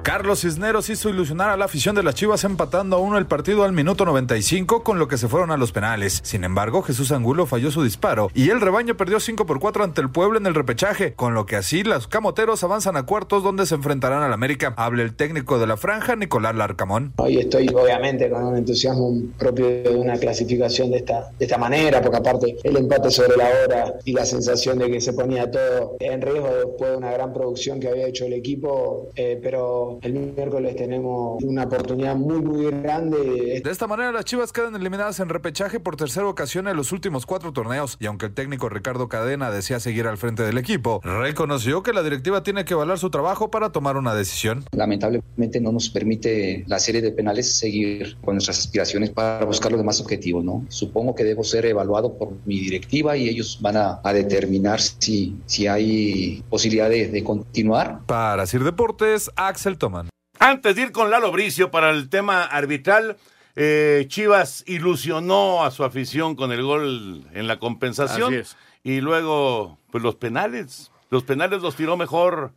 Carlos 0.03 0.41
Cisneros 0.41 0.89
hizo 0.89 1.09
ilusionar 1.09 1.49
a 1.49 1.55
la 1.55 1.63
afición 1.63 1.95
de 1.95 2.03
las 2.03 2.13
Chivas 2.13 2.43
empatando 2.43 2.97
a 2.97 2.99
uno 2.99 3.17
el 3.17 3.25
partido 3.25 3.63
al 3.63 3.71
minuto 3.71 4.03
95 4.03 4.83
con 4.83 4.99
lo 4.99 5.07
que 5.07 5.17
se 5.17 5.29
fueron 5.29 5.49
a 5.49 5.55
los 5.55 5.71
penales. 5.71 6.19
Sin 6.25 6.43
embargo, 6.43 6.81
Jesús 6.81 7.13
Angulo 7.13 7.45
falló 7.45 7.71
su 7.71 7.81
disparo 7.83 8.29
y 8.35 8.49
el 8.49 8.59
rebaño 8.59 8.97
perdió 8.97 9.21
5 9.21 9.45
por 9.45 9.61
4 9.61 9.81
ante 9.81 10.01
el 10.01 10.09
Pueblo 10.09 10.37
en 10.37 10.45
el 10.45 10.55
repechaje, 10.55 11.13
con 11.13 11.33
lo 11.33 11.45
que 11.45 11.55
así 11.55 11.83
los 11.83 12.09
camoteros 12.09 12.65
avanzan 12.65 12.97
a 12.97 13.03
cuartos 13.03 13.43
donde 13.43 13.65
se 13.65 13.75
enfrentarán 13.75 14.23
al 14.23 14.33
América. 14.33 14.73
Habla 14.75 15.03
el 15.03 15.15
técnico 15.15 15.57
de 15.57 15.67
la 15.67 15.77
franja, 15.77 16.17
Nicolás 16.17 16.53
Larcamón. 16.53 17.13
Hoy 17.15 17.37
estoy 17.37 17.69
obviamente 17.69 18.29
con 18.29 18.43
un 18.43 18.57
entusiasmo 18.57 19.09
propio 19.39 19.67
de 19.83 19.95
una 19.95 20.17
clasificación 20.17 20.91
de 20.91 20.97
esta, 20.97 21.31
de 21.39 21.45
esta 21.45 21.57
manera, 21.57 22.01
porque 22.01 22.17
aparte 22.17 22.57
el 22.61 22.75
empate 22.75 23.09
sobre 23.09 23.37
la 23.37 23.47
hora 23.47 23.93
y 24.03 24.11
la 24.11 24.25
sensación 24.25 24.79
de 24.79 24.91
que 24.91 24.99
se 24.99 25.13
ponía 25.13 25.49
todo 25.49 25.95
en 26.01 26.21
riesgo 26.21 26.49
después 26.53 26.91
de 26.91 26.97
una 26.97 27.11
gran 27.13 27.31
producción 27.31 27.79
que 27.79 27.87
había 27.87 28.07
hecho 28.07 28.25
el 28.25 28.33
equipo, 28.33 29.07
eh, 29.15 29.39
pero 29.41 29.92
el 30.01 30.13
miércoles 30.13 30.75
tenemos 30.75 31.43
una 31.43 31.63
oportunidad 31.63 32.15
muy 32.15 32.41
muy 32.41 32.65
grande. 32.71 33.61
De 33.63 33.71
esta 33.71 33.87
manera, 33.87 34.11
las 34.11 34.25
Chivas 34.25 34.51
quedan 34.51 34.75
eliminadas 34.75 35.19
en 35.19 35.29
repechaje 35.29 35.79
por 35.79 35.95
tercera 35.95 36.27
ocasión 36.27 36.67
en 36.67 36.75
los 36.77 36.91
últimos 36.91 37.25
cuatro 37.25 37.53
torneos. 37.53 37.97
Y 37.99 38.05
aunque 38.05 38.27
el 38.27 38.33
técnico 38.33 38.69
Ricardo 38.69 39.07
Cadena 39.07 39.51
desea 39.51 39.79
seguir 39.79 40.07
al 40.07 40.17
frente 40.17 40.43
del 40.43 40.57
equipo, 40.57 41.01
reconoció 41.03 41.83
que 41.83 41.93
la 41.93 42.03
directiva 42.03 42.43
tiene 42.43 42.65
que 42.65 42.73
evaluar 42.73 42.99
su 42.99 43.09
trabajo 43.09 43.51
para 43.51 43.71
tomar 43.71 43.97
una 43.97 44.13
decisión. 44.15 44.63
Lamentablemente 44.71 45.59
no 45.61 45.71
nos 45.71 45.89
permite 45.89 46.63
la 46.67 46.79
serie 46.79 47.01
de 47.01 47.11
penales 47.11 47.57
seguir 47.57 48.17
con 48.23 48.35
nuestras 48.35 48.59
aspiraciones 48.59 49.09
para 49.09 49.45
buscar 49.45 49.71
los 49.71 49.79
demás 49.79 49.99
objetivos, 49.99 50.43
¿no? 50.43 50.65
Supongo 50.69 51.15
que 51.15 51.23
debo 51.23 51.43
ser 51.43 51.65
evaluado 51.65 52.17
por 52.17 52.33
mi 52.45 52.59
directiva 52.59 53.15
y 53.17 53.29
ellos 53.29 53.59
van 53.61 53.77
a, 53.77 53.99
a 54.03 54.13
determinar 54.13 54.79
si, 54.81 55.35
si 55.45 55.67
hay 55.67 56.43
posibilidad 56.49 56.89
de, 56.89 57.07
de 57.07 57.23
continuar. 57.23 57.99
Para 58.05 58.45
Sir 58.45 58.63
Deportes, 58.63 59.31
Axel 59.35 59.77
Toman. 59.83 60.07
Antes 60.39 60.77
de 60.77 60.83
ir 60.83 60.91
con 60.93 61.09
Lalo 61.11 61.29
Bricio 61.33 61.69
para 61.69 61.89
el 61.89 62.07
tema 62.07 62.43
arbitral, 62.45 63.17
eh, 63.57 64.05
Chivas 64.07 64.63
ilusionó 64.65 65.65
a 65.65 65.71
su 65.71 65.83
afición 65.83 66.35
con 66.35 66.53
el 66.53 66.63
gol 66.63 67.25
en 67.33 67.47
la 67.47 67.59
compensación. 67.59 68.33
Así 68.33 68.35
es. 68.35 68.57
Y 68.81 69.01
luego, 69.01 69.77
pues 69.91 70.01
los 70.01 70.15
penales. 70.15 70.89
Los 71.09 71.23
penales 71.23 71.61
los 71.61 71.75
tiró 71.75 71.97
mejor. 71.97 72.53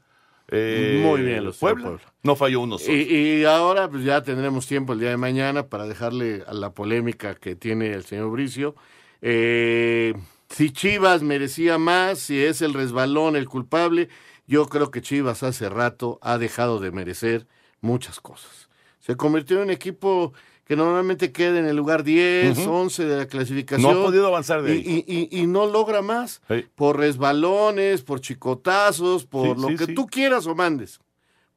eh, 0.53 1.01
Muy 1.05 1.23
bien 1.23 1.45
los 1.45 1.57
Puebla. 1.59 1.85
Puebla. 1.89 2.05
No 2.23 2.37
falló 2.37 2.61
uno 2.61 2.79
solo. 2.79 2.97
Y, 2.97 3.41
y 3.41 3.45
ahora 3.45 3.89
pues 3.89 4.05
ya 4.05 4.23
tendremos 4.23 4.69
tiempo 4.69 4.93
el 4.93 5.01
día 5.01 5.11
de 5.11 5.17
mañana 5.17 5.67
para 5.67 5.87
dejarle 5.89 6.45
a 6.47 6.55
la 6.55 6.71
polémica 6.71 7.35
que 7.35 7.57
tiene 7.57 7.91
el 7.93 8.05
señor 8.05 8.31
Bricio. 8.31 8.77
Eh, 9.21 10.15
si 10.49 10.71
Chivas 10.71 11.23
merecía 11.23 11.77
más, 11.77 12.21
si 12.21 12.41
es 12.45 12.63
el 12.63 12.73
resbalón 12.73 13.35
el 13.35 13.49
culpable, 13.49 14.09
yo 14.47 14.67
creo 14.69 14.91
que 14.91 15.03
Chivas 15.03 15.43
hace 15.43 15.69
rato 15.69 16.19
ha 16.23 16.39
dejado 16.39 16.79
de 16.81 16.91
merecer 16.93 17.47
muchas 17.81 18.21
cosas. 18.21 18.69
Se 19.01 19.17
convirtió 19.17 19.57
en 19.59 19.65
un 19.65 19.71
equipo 19.71 20.33
que 20.65 20.75
normalmente 20.75 21.31
queda 21.31 21.59
en 21.61 21.67
el 21.67 21.77
lugar 21.77 22.03
10, 22.03 22.59
Ujú. 22.59 22.71
11 22.73 23.05
de 23.05 23.17
la 23.19 23.27
clasificación. 23.27 23.93
No 23.93 24.01
ha 24.01 24.05
podido 24.05 24.27
avanzar 24.27 24.63
de 24.63 24.75
y, 24.75 24.79
ahí. 24.79 25.05
y- 25.07 25.29
y- 25.37 25.43
y 25.43 25.47
no 25.47 25.67
logra 25.67 26.03
más 26.03 26.43
por 26.75 26.97
resbalones, 26.99 28.03
por 28.03 28.21
chicotazos, 28.21 29.25
por 29.27 29.57
Sí, 29.57 29.63
lo 29.63 29.69
sí, 29.69 29.77
que 29.77 29.95
tú 29.95 30.07
quieras 30.07 30.47
o 30.47 30.55
mandes. 30.57 30.99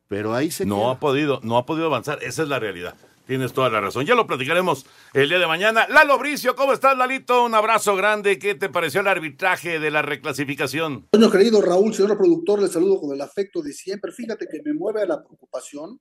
Pero 0.08 0.34
ahí 0.36 0.52
se 0.52 0.66
No 0.66 0.78
queda. 0.78 0.92
ha 0.92 1.00
podido, 1.00 1.40
no 1.44 1.58
ha 1.58 1.66
podido 1.66 1.88
avanzar. 1.88 2.20
Esa 2.24 2.44
es 2.44 2.50
la 2.50 2.60
realidad. 2.60 2.96
Tienes 3.30 3.54
toda 3.54 3.70
la 3.70 3.80
razón. 3.80 4.08
Ya 4.08 4.16
lo 4.16 4.26
platicaremos 4.26 4.88
el 5.14 5.30
día 5.30 5.38
de 5.38 5.46
mañana. 5.46 5.88
Lalo 5.88 6.18
Bricio, 6.18 6.56
¿cómo 6.56 6.74
estás, 6.74 6.98
Lalito? 6.98 7.46
Un 7.46 7.54
abrazo 7.54 7.96
grande. 7.96 8.40
¿Qué 8.40 8.56
te 8.56 8.70
pareció 8.70 9.02
el 9.02 9.08
arbitraje 9.08 9.80
de 9.80 9.92
la 9.92 10.02
reclasificación? 10.02 11.10
Bueno, 11.12 11.30
querido 11.30 11.62
Raúl, 11.62 11.94
señor 11.94 12.18
productor, 12.18 12.60
le 12.60 12.70
saludo 12.70 13.00
con 13.00 13.14
el 13.14 13.22
afecto 13.22 13.62
de 13.62 13.72
siempre. 13.72 14.12
Fíjate 14.12 14.48
que 14.48 14.64
me 14.66 14.74
mueve 14.74 15.04
a 15.04 15.06
la 15.06 15.24
preocupación 15.24 16.00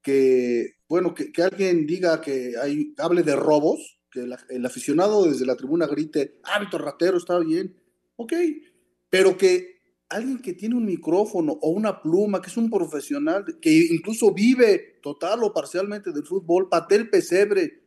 que, 0.00 0.76
bueno, 0.88 1.12
que, 1.12 1.32
alguien 1.42 1.88
diga 1.88 2.20
que 2.20 2.52
hay, 2.56 2.94
hable 2.98 3.24
de 3.24 3.34
robos, 3.34 3.98
que 4.08 4.28
el 4.50 4.64
aficionado 4.64 5.24
desde 5.24 5.46
la 5.46 5.56
tribuna 5.56 5.88
grite, 5.88 6.38
hábito 6.44 6.78
ratero, 6.78 7.16
está 7.16 7.36
bien, 7.40 7.74
ok, 8.14 8.32
pero 9.08 9.36
que 9.36 9.79
alguien 10.10 10.38
que 10.38 10.52
tiene 10.52 10.74
un 10.74 10.84
micrófono 10.84 11.52
o 11.62 11.70
una 11.70 12.02
pluma, 12.02 12.42
que 12.42 12.50
es 12.50 12.56
un 12.56 12.68
profesional, 12.68 13.44
que 13.62 13.70
incluso 13.90 14.34
vive 14.34 14.98
total 15.02 15.42
o 15.44 15.52
parcialmente 15.52 16.12
del 16.12 16.26
fútbol, 16.26 16.68
patee 16.68 16.98
el 16.98 17.10
pesebre 17.10 17.84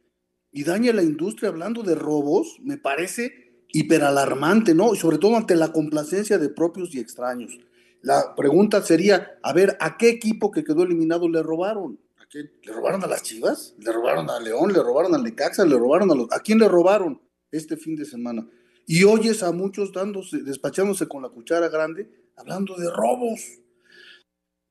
y 0.52 0.64
dañe 0.64 0.94
la 0.94 1.04
industria 1.04 1.50
hablando 1.50 1.84
de 1.84 1.96
robos, 1.96 2.58
me 2.62 2.78
parece 2.78 3.66
hiperalarmante, 3.74 4.74
¿no? 4.74 4.94
Y 4.94 4.98
sobre 4.98 5.18
todo 5.18 5.36
ante 5.36 5.56
la 5.56 5.74
complacencia 5.74 6.38
de 6.38 6.50
propios 6.50 6.96
y 6.96 7.00
extraños. 7.00 7.60
La 8.02 8.36
pregunta 8.36 8.82
sería, 8.82 9.38
a 9.44 9.54
ver, 9.54 9.78
¿a 9.80 9.98
qué 9.98 10.10
equipo 10.10 10.52
que 10.52 10.64
quedó 10.64 10.84
eliminado 10.84 11.28
le 11.28 11.44
robaron? 11.44 12.00
¿Le 12.34 12.74
robaron 12.74 13.04
a 13.04 13.08
las 13.08 13.22
Chivas? 13.24 13.76
¿Le 13.80 13.92
robaron 13.92 14.30
a 14.30 14.40
León? 14.40 14.74
¿Le 14.74 14.82
robaron 14.82 15.14
al 15.14 15.24
Necaxa? 15.24 15.66
¿Le 15.66 15.78
robaron 15.78 16.10
a 16.12 16.16
los... 16.16 16.28
¿A 16.32 16.40
quién 16.40 16.58
le 16.58 16.68
robaron 16.68 17.22
este 17.52 17.78
fin 17.78 17.96
de 17.96 18.06
semana? 18.06 18.48
Y 18.86 19.04
oyes 19.04 19.44
a 19.44 19.52
muchos 19.52 19.92
dándose, 19.92 20.44
despachándose 20.44 21.08
con 21.08 21.22
la 21.22 21.30
cuchara 21.30 21.70
grande, 21.70 22.10
hablando 22.36 22.76
de 22.76 22.90
robos. 22.90 23.42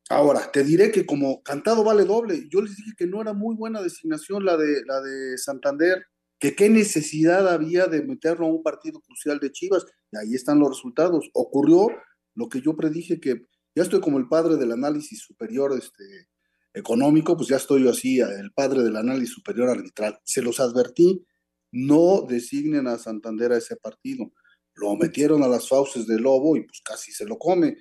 Ahora, 0.08 0.50
te 0.52 0.64
diré 0.64 0.90
que 0.90 1.06
como 1.06 1.42
cantado 1.42 1.84
vale 1.84 2.04
doble, 2.04 2.46
yo 2.50 2.60
les 2.60 2.76
dije 2.76 2.92
que 2.96 3.06
no 3.06 3.22
era 3.22 3.32
muy 3.32 3.54
buena 3.54 3.80
designación 3.80 4.44
la 4.44 4.56
de, 4.56 4.82
la 4.84 5.00
de 5.00 5.38
Santander, 5.38 6.04
que 6.38 6.54
qué 6.54 6.68
necesidad 6.68 7.48
había 7.48 7.86
de 7.86 8.02
meterlo 8.02 8.46
a 8.46 8.50
un 8.50 8.62
partido 8.62 9.00
crucial 9.00 9.38
de 9.38 9.52
Chivas, 9.52 9.86
y 10.10 10.16
ahí 10.18 10.34
están 10.34 10.58
los 10.58 10.68
resultados. 10.68 11.30
Ocurrió 11.32 11.88
lo 12.34 12.48
que 12.48 12.60
yo 12.60 12.76
predije 12.76 13.20
que 13.20 13.46
ya 13.74 13.84
estoy 13.84 14.00
como 14.00 14.18
el 14.18 14.28
padre 14.28 14.56
del 14.56 14.72
análisis 14.72 15.20
superior 15.20 15.72
este, 15.78 16.28
económico, 16.74 17.36
pues 17.36 17.48
ya 17.48 17.56
estoy 17.56 17.84
yo 17.84 17.90
así, 17.90 18.20
el 18.20 18.52
padre 18.52 18.82
del 18.82 18.96
análisis 18.96 19.34
superior 19.34 19.70
arbitral. 19.70 20.18
Se 20.24 20.42
los 20.42 20.60
advertí, 20.60 21.24
no 21.72 22.22
designen 22.28 22.86
a 22.86 22.98
Santander 22.98 23.52
a 23.52 23.56
ese 23.56 23.76
partido. 23.76 24.30
Lo 24.74 24.94
metieron 24.96 25.42
a 25.42 25.48
las 25.48 25.68
fauces 25.68 26.06
de 26.06 26.20
Lobo 26.20 26.56
y 26.56 26.62
pues 26.62 26.80
casi 26.84 27.12
se 27.12 27.24
lo 27.24 27.38
come. 27.38 27.76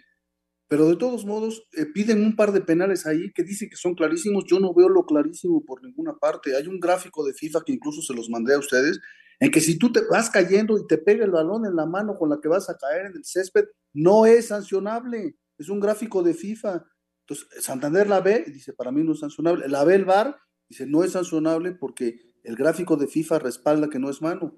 Pero 0.67 0.87
de 0.87 0.95
todos 0.95 1.25
modos, 1.25 1.67
eh, 1.73 1.85
piden 1.85 2.23
un 2.23 2.35
par 2.35 2.53
de 2.53 2.61
penales 2.61 3.05
ahí 3.05 3.33
que 3.33 3.43
dicen 3.43 3.69
que 3.69 3.75
son 3.75 3.93
clarísimos. 3.93 4.45
Yo 4.47 4.59
no 4.59 4.73
veo 4.73 4.87
lo 4.87 5.05
clarísimo 5.05 5.63
por 5.65 5.83
ninguna 5.83 6.13
parte. 6.13 6.55
Hay 6.55 6.67
un 6.67 6.79
gráfico 6.79 7.25
de 7.25 7.33
FIFA 7.33 7.63
que 7.65 7.73
incluso 7.73 8.01
se 8.01 8.13
los 8.13 8.29
mandé 8.29 8.53
a 8.53 8.59
ustedes, 8.59 9.01
en 9.41 9.51
que 9.51 9.59
si 9.59 9.77
tú 9.77 9.91
te 9.91 9.99
vas 10.09 10.29
cayendo 10.29 10.77
y 10.77 10.87
te 10.87 10.97
pega 10.97 11.25
el 11.25 11.31
balón 11.31 11.65
en 11.65 11.75
la 11.75 11.85
mano 11.85 12.17
con 12.17 12.29
la 12.29 12.39
que 12.39 12.47
vas 12.47 12.69
a 12.69 12.77
caer 12.77 13.07
en 13.07 13.17
el 13.17 13.25
césped, 13.25 13.65
no 13.93 14.25
es 14.25 14.47
sancionable. 14.47 15.35
Es 15.57 15.67
un 15.67 15.81
gráfico 15.81 16.23
de 16.23 16.33
FIFA. 16.33 16.85
Entonces, 17.27 17.63
Santander 17.63 18.07
la 18.07 18.21
ve 18.21 18.45
y 18.47 18.51
dice, 18.51 18.71
para 18.71 18.93
mí 18.93 19.03
no 19.03 19.11
es 19.11 19.19
sancionable. 19.19 19.67
La 19.67 19.83
ve 19.83 19.95
el 19.95 20.05
VAR, 20.05 20.37
dice, 20.69 20.85
no 20.85 21.03
es 21.03 21.11
sancionable 21.11 21.73
porque 21.73 22.30
el 22.43 22.55
gráfico 22.55 22.95
de 22.95 23.07
FIFA 23.07 23.39
respalda 23.39 23.89
que 23.89 23.99
no 23.99 24.09
es 24.09 24.21
mano. 24.21 24.55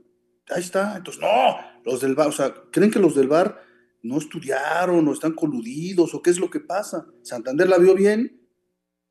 Ahí 0.50 0.62
está. 0.62 0.98
Entonces, 0.98 1.22
no, 1.22 1.58
los 1.86 2.02
del 2.02 2.16
VAR, 2.16 2.28
o 2.28 2.32
sea, 2.32 2.54
¿creen 2.72 2.92
que 2.92 3.00
los 3.00 3.16
del 3.16 3.28
VAR 3.28 3.62
no 4.02 4.18
estudiaron 4.18 5.08
o 5.08 5.14
están 5.14 5.34
coludidos 5.34 6.14
o 6.14 6.22
qué 6.22 6.30
es 6.30 6.40
lo 6.40 6.50
que 6.50 6.60
pasa? 6.60 7.08
Santander 7.24 7.68
la 7.68 7.78
vio 7.78 7.96
bien, 7.96 8.42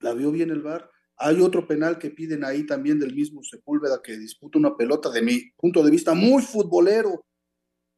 la 0.01 0.15
vio 0.15 0.31
bien 0.31 0.51
el 0.51 0.63
VAR. 0.63 0.91
Hay 1.17 1.41
otro 1.41 1.67
penal 1.67 1.99
que 1.99 2.11
piden 2.11 2.45
ahí 2.45 2.67
también 2.67 2.99
del 2.99 3.15
mismo 3.15 3.43
Sepúlveda 3.43 4.01
que 4.03 4.19
disputa 4.19 4.59
una 4.59 4.77
pelota 4.77 5.11
de 5.11 5.23
mi 5.23 5.53
punto 5.57 5.83
de 5.83 5.91
vista 5.91 6.15
muy 6.15 6.43
futbolero. 6.43 7.25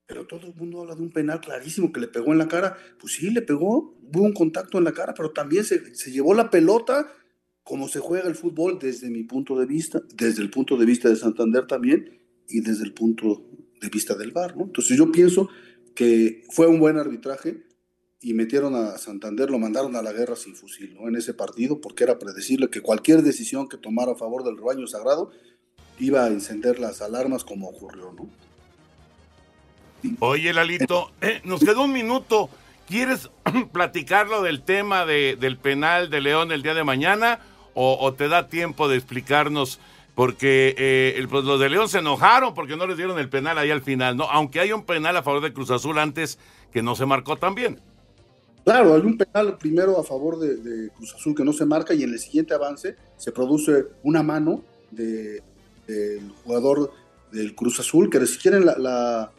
Pero 0.06 0.26
todo 0.26 0.48
el 0.48 0.54
mundo 0.54 0.82
habla 0.82 0.94
de 0.94 1.02
un 1.02 1.10
penal 1.10 1.40
clarísimo 1.40 1.90
que 1.90 2.00
le 2.00 2.08
pegó 2.08 2.32
en 2.32 2.38
la 2.38 2.48
cara. 2.48 2.76
Pues 3.00 3.14
sí, 3.14 3.30
le 3.30 3.40
pegó, 3.40 3.96
hubo 4.02 4.22
un 4.22 4.34
contacto 4.34 4.76
en 4.76 4.84
la 4.84 4.92
cara, 4.92 5.14
pero 5.14 5.32
también 5.32 5.64
se, 5.64 5.94
se 5.94 6.10
llevó 6.10 6.34
la 6.34 6.50
pelota 6.50 7.10
como 7.64 7.88
se 7.88 7.98
juega 7.98 8.28
el 8.28 8.34
fútbol 8.34 8.78
desde 8.78 9.08
mi 9.10 9.24
punto 9.24 9.58
de 9.58 9.66
vista, 9.66 10.02
desde 10.14 10.42
el 10.42 10.50
punto 10.50 10.76
de 10.76 10.84
vista 10.84 11.08
de 11.08 11.16
Santander 11.16 11.66
también 11.66 12.20
y 12.46 12.60
desde 12.60 12.84
el 12.84 12.92
punto 12.92 13.42
de 13.80 13.88
vista 13.88 14.14
del 14.14 14.32
VAR, 14.32 14.56
¿no? 14.56 14.64
Entonces 14.64 14.96
yo 14.96 15.10
pienso 15.10 15.48
que 15.94 16.42
fue 16.50 16.66
un 16.66 16.78
buen 16.78 16.98
arbitraje 16.98 17.64
y 18.20 18.34
metieron 18.34 18.74
a 18.74 18.98
Santander, 18.98 19.50
lo 19.50 19.58
mandaron 19.58 19.96
a 19.96 20.02
la 20.02 20.12
guerra 20.12 20.36
sin 20.36 20.54
fusil, 20.54 20.94
¿no? 20.94 21.08
En 21.08 21.16
ese 21.16 21.32
partido, 21.32 21.80
porque 21.80 22.04
era 22.04 22.18
predecible 22.18 22.68
que 22.68 22.82
cualquier 22.82 23.22
decisión 23.22 23.66
que 23.68 23.78
tomara 23.78 24.12
a 24.12 24.16
favor 24.16 24.44
del 24.44 24.56
rebaño 24.58 24.86
sagrado 24.86 25.30
iba 25.98 26.24
a 26.24 26.28
encender 26.28 26.78
las 26.78 27.00
alarmas 27.00 27.44
como 27.44 27.68
ocurrió, 27.68 28.12
¿no? 28.12 28.28
Oye, 30.18 30.52
Lalito, 30.52 31.12
eh, 31.22 31.40
nos 31.44 31.60
quedó 31.60 31.84
un 31.84 31.92
minuto. 31.92 32.50
¿Quieres 32.86 33.30
platicarlo 33.72 34.42
del 34.42 34.62
tema 34.62 35.06
de, 35.06 35.36
del 35.40 35.56
penal 35.56 36.10
de 36.10 36.20
León 36.20 36.52
el 36.52 36.62
día 36.62 36.74
de 36.74 36.84
mañana? 36.84 37.40
¿O, 37.74 38.12
te 38.14 38.28
da 38.28 38.48
tiempo 38.48 38.88
de 38.88 38.96
explicarnos? 38.96 39.80
Porque 40.14 40.74
eh, 40.78 41.26
pues, 41.28 41.44
los 41.44 41.58
de 41.58 41.68
León 41.68 41.88
se 41.88 41.98
enojaron 41.98 42.54
porque 42.54 42.76
no 42.76 42.86
les 42.86 42.96
dieron 42.96 43.18
el 43.18 43.28
penal 43.28 43.58
ahí 43.58 43.70
al 43.70 43.82
final, 43.82 44.16
¿no? 44.16 44.24
Aunque 44.30 44.60
hay 44.60 44.72
un 44.72 44.84
penal 44.84 45.16
a 45.16 45.22
favor 45.24 45.42
de 45.42 45.52
Cruz 45.52 45.70
Azul 45.72 45.98
antes 45.98 46.38
que 46.72 46.82
no 46.82 46.94
se 46.94 47.04
marcó 47.04 47.36
también. 47.36 47.80
Claro, 48.64 48.94
hay 48.94 49.00
un 49.00 49.18
penal 49.18 49.58
primero 49.58 49.98
a 49.98 50.04
favor 50.04 50.38
de, 50.38 50.56
de 50.56 50.90
Cruz 50.90 51.14
Azul 51.14 51.34
que 51.34 51.44
no 51.44 51.52
se 51.52 51.66
marca 51.66 51.94
y 51.94 52.04
en 52.04 52.12
el 52.12 52.18
siguiente 52.20 52.54
avance 52.54 52.96
se 53.16 53.32
produce 53.32 53.86
una 54.04 54.22
mano 54.22 54.62
de- 54.92 55.42
del 55.88 56.32
jugador 56.44 56.92
del 57.32 57.54
Cruz 57.56 57.80
Azul, 57.80 58.08
que 58.08 58.24
si 58.24 58.38
quieren 58.38 58.64
la 58.64 59.32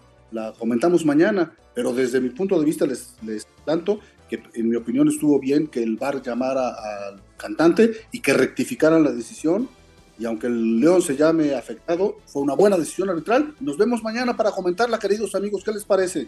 comentamos 0.59 1.05
mañana, 1.05 1.53
pero 1.73 1.93
desde 1.93 2.19
mi 2.19 2.29
punto 2.29 2.59
de 2.59 2.65
vista 2.65 2.85
les, 2.85 3.15
les 3.23 3.47
tanto 3.65 3.99
que 4.29 4.41
en 4.53 4.69
mi 4.69 4.75
opinión 4.75 5.07
estuvo 5.07 5.39
bien 5.39 5.67
que 5.67 5.83
el 5.83 5.97
VAR 5.97 6.21
llamara 6.21 6.69
al 6.69 7.21
cantante 7.37 7.91
y 8.11 8.19
que 8.19 8.33
rectificaran 8.33 9.03
la 9.03 9.11
decisión. 9.11 9.69
Y 10.17 10.25
aunque 10.25 10.47
el 10.47 10.79
León 10.79 11.01
se 11.01 11.17
llame 11.17 11.55
afectado, 11.55 12.17
fue 12.25 12.41
una 12.41 12.55
buena 12.55 12.77
decisión 12.77 13.09
arbitral. 13.09 13.53
Nos 13.59 13.77
vemos 13.77 14.01
mañana 14.01 14.37
para 14.37 14.51
comentarla, 14.51 14.97
queridos 14.97 15.35
amigos. 15.35 15.63
¿Qué 15.63 15.71
les 15.71 15.83
parece? 15.83 16.27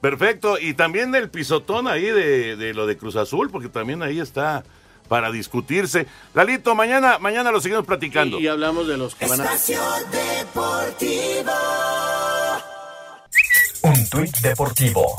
Perfecto. 0.00 0.58
Y 0.58 0.74
también 0.74 1.14
el 1.14 1.30
pisotón 1.30 1.86
ahí 1.86 2.06
de, 2.06 2.56
de 2.56 2.74
lo 2.74 2.86
de 2.86 2.96
Cruz 2.96 3.14
Azul, 3.14 3.50
porque 3.50 3.68
también 3.68 4.02
ahí 4.02 4.18
está 4.18 4.64
para 5.08 5.30
discutirse. 5.30 6.06
Lalito, 6.34 6.74
mañana, 6.74 7.18
mañana 7.18 7.52
lo 7.52 7.60
seguimos 7.60 7.84
platicando. 7.84 8.40
Y 8.40 8.48
hablamos 8.48 8.88
de 8.88 8.96
los 8.96 9.14
que 9.14 9.26
van 9.26 9.42
a... 9.42 9.44
Deportivo. 9.44 11.52
Un 13.82 14.08
tuit 14.08 14.36
deportivo. 14.38 15.16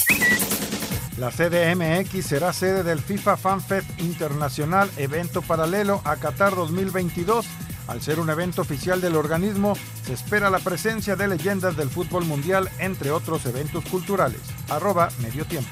La 1.18 1.30
CDMX 1.30 2.26
será 2.26 2.52
sede 2.54 2.82
del 2.82 3.00
FIFA 3.00 3.38
Fan 3.38 3.62
Fest 3.62 3.88
Internacional, 4.00 4.90
evento 4.98 5.44
paralelo 5.44 6.02
a 6.06 6.16
Qatar 6.16 6.56
2022. 6.56 7.46
Al 7.88 8.02
ser 8.02 8.20
un 8.20 8.32
evento 8.32 8.64
oficial 8.64 9.00
del 9.00 9.16
organismo, 9.16 9.76
se 10.04 10.14
espera 10.14 10.50
la 10.50 10.58
presencia 10.58 11.16
de 11.16 11.28
leyendas 11.28 11.78
del 11.78 11.90
fútbol 11.90 12.26
mundial, 12.26 12.68
entre 12.80 13.12
otros 13.12 13.46
eventos 13.46 13.86
culturales. 13.86 14.42
Arroba 14.70 15.10
medio 15.22 15.46
tiempo. 15.46 15.70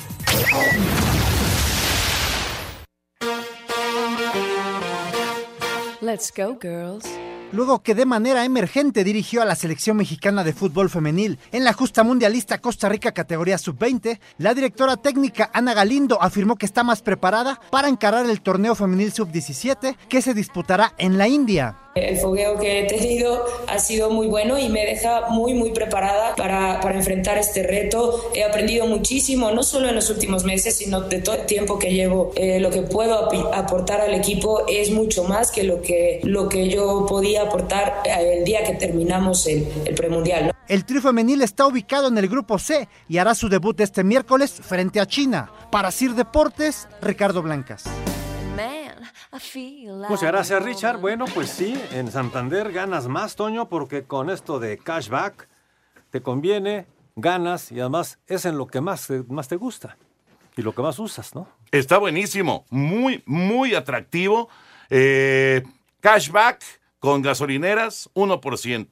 Let's 6.02 6.32
go, 6.36 6.58
girls. 6.60 7.21
Luego 7.54 7.84
que 7.84 7.96
de 7.96 8.06
manera 8.06 8.46
emergente 8.46 9.04
dirigió 9.04 9.42
a 9.42 9.46
la 9.46 9.56
selección 9.56 9.98
mexicana 9.98 10.46
de 10.46 10.54
fútbol 10.54 10.90
femenil 10.90 11.38
en 11.52 11.66
la 11.66 11.74
justa 11.74 12.04
mundialista 12.04 12.60
Costa 12.60 12.88
Rica 12.88 13.12
categoría 13.12 13.58
sub-20, 13.58 14.20
la 14.38 14.54
directora 14.54 14.96
técnica 14.96 15.50
Ana 15.54 15.74
Galindo 15.74 16.22
afirmó 16.22 16.56
que 16.56 16.66
está 16.66 16.84
más 16.84 17.02
preparada 17.02 17.60
para 17.70 17.90
encarar 17.90 18.26
el 18.26 18.42
torneo 18.42 18.74
femenil 18.74 19.12
sub-17 19.12 19.98
que 20.08 20.22
se 20.22 20.34
disputará 20.34 20.94
en 20.98 21.18
la 21.18 21.28
India. 21.28 21.78
El 21.94 22.18
fogueo 22.18 22.58
que 22.58 22.80
he 22.80 22.84
tenido 22.88 23.44
ha 23.68 23.78
sido 23.78 24.10
muy 24.10 24.28
bueno 24.28 24.58
y 24.58 24.70
me 24.70 24.86
deja 24.86 25.28
muy, 25.30 25.54
muy 25.54 25.72
preparada 25.72 26.36
para, 26.36 26.80
para 26.80 26.96
enfrentar 26.96 27.38
este 27.38 27.64
reto. 27.64 28.32
He 28.34 28.46
aprendido 28.46 28.88
muchísimo, 28.88 29.52
no 29.52 29.62
solo 29.62 29.90
en 29.90 29.96
los 29.96 30.10
últimos 30.10 30.46
meses, 30.46 30.78
sino 30.78 31.02
de 31.02 31.20
todo 31.20 31.36
el 31.36 31.46
tiempo 31.46 31.78
que 31.78 31.94
llevo. 31.94 32.32
Eh, 32.36 32.62
lo 32.62 32.70
que 32.70 32.82
puedo 32.84 33.30
aportar 33.54 34.00
al 34.00 34.14
equipo 34.14 34.66
es 34.70 34.90
mucho 34.90 35.26
más 35.26 35.52
que 35.52 35.64
lo 35.64 35.82
que, 35.82 36.22
lo 36.24 36.48
que 36.48 36.70
yo 36.70 37.06
podía 37.10 37.44
aportar 37.44 38.04
eh, 38.06 38.38
el 38.38 38.46
día 38.46 38.64
que 38.64 38.76
terminamos 38.76 39.46
el, 39.48 39.68
el 39.84 39.94
premundial. 39.94 40.52
El 40.70 40.86
trío 40.86 41.02
femenil 41.02 41.42
está 41.42 41.68
ubicado 41.68 42.08
en 42.08 42.18
el 42.18 42.30
grupo 42.30 42.58
C 42.58 42.88
y 43.10 43.18
hará 43.18 43.36
su 43.36 43.50
debut 43.50 43.78
este 43.82 44.06
miércoles 44.06 44.54
frente 44.62 45.02
a 45.02 45.06
China. 45.06 45.52
Para 45.70 45.92
Sir 45.92 46.16
Deportes, 46.16 46.88
Ricardo 47.02 47.42
Blancas. 47.42 47.84
Muchas 50.10 50.24
gracias, 50.32 50.64
Richard. 50.64 50.98
Bueno, 51.00 51.26
pues 51.34 51.50
sí, 51.50 51.82
en 51.92 52.12
Santander 52.12 52.72
ganas 52.72 53.08
más, 53.08 53.36
Toño, 53.36 53.70
porque 53.70 54.04
con 54.04 54.30
esto 54.30 54.60
de 54.60 54.78
cashback 54.78 55.48
te 56.10 56.22
conviene, 56.22 56.86
ganas 57.16 57.72
y 57.72 57.80
además 57.80 58.20
es 58.28 58.46
en 58.46 58.58
lo 58.58 58.68
que 58.68 58.82
más, 58.82 59.08
te- 59.08 59.24
más 59.30 59.48
te 59.48 59.56
gusta 59.56 59.98
y 60.58 60.62
lo 60.62 60.74
que 60.76 60.82
más 60.82 61.00
usas, 61.00 61.34
¿no? 61.34 61.48
Está 61.72 61.98
buenísimo, 61.98 62.66
muy, 62.70 63.24
muy 63.26 63.74
atractivo. 63.76 64.50
Eh, 64.90 65.64
cashback, 66.02 66.62
Con 67.00 67.22
gasolineras, 67.24 68.10
1%. 68.14 68.88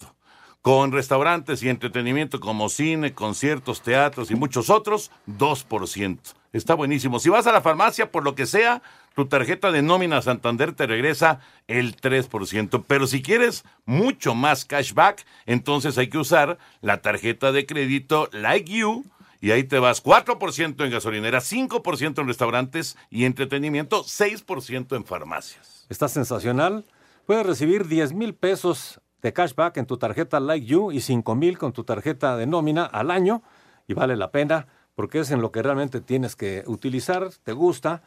Con 0.63 0.91
restaurantes 0.91 1.61
y 1.61 1.69
entretenimiento 1.69 2.39
como 2.39 2.67
cine, 2.69 3.13
conciertos, 3.13 3.81
teatros 3.83 4.31
y 4.31 4.35
muchos 4.35 4.69
otros, 4.71 5.11
2%. 5.27 6.33
Está 6.51 6.73
buenísimo. 6.73 7.19
Si 7.19 7.29
vas 7.29 7.45
a 7.45 7.51
la 7.51 7.61
farmacia, 7.61 8.11
por 8.11 8.23
lo 8.23 8.33
que 8.33 8.45
sea, 8.47 8.81
tu 9.15 9.27
tarjeta 9.27 9.71
de 9.71 9.81
nómina 9.81 10.21
Santander 10.21 10.73
te 10.73 10.87
regresa 10.87 11.39
el 11.67 11.95
3%. 11.95 12.83
Pero 12.87 13.07
si 13.07 13.21
quieres 13.21 13.65
mucho 13.85 14.35
más 14.35 14.65
cashback, 14.65 15.25
entonces 15.45 15.97
hay 15.97 16.09
que 16.09 16.17
usar 16.17 16.57
la 16.81 17.01
tarjeta 17.01 17.51
de 17.51 17.65
crédito 17.65 18.29
Like 18.31 18.71
You 18.71 19.05
y 19.41 19.51
ahí 19.51 19.63
te 19.63 19.79
vas 19.79 20.03
4% 20.03 20.83
en 20.83 20.91
gasolinera, 20.91 21.39
5% 21.39 22.21
en 22.21 22.27
restaurantes 22.27 22.97
y 23.09 23.25
entretenimiento, 23.25 24.03
6% 24.03 24.95
en 24.95 25.05
farmacias. 25.05 25.85
Está 25.89 26.07
sensacional. 26.07 26.85
Puedes 27.25 27.45
recibir 27.45 27.87
10 27.87 28.13
mil 28.13 28.33
pesos 28.35 28.99
de 29.21 29.33
cashback 29.33 29.77
en 29.77 29.85
tu 29.85 29.97
tarjeta 29.97 30.39
Like 30.39 30.65
You 30.65 30.91
y 30.91 31.01
5 31.01 31.35
mil 31.35 31.57
con 31.57 31.73
tu 31.73 31.83
tarjeta 31.83 32.37
de 32.37 32.47
nómina 32.47 32.85
al 32.85 33.11
año 33.11 33.43
y 33.87 33.93
vale 33.93 34.15
la 34.15 34.31
pena 34.31 34.67
porque 34.95 35.19
es 35.19 35.31
en 35.31 35.41
lo 35.41 35.51
que 35.51 35.61
realmente 35.61 36.01
tienes 36.01 36.35
que 36.35 36.63
utilizar, 36.67 37.29
te 37.43 37.53
gusta. 37.53 38.03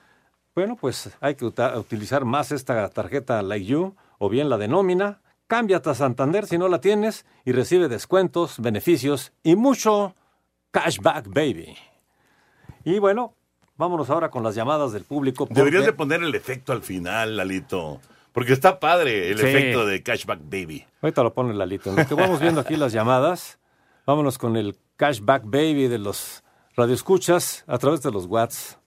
Bueno, 0.54 0.76
pues 0.76 1.10
hay 1.20 1.34
que 1.34 1.46
utilizar 1.46 2.26
más 2.26 2.52
esta 2.52 2.86
tarjeta 2.90 3.40
Like 3.42 3.64
You 3.64 3.94
o 4.18 4.28
bien 4.28 4.50
la 4.50 4.58
de 4.58 4.68
nómina. 4.68 5.20
Cámbiate 5.46 5.88
a 5.90 5.94
Santander 5.94 6.46
si 6.46 6.58
no 6.58 6.68
la 6.68 6.80
tienes 6.80 7.24
y 7.46 7.52
recibe 7.52 7.88
descuentos, 7.88 8.58
beneficios 8.58 9.32
y 9.42 9.56
mucho 9.56 10.14
Cashback 10.70 11.28
Baby. 11.28 11.74
Y 12.84 12.98
bueno, 12.98 13.34
vámonos 13.76 14.10
ahora 14.10 14.30
con 14.30 14.42
las 14.42 14.54
llamadas 14.54 14.92
del 14.92 15.04
público. 15.04 15.48
Deberías 15.50 15.86
de 15.86 15.94
poner 15.94 16.22
el 16.22 16.34
efecto 16.34 16.72
al 16.72 16.82
final, 16.82 17.36
Lalito. 17.36 18.00
Porque 18.32 18.52
está 18.52 18.78
padre 18.78 19.30
el 19.30 19.40
efecto 19.40 19.86
de 19.86 20.02
Cashback 20.02 20.40
Baby. 20.44 20.84
Ahorita 21.00 21.22
lo 21.22 21.32
pone 21.32 21.54
Lalito. 21.54 21.90
En 21.90 21.96
lo 21.96 22.06
que 22.06 22.14
vamos 22.14 22.40
viendo 22.40 22.60
aquí 22.60 22.76
las 22.76 22.92
llamadas, 22.92 23.58
vámonos 24.06 24.36
con 24.36 24.56
el 24.56 24.76
Cashback 24.96 25.44
Baby 25.44 25.88
de 25.88 25.98
los 25.98 26.42
radioescuchas 26.76 27.64
a 27.66 27.78
través 27.78 28.02
de 28.02 28.10
los 28.10 28.26
Watts. 28.26 28.78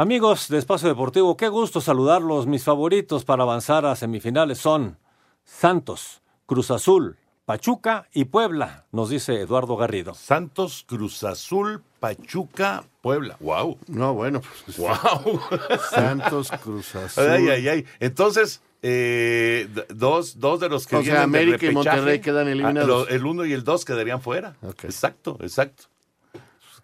Amigos 0.00 0.48
de 0.48 0.56
Espacio 0.56 0.88
Deportivo, 0.88 1.36
qué 1.36 1.48
gusto 1.48 1.82
saludarlos. 1.82 2.46
Mis 2.46 2.64
favoritos 2.64 3.26
para 3.26 3.42
avanzar 3.42 3.84
a 3.84 3.94
semifinales 3.94 4.56
son 4.56 4.96
Santos, 5.44 6.22
Cruz 6.46 6.70
Azul, 6.70 7.18
Pachuca 7.44 8.08
y 8.14 8.24
Puebla, 8.24 8.86
nos 8.92 9.10
dice 9.10 9.38
Eduardo 9.42 9.76
Garrido. 9.76 10.14
Santos, 10.14 10.86
Cruz 10.88 11.22
Azul, 11.22 11.82
Pachuca, 11.98 12.84
Puebla. 13.02 13.36
¡Wow! 13.40 13.76
No, 13.88 14.14
bueno. 14.14 14.40
¡Wow! 14.78 15.38
Santos, 15.90 16.50
Cruz 16.62 16.94
Azul. 16.94 17.24
Ay, 17.28 17.50
ay, 17.50 17.68
ay. 17.68 17.86
Entonces, 17.98 18.62
eh, 18.80 19.68
dos, 19.90 20.40
dos 20.40 20.60
de 20.60 20.70
los 20.70 20.86
que 20.86 20.96
o 20.96 21.02
sea, 21.02 21.24
América 21.24 21.66
y 21.66 21.74
Monterrey 21.74 22.20
quedan 22.20 22.48
ah, 22.48 22.52
eliminados. 22.52 23.10
el 23.10 23.26
uno 23.26 23.44
y 23.44 23.52
el 23.52 23.64
dos 23.64 23.84
quedarían 23.84 24.22
fuera. 24.22 24.56
Exacto, 24.82 25.36
exacto. 25.42 25.89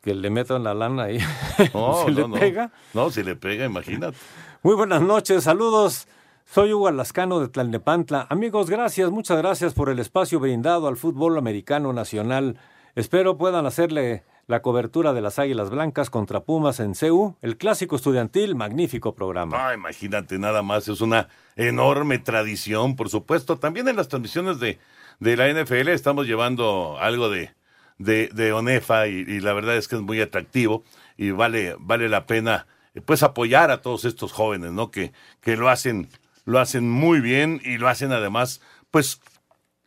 Que 0.06 0.14
le 0.14 0.30
metan 0.30 0.62
la 0.62 0.72
lana 0.72 1.02
ahí. 1.02 1.18
No, 1.74 2.04
si 2.06 2.12
no, 2.12 2.20
le 2.20 2.28
no. 2.28 2.34
pega. 2.36 2.70
No, 2.94 3.10
si 3.10 3.24
le 3.24 3.34
pega, 3.34 3.64
imagínate. 3.64 4.16
Muy 4.62 4.76
buenas 4.76 5.02
noches, 5.02 5.42
saludos. 5.42 6.06
Soy 6.44 6.72
Hugo 6.72 6.86
Alascano 6.86 7.40
de 7.40 7.48
Tlalnepantla. 7.48 8.28
Amigos, 8.30 8.70
gracias, 8.70 9.10
muchas 9.10 9.38
gracias 9.38 9.74
por 9.74 9.88
el 9.90 9.98
espacio 9.98 10.38
brindado 10.38 10.86
al 10.86 10.96
fútbol 10.96 11.36
americano 11.36 11.92
nacional. 11.92 12.56
Espero 12.94 13.36
puedan 13.36 13.66
hacerle 13.66 14.22
la 14.46 14.62
cobertura 14.62 15.12
de 15.12 15.22
las 15.22 15.40
Águilas 15.40 15.70
Blancas 15.70 16.08
contra 16.08 16.44
Pumas 16.44 16.78
en 16.78 16.94
CEU, 16.94 17.34
el 17.42 17.56
clásico 17.56 17.96
estudiantil, 17.96 18.54
magnífico 18.54 19.12
programa. 19.16 19.70
Ah, 19.70 19.74
imagínate 19.74 20.38
nada 20.38 20.62
más, 20.62 20.86
es 20.86 21.00
una 21.00 21.26
enorme 21.56 22.20
tradición, 22.20 22.94
por 22.94 23.08
supuesto. 23.08 23.58
También 23.58 23.88
en 23.88 23.96
las 23.96 24.06
transmisiones 24.06 24.60
de, 24.60 24.78
de 25.18 25.36
la 25.36 25.48
NFL 25.48 25.88
estamos 25.88 26.28
llevando 26.28 26.96
algo 27.00 27.28
de, 27.28 27.55
de, 27.98 28.28
de 28.34 28.52
ONEFA 28.52 29.08
y, 29.08 29.20
y 29.26 29.40
la 29.40 29.52
verdad 29.52 29.76
es 29.76 29.88
que 29.88 29.96
es 29.96 30.02
muy 30.02 30.20
atractivo 30.20 30.84
y 31.16 31.30
vale, 31.30 31.76
vale 31.78 32.08
la 32.08 32.26
pena 32.26 32.66
eh, 32.94 33.00
pues 33.00 33.22
apoyar 33.22 33.70
a 33.70 33.80
todos 33.82 34.04
estos 34.04 34.32
jóvenes, 34.32 34.72
¿no? 34.72 34.90
Que, 34.90 35.12
que 35.40 35.56
lo 35.56 35.68
hacen, 35.70 36.08
lo 36.44 36.58
hacen 36.58 36.90
muy 36.90 37.20
bien 37.20 37.60
y 37.64 37.78
lo 37.78 37.88
hacen 37.88 38.12
además, 38.12 38.60
pues 38.90 39.20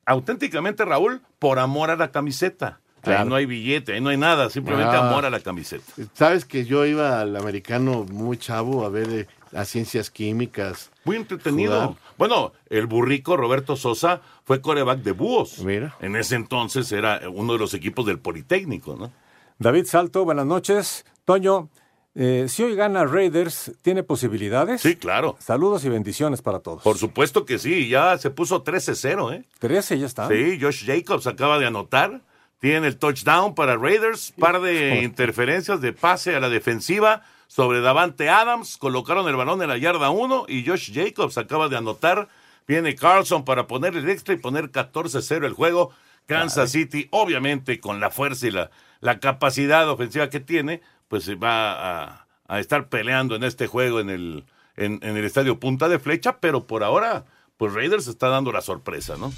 auténticamente, 0.05 0.85
Raúl, 0.85 1.21
por 1.39 1.59
amor 1.59 1.89
a 1.91 1.95
la 1.95 2.11
camiseta. 2.11 2.79
Ahí 3.03 3.25
no 3.25 3.35
hay 3.35 3.45
billete, 3.45 3.93
ahí 3.93 4.01
no 4.01 4.09
hay 4.09 4.17
nada, 4.17 4.49
simplemente 4.49 4.93
Ah. 4.95 5.07
amor 5.07 5.25
a 5.25 5.29
la 5.29 5.39
camiseta. 5.39 5.85
Sabes 6.13 6.43
que 6.43 6.65
yo 6.65 6.85
iba 6.85 7.21
al 7.21 7.33
americano 7.37 8.05
muy 8.11 8.37
chavo 8.37 8.85
a 8.85 8.89
ver 8.89 9.09
eh, 9.09 9.27
las 9.51 9.69
ciencias 9.69 10.09
químicas. 10.09 10.91
Muy 11.05 11.17
entretenido. 11.17 11.79
Jugar. 11.81 11.97
Bueno, 12.17 12.53
el 12.69 12.87
burrico 12.87 13.37
Roberto 13.37 13.75
Sosa 13.75 14.21
fue 14.43 14.61
coreback 14.61 14.99
de 14.99 15.11
Búhos. 15.11 15.59
Mira. 15.59 15.95
En 16.01 16.15
ese 16.15 16.35
entonces 16.35 16.91
era 16.91 17.21
uno 17.29 17.53
de 17.53 17.59
los 17.59 17.73
equipos 17.73 18.05
del 18.05 18.19
Politécnico, 18.19 18.95
¿no? 18.95 19.11
David 19.57 19.85
Salto, 19.85 20.23
buenas 20.23 20.45
noches. 20.45 21.05
Toño, 21.25 21.69
eh, 22.15 22.45
si 22.49 22.63
hoy 22.63 22.75
gana 22.75 23.05
Raiders, 23.05 23.71
¿tiene 23.81 24.03
posibilidades? 24.03 24.81
Sí, 24.81 24.95
claro. 24.95 25.37
Saludos 25.39 25.85
y 25.85 25.89
bendiciones 25.89 26.41
para 26.41 26.59
todos. 26.59 26.83
Por 26.83 26.97
supuesto 26.97 27.45
que 27.45 27.59
sí, 27.59 27.87
ya 27.87 28.17
se 28.17 28.29
puso 28.29 28.63
13-0, 28.63 29.33
¿eh? 29.33 29.45
13 29.59 29.99
ya 29.99 30.05
está. 30.05 30.27
Sí, 30.27 30.57
Josh 30.59 30.85
Jacobs 30.85 31.27
acaba 31.27 31.59
de 31.59 31.67
anotar. 31.67 32.21
Tiene 32.59 32.87
el 32.87 32.97
touchdown 32.97 33.55
para 33.55 33.77
Raiders, 33.77 34.33
par 34.37 34.59
de 34.59 35.01
interferencias 35.03 35.79
de 35.79 35.93
pase 35.93 36.35
a 36.35 36.39
la 36.39 36.49
defensiva 36.49 37.23
sobre 37.49 37.81
Davante 37.81 38.29
Adams. 38.29 38.77
Colocaron 38.77 39.27
el 39.27 39.35
balón 39.35 39.61
en 39.61 39.67
la 39.67 39.77
yarda 39.77 40.11
1 40.11 40.45
y 40.47 40.65
Josh 40.65 40.93
Jacobs 40.93 41.37
acaba 41.37 41.67
de 41.67 41.75
anotar. 41.75 42.29
Viene 42.67 42.95
Carlson 42.95 43.43
para 43.43 43.67
poner 43.67 43.97
el 43.97 44.07
extra 44.07 44.35
y 44.35 44.37
poner 44.37 44.71
14-0 44.71 45.45
el 45.45 45.53
juego. 45.53 45.91
Kansas 46.27 46.71
City, 46.71 47.07
obviamente, 47.09 47.79
con 47.79 47.99
la 47.99 48.11
fuerza 48.11 48.47
y 48.47 48.51
la, 48.51 48.69
la 49.01 49.19
capacidad 49.19 49.89
ofensiva 49.89 50.29
que 50.29 50.39
tiene, 50.39 50.81
pues 51.07 51.23
se 51.23 51.33
va 51.33 51.71
a, 52.11 52.27
a 52.47 52.59
estar 52.59 52.87
peleando 52.87 53.35
en 53.35 53.43
este 53.43 53.65
juego 53.65 53.99
en 53.99 54.11
el, 54.11 54.45
en, 54.77 54.99
en 55.01 55.17
el 55.17 55.25
estadio 55.25 55.59
Punta 55.59 55.89
de 55.89 55.97
Flecha, 55.97 56.37
pero 56.39 56.67
por 56.67 56.83
ahora, 56.83 57.25
pues 57.57 57.73
Raiders 57.73 58.07
está 58.07 58.29
dando 58.29 58.51
la 58.51 58.61
sorpresa, 58.61 59.15
¿no? 59.17 59.33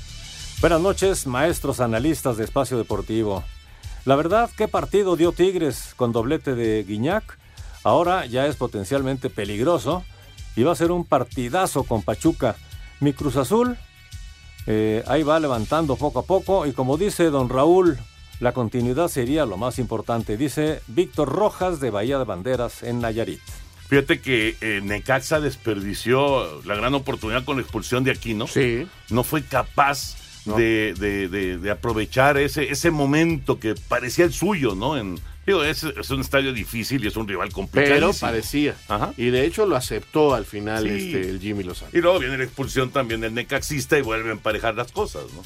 Buenas 0.60 0.82
noches, 0.82 1.28
maestros 1.28 1.80
analistas 1.80 2.36
de 2.36 2.44
Espacio 2.44 2.78
Deportivo. 2.78 3.42
La 4.04 4.18
verdad, 4.18 4.50
¿qué 4.58 4.68
partido 4.68 5.16
dio 5.16 5.32
Tigres 5.32 5.94
con 5.96 6.12
doblete 6.12 6.56
de 6.56 6.84
Guiñac? 6.84 7.40
Ahora 7.84 8.26
ya 8.26 8.46
es 8.48 8.56
potencialmente 8.56 9.30
peligroso 9.30 10.04
y 10.56 10.64
va 10.64 10.72
a 10.74 10.76
ser 10.76 10.92
un 10.92 11.06
partidazo 11.06 11.84
con 11.84 12.04
Pachuca. 12.04 12.56
Mi 13.00 13.14
Cruz 13.14 13.36
Azul 13.38 13.78
eh, 14.68 15.04
ahí 15.08 15.24
va 15.24 15.40
levantando 15.40 15.96
poco 15.96 16.20
a 16.20 16.24
poco 16.26 16.66
y 16.68 16.74
como 16.74 16.98
dice 16.98 17.26
don 17.26 17.50
Raúl, 17.50 17.98
la 18.40 18.54
continuidad 18.54 19.08
sería 19.08 19.46
lo 19.46 19.58
más 19.58 19.80
importante, 19.80 20.38
dice 20.38 20.82
Víctor 20.88 21.30
Rojas 21.30 21.80
de 21.80 21.90
Bahía 21.90 22.18
de 22.20 22.26
Banderas 22.26 22.84
en 22.84 23.00
Nayarit. 23.02 23.40
Fíjate 23.88 24.22
que 24.22 24.56
eh, 24.62 24.80
Necaxa 24.84 25.40
desperdició 25.40 26.62
la 26.64 26.76
gran 26.76 26.94
oportunidad 26.94 27.44
con 27.44 27.58
la 27.58 27.64
expulsión 27.64 28.04
de 28.04 28.12
Aquino. 28.12 28.48
Sí. 28.48 28.88
No 29.10 29.24
fue 29.24 29.44
capaz 29.44 30.16
No. 30.46 30.56
de, 30.58 30.94
de- 30.98 31.28
de- 31.28 31.58
de 31.58 31.72
aprovechar 31.72 32.38
ese, 32.38 32.72
ese 32.72 32.90
momento 32.90 33.60
que 33.60 33.76
parecía 33.90 34.26
el 34.26 34.34
suyo, 34.34 34.74
¿no? 34.76 34.98
En, 34.98 35.20
digo, 35.58 35.64
es, 35.64 35.84
es 35.84 36.10
un 36.10 36.22
estadio 36.22 36.54
difícil 36.54 37.04
y 37.04 37.08
es 37.08 37.16
un 37.16 37.28
rival 37.28 37.52
complicado. 37.52 37.94
Pero 37.94 38.14
parecía. 38.14 38.76
Y 39.18 39.30
de 39.30 39.46
hecho 39.46 39.66
lo 39.66 39.76
aceptó 39.76 40.34
al 40.34 40.46
final 40.46 40.84
Sí. 40.84 40.90
este, 40.90 41.30
el 41.30 41.40
Jimmy 41.40 41.64
Lozano. 41.64 41.92
Y 41.94 42.00
luego 42.00 42.20
viene 42.20 42.38
la 42.38 42.44
expulsión 42.44 42.90
también 42.92 43.22
del 43.22 43.34
Necaxista 43.34 43.98
y 43.98 44.02
vuelve 44.02 44.30
a 44.30 44.34
emparejar 44.34 44.76
las 44.76 44.92
cosas, 44.92 45.24
¿no? 45.36 45.42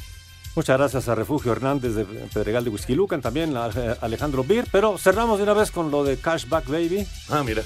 Muchas 0.56 0.78
gracias 0.78 1.10
a 1.10 1.16
Refugio 1.16 1.51
Hernández 1.51 1.95
de 1.95 2.06
Pedregal 2.06 2.64
de 2.64 2.70
Huizquilucan, 2.70 3.22
también 3.22 3.58
a 3.58 3.70
eh, 3.76 3.95
Alejandro 4.01 4.43
Bir, 4.45 4.66
pero 4.72 4.97
cerramos 4.97 5.38
de 5.38 5.43
una 5.43 5.53
vez 5.53 5.70
con 5.70 5.91
lo 5.91 6.03
de 6.06 6.16
Cashback 6.18 6.68
Baby. 6.68 7.06
Ah, 7.30 7.43
mira. 7.43 7.62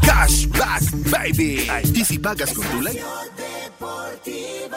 Cashback 0.00 0.82
Baby. 1.10 1.68
Y 1.94 2.04
si 2.04 2.18
pagas 2.18 2.52
con 2.52 2.66
tu 2.68 2.82
ley. 2.82 2.98
Deportivo. 3.36 4.76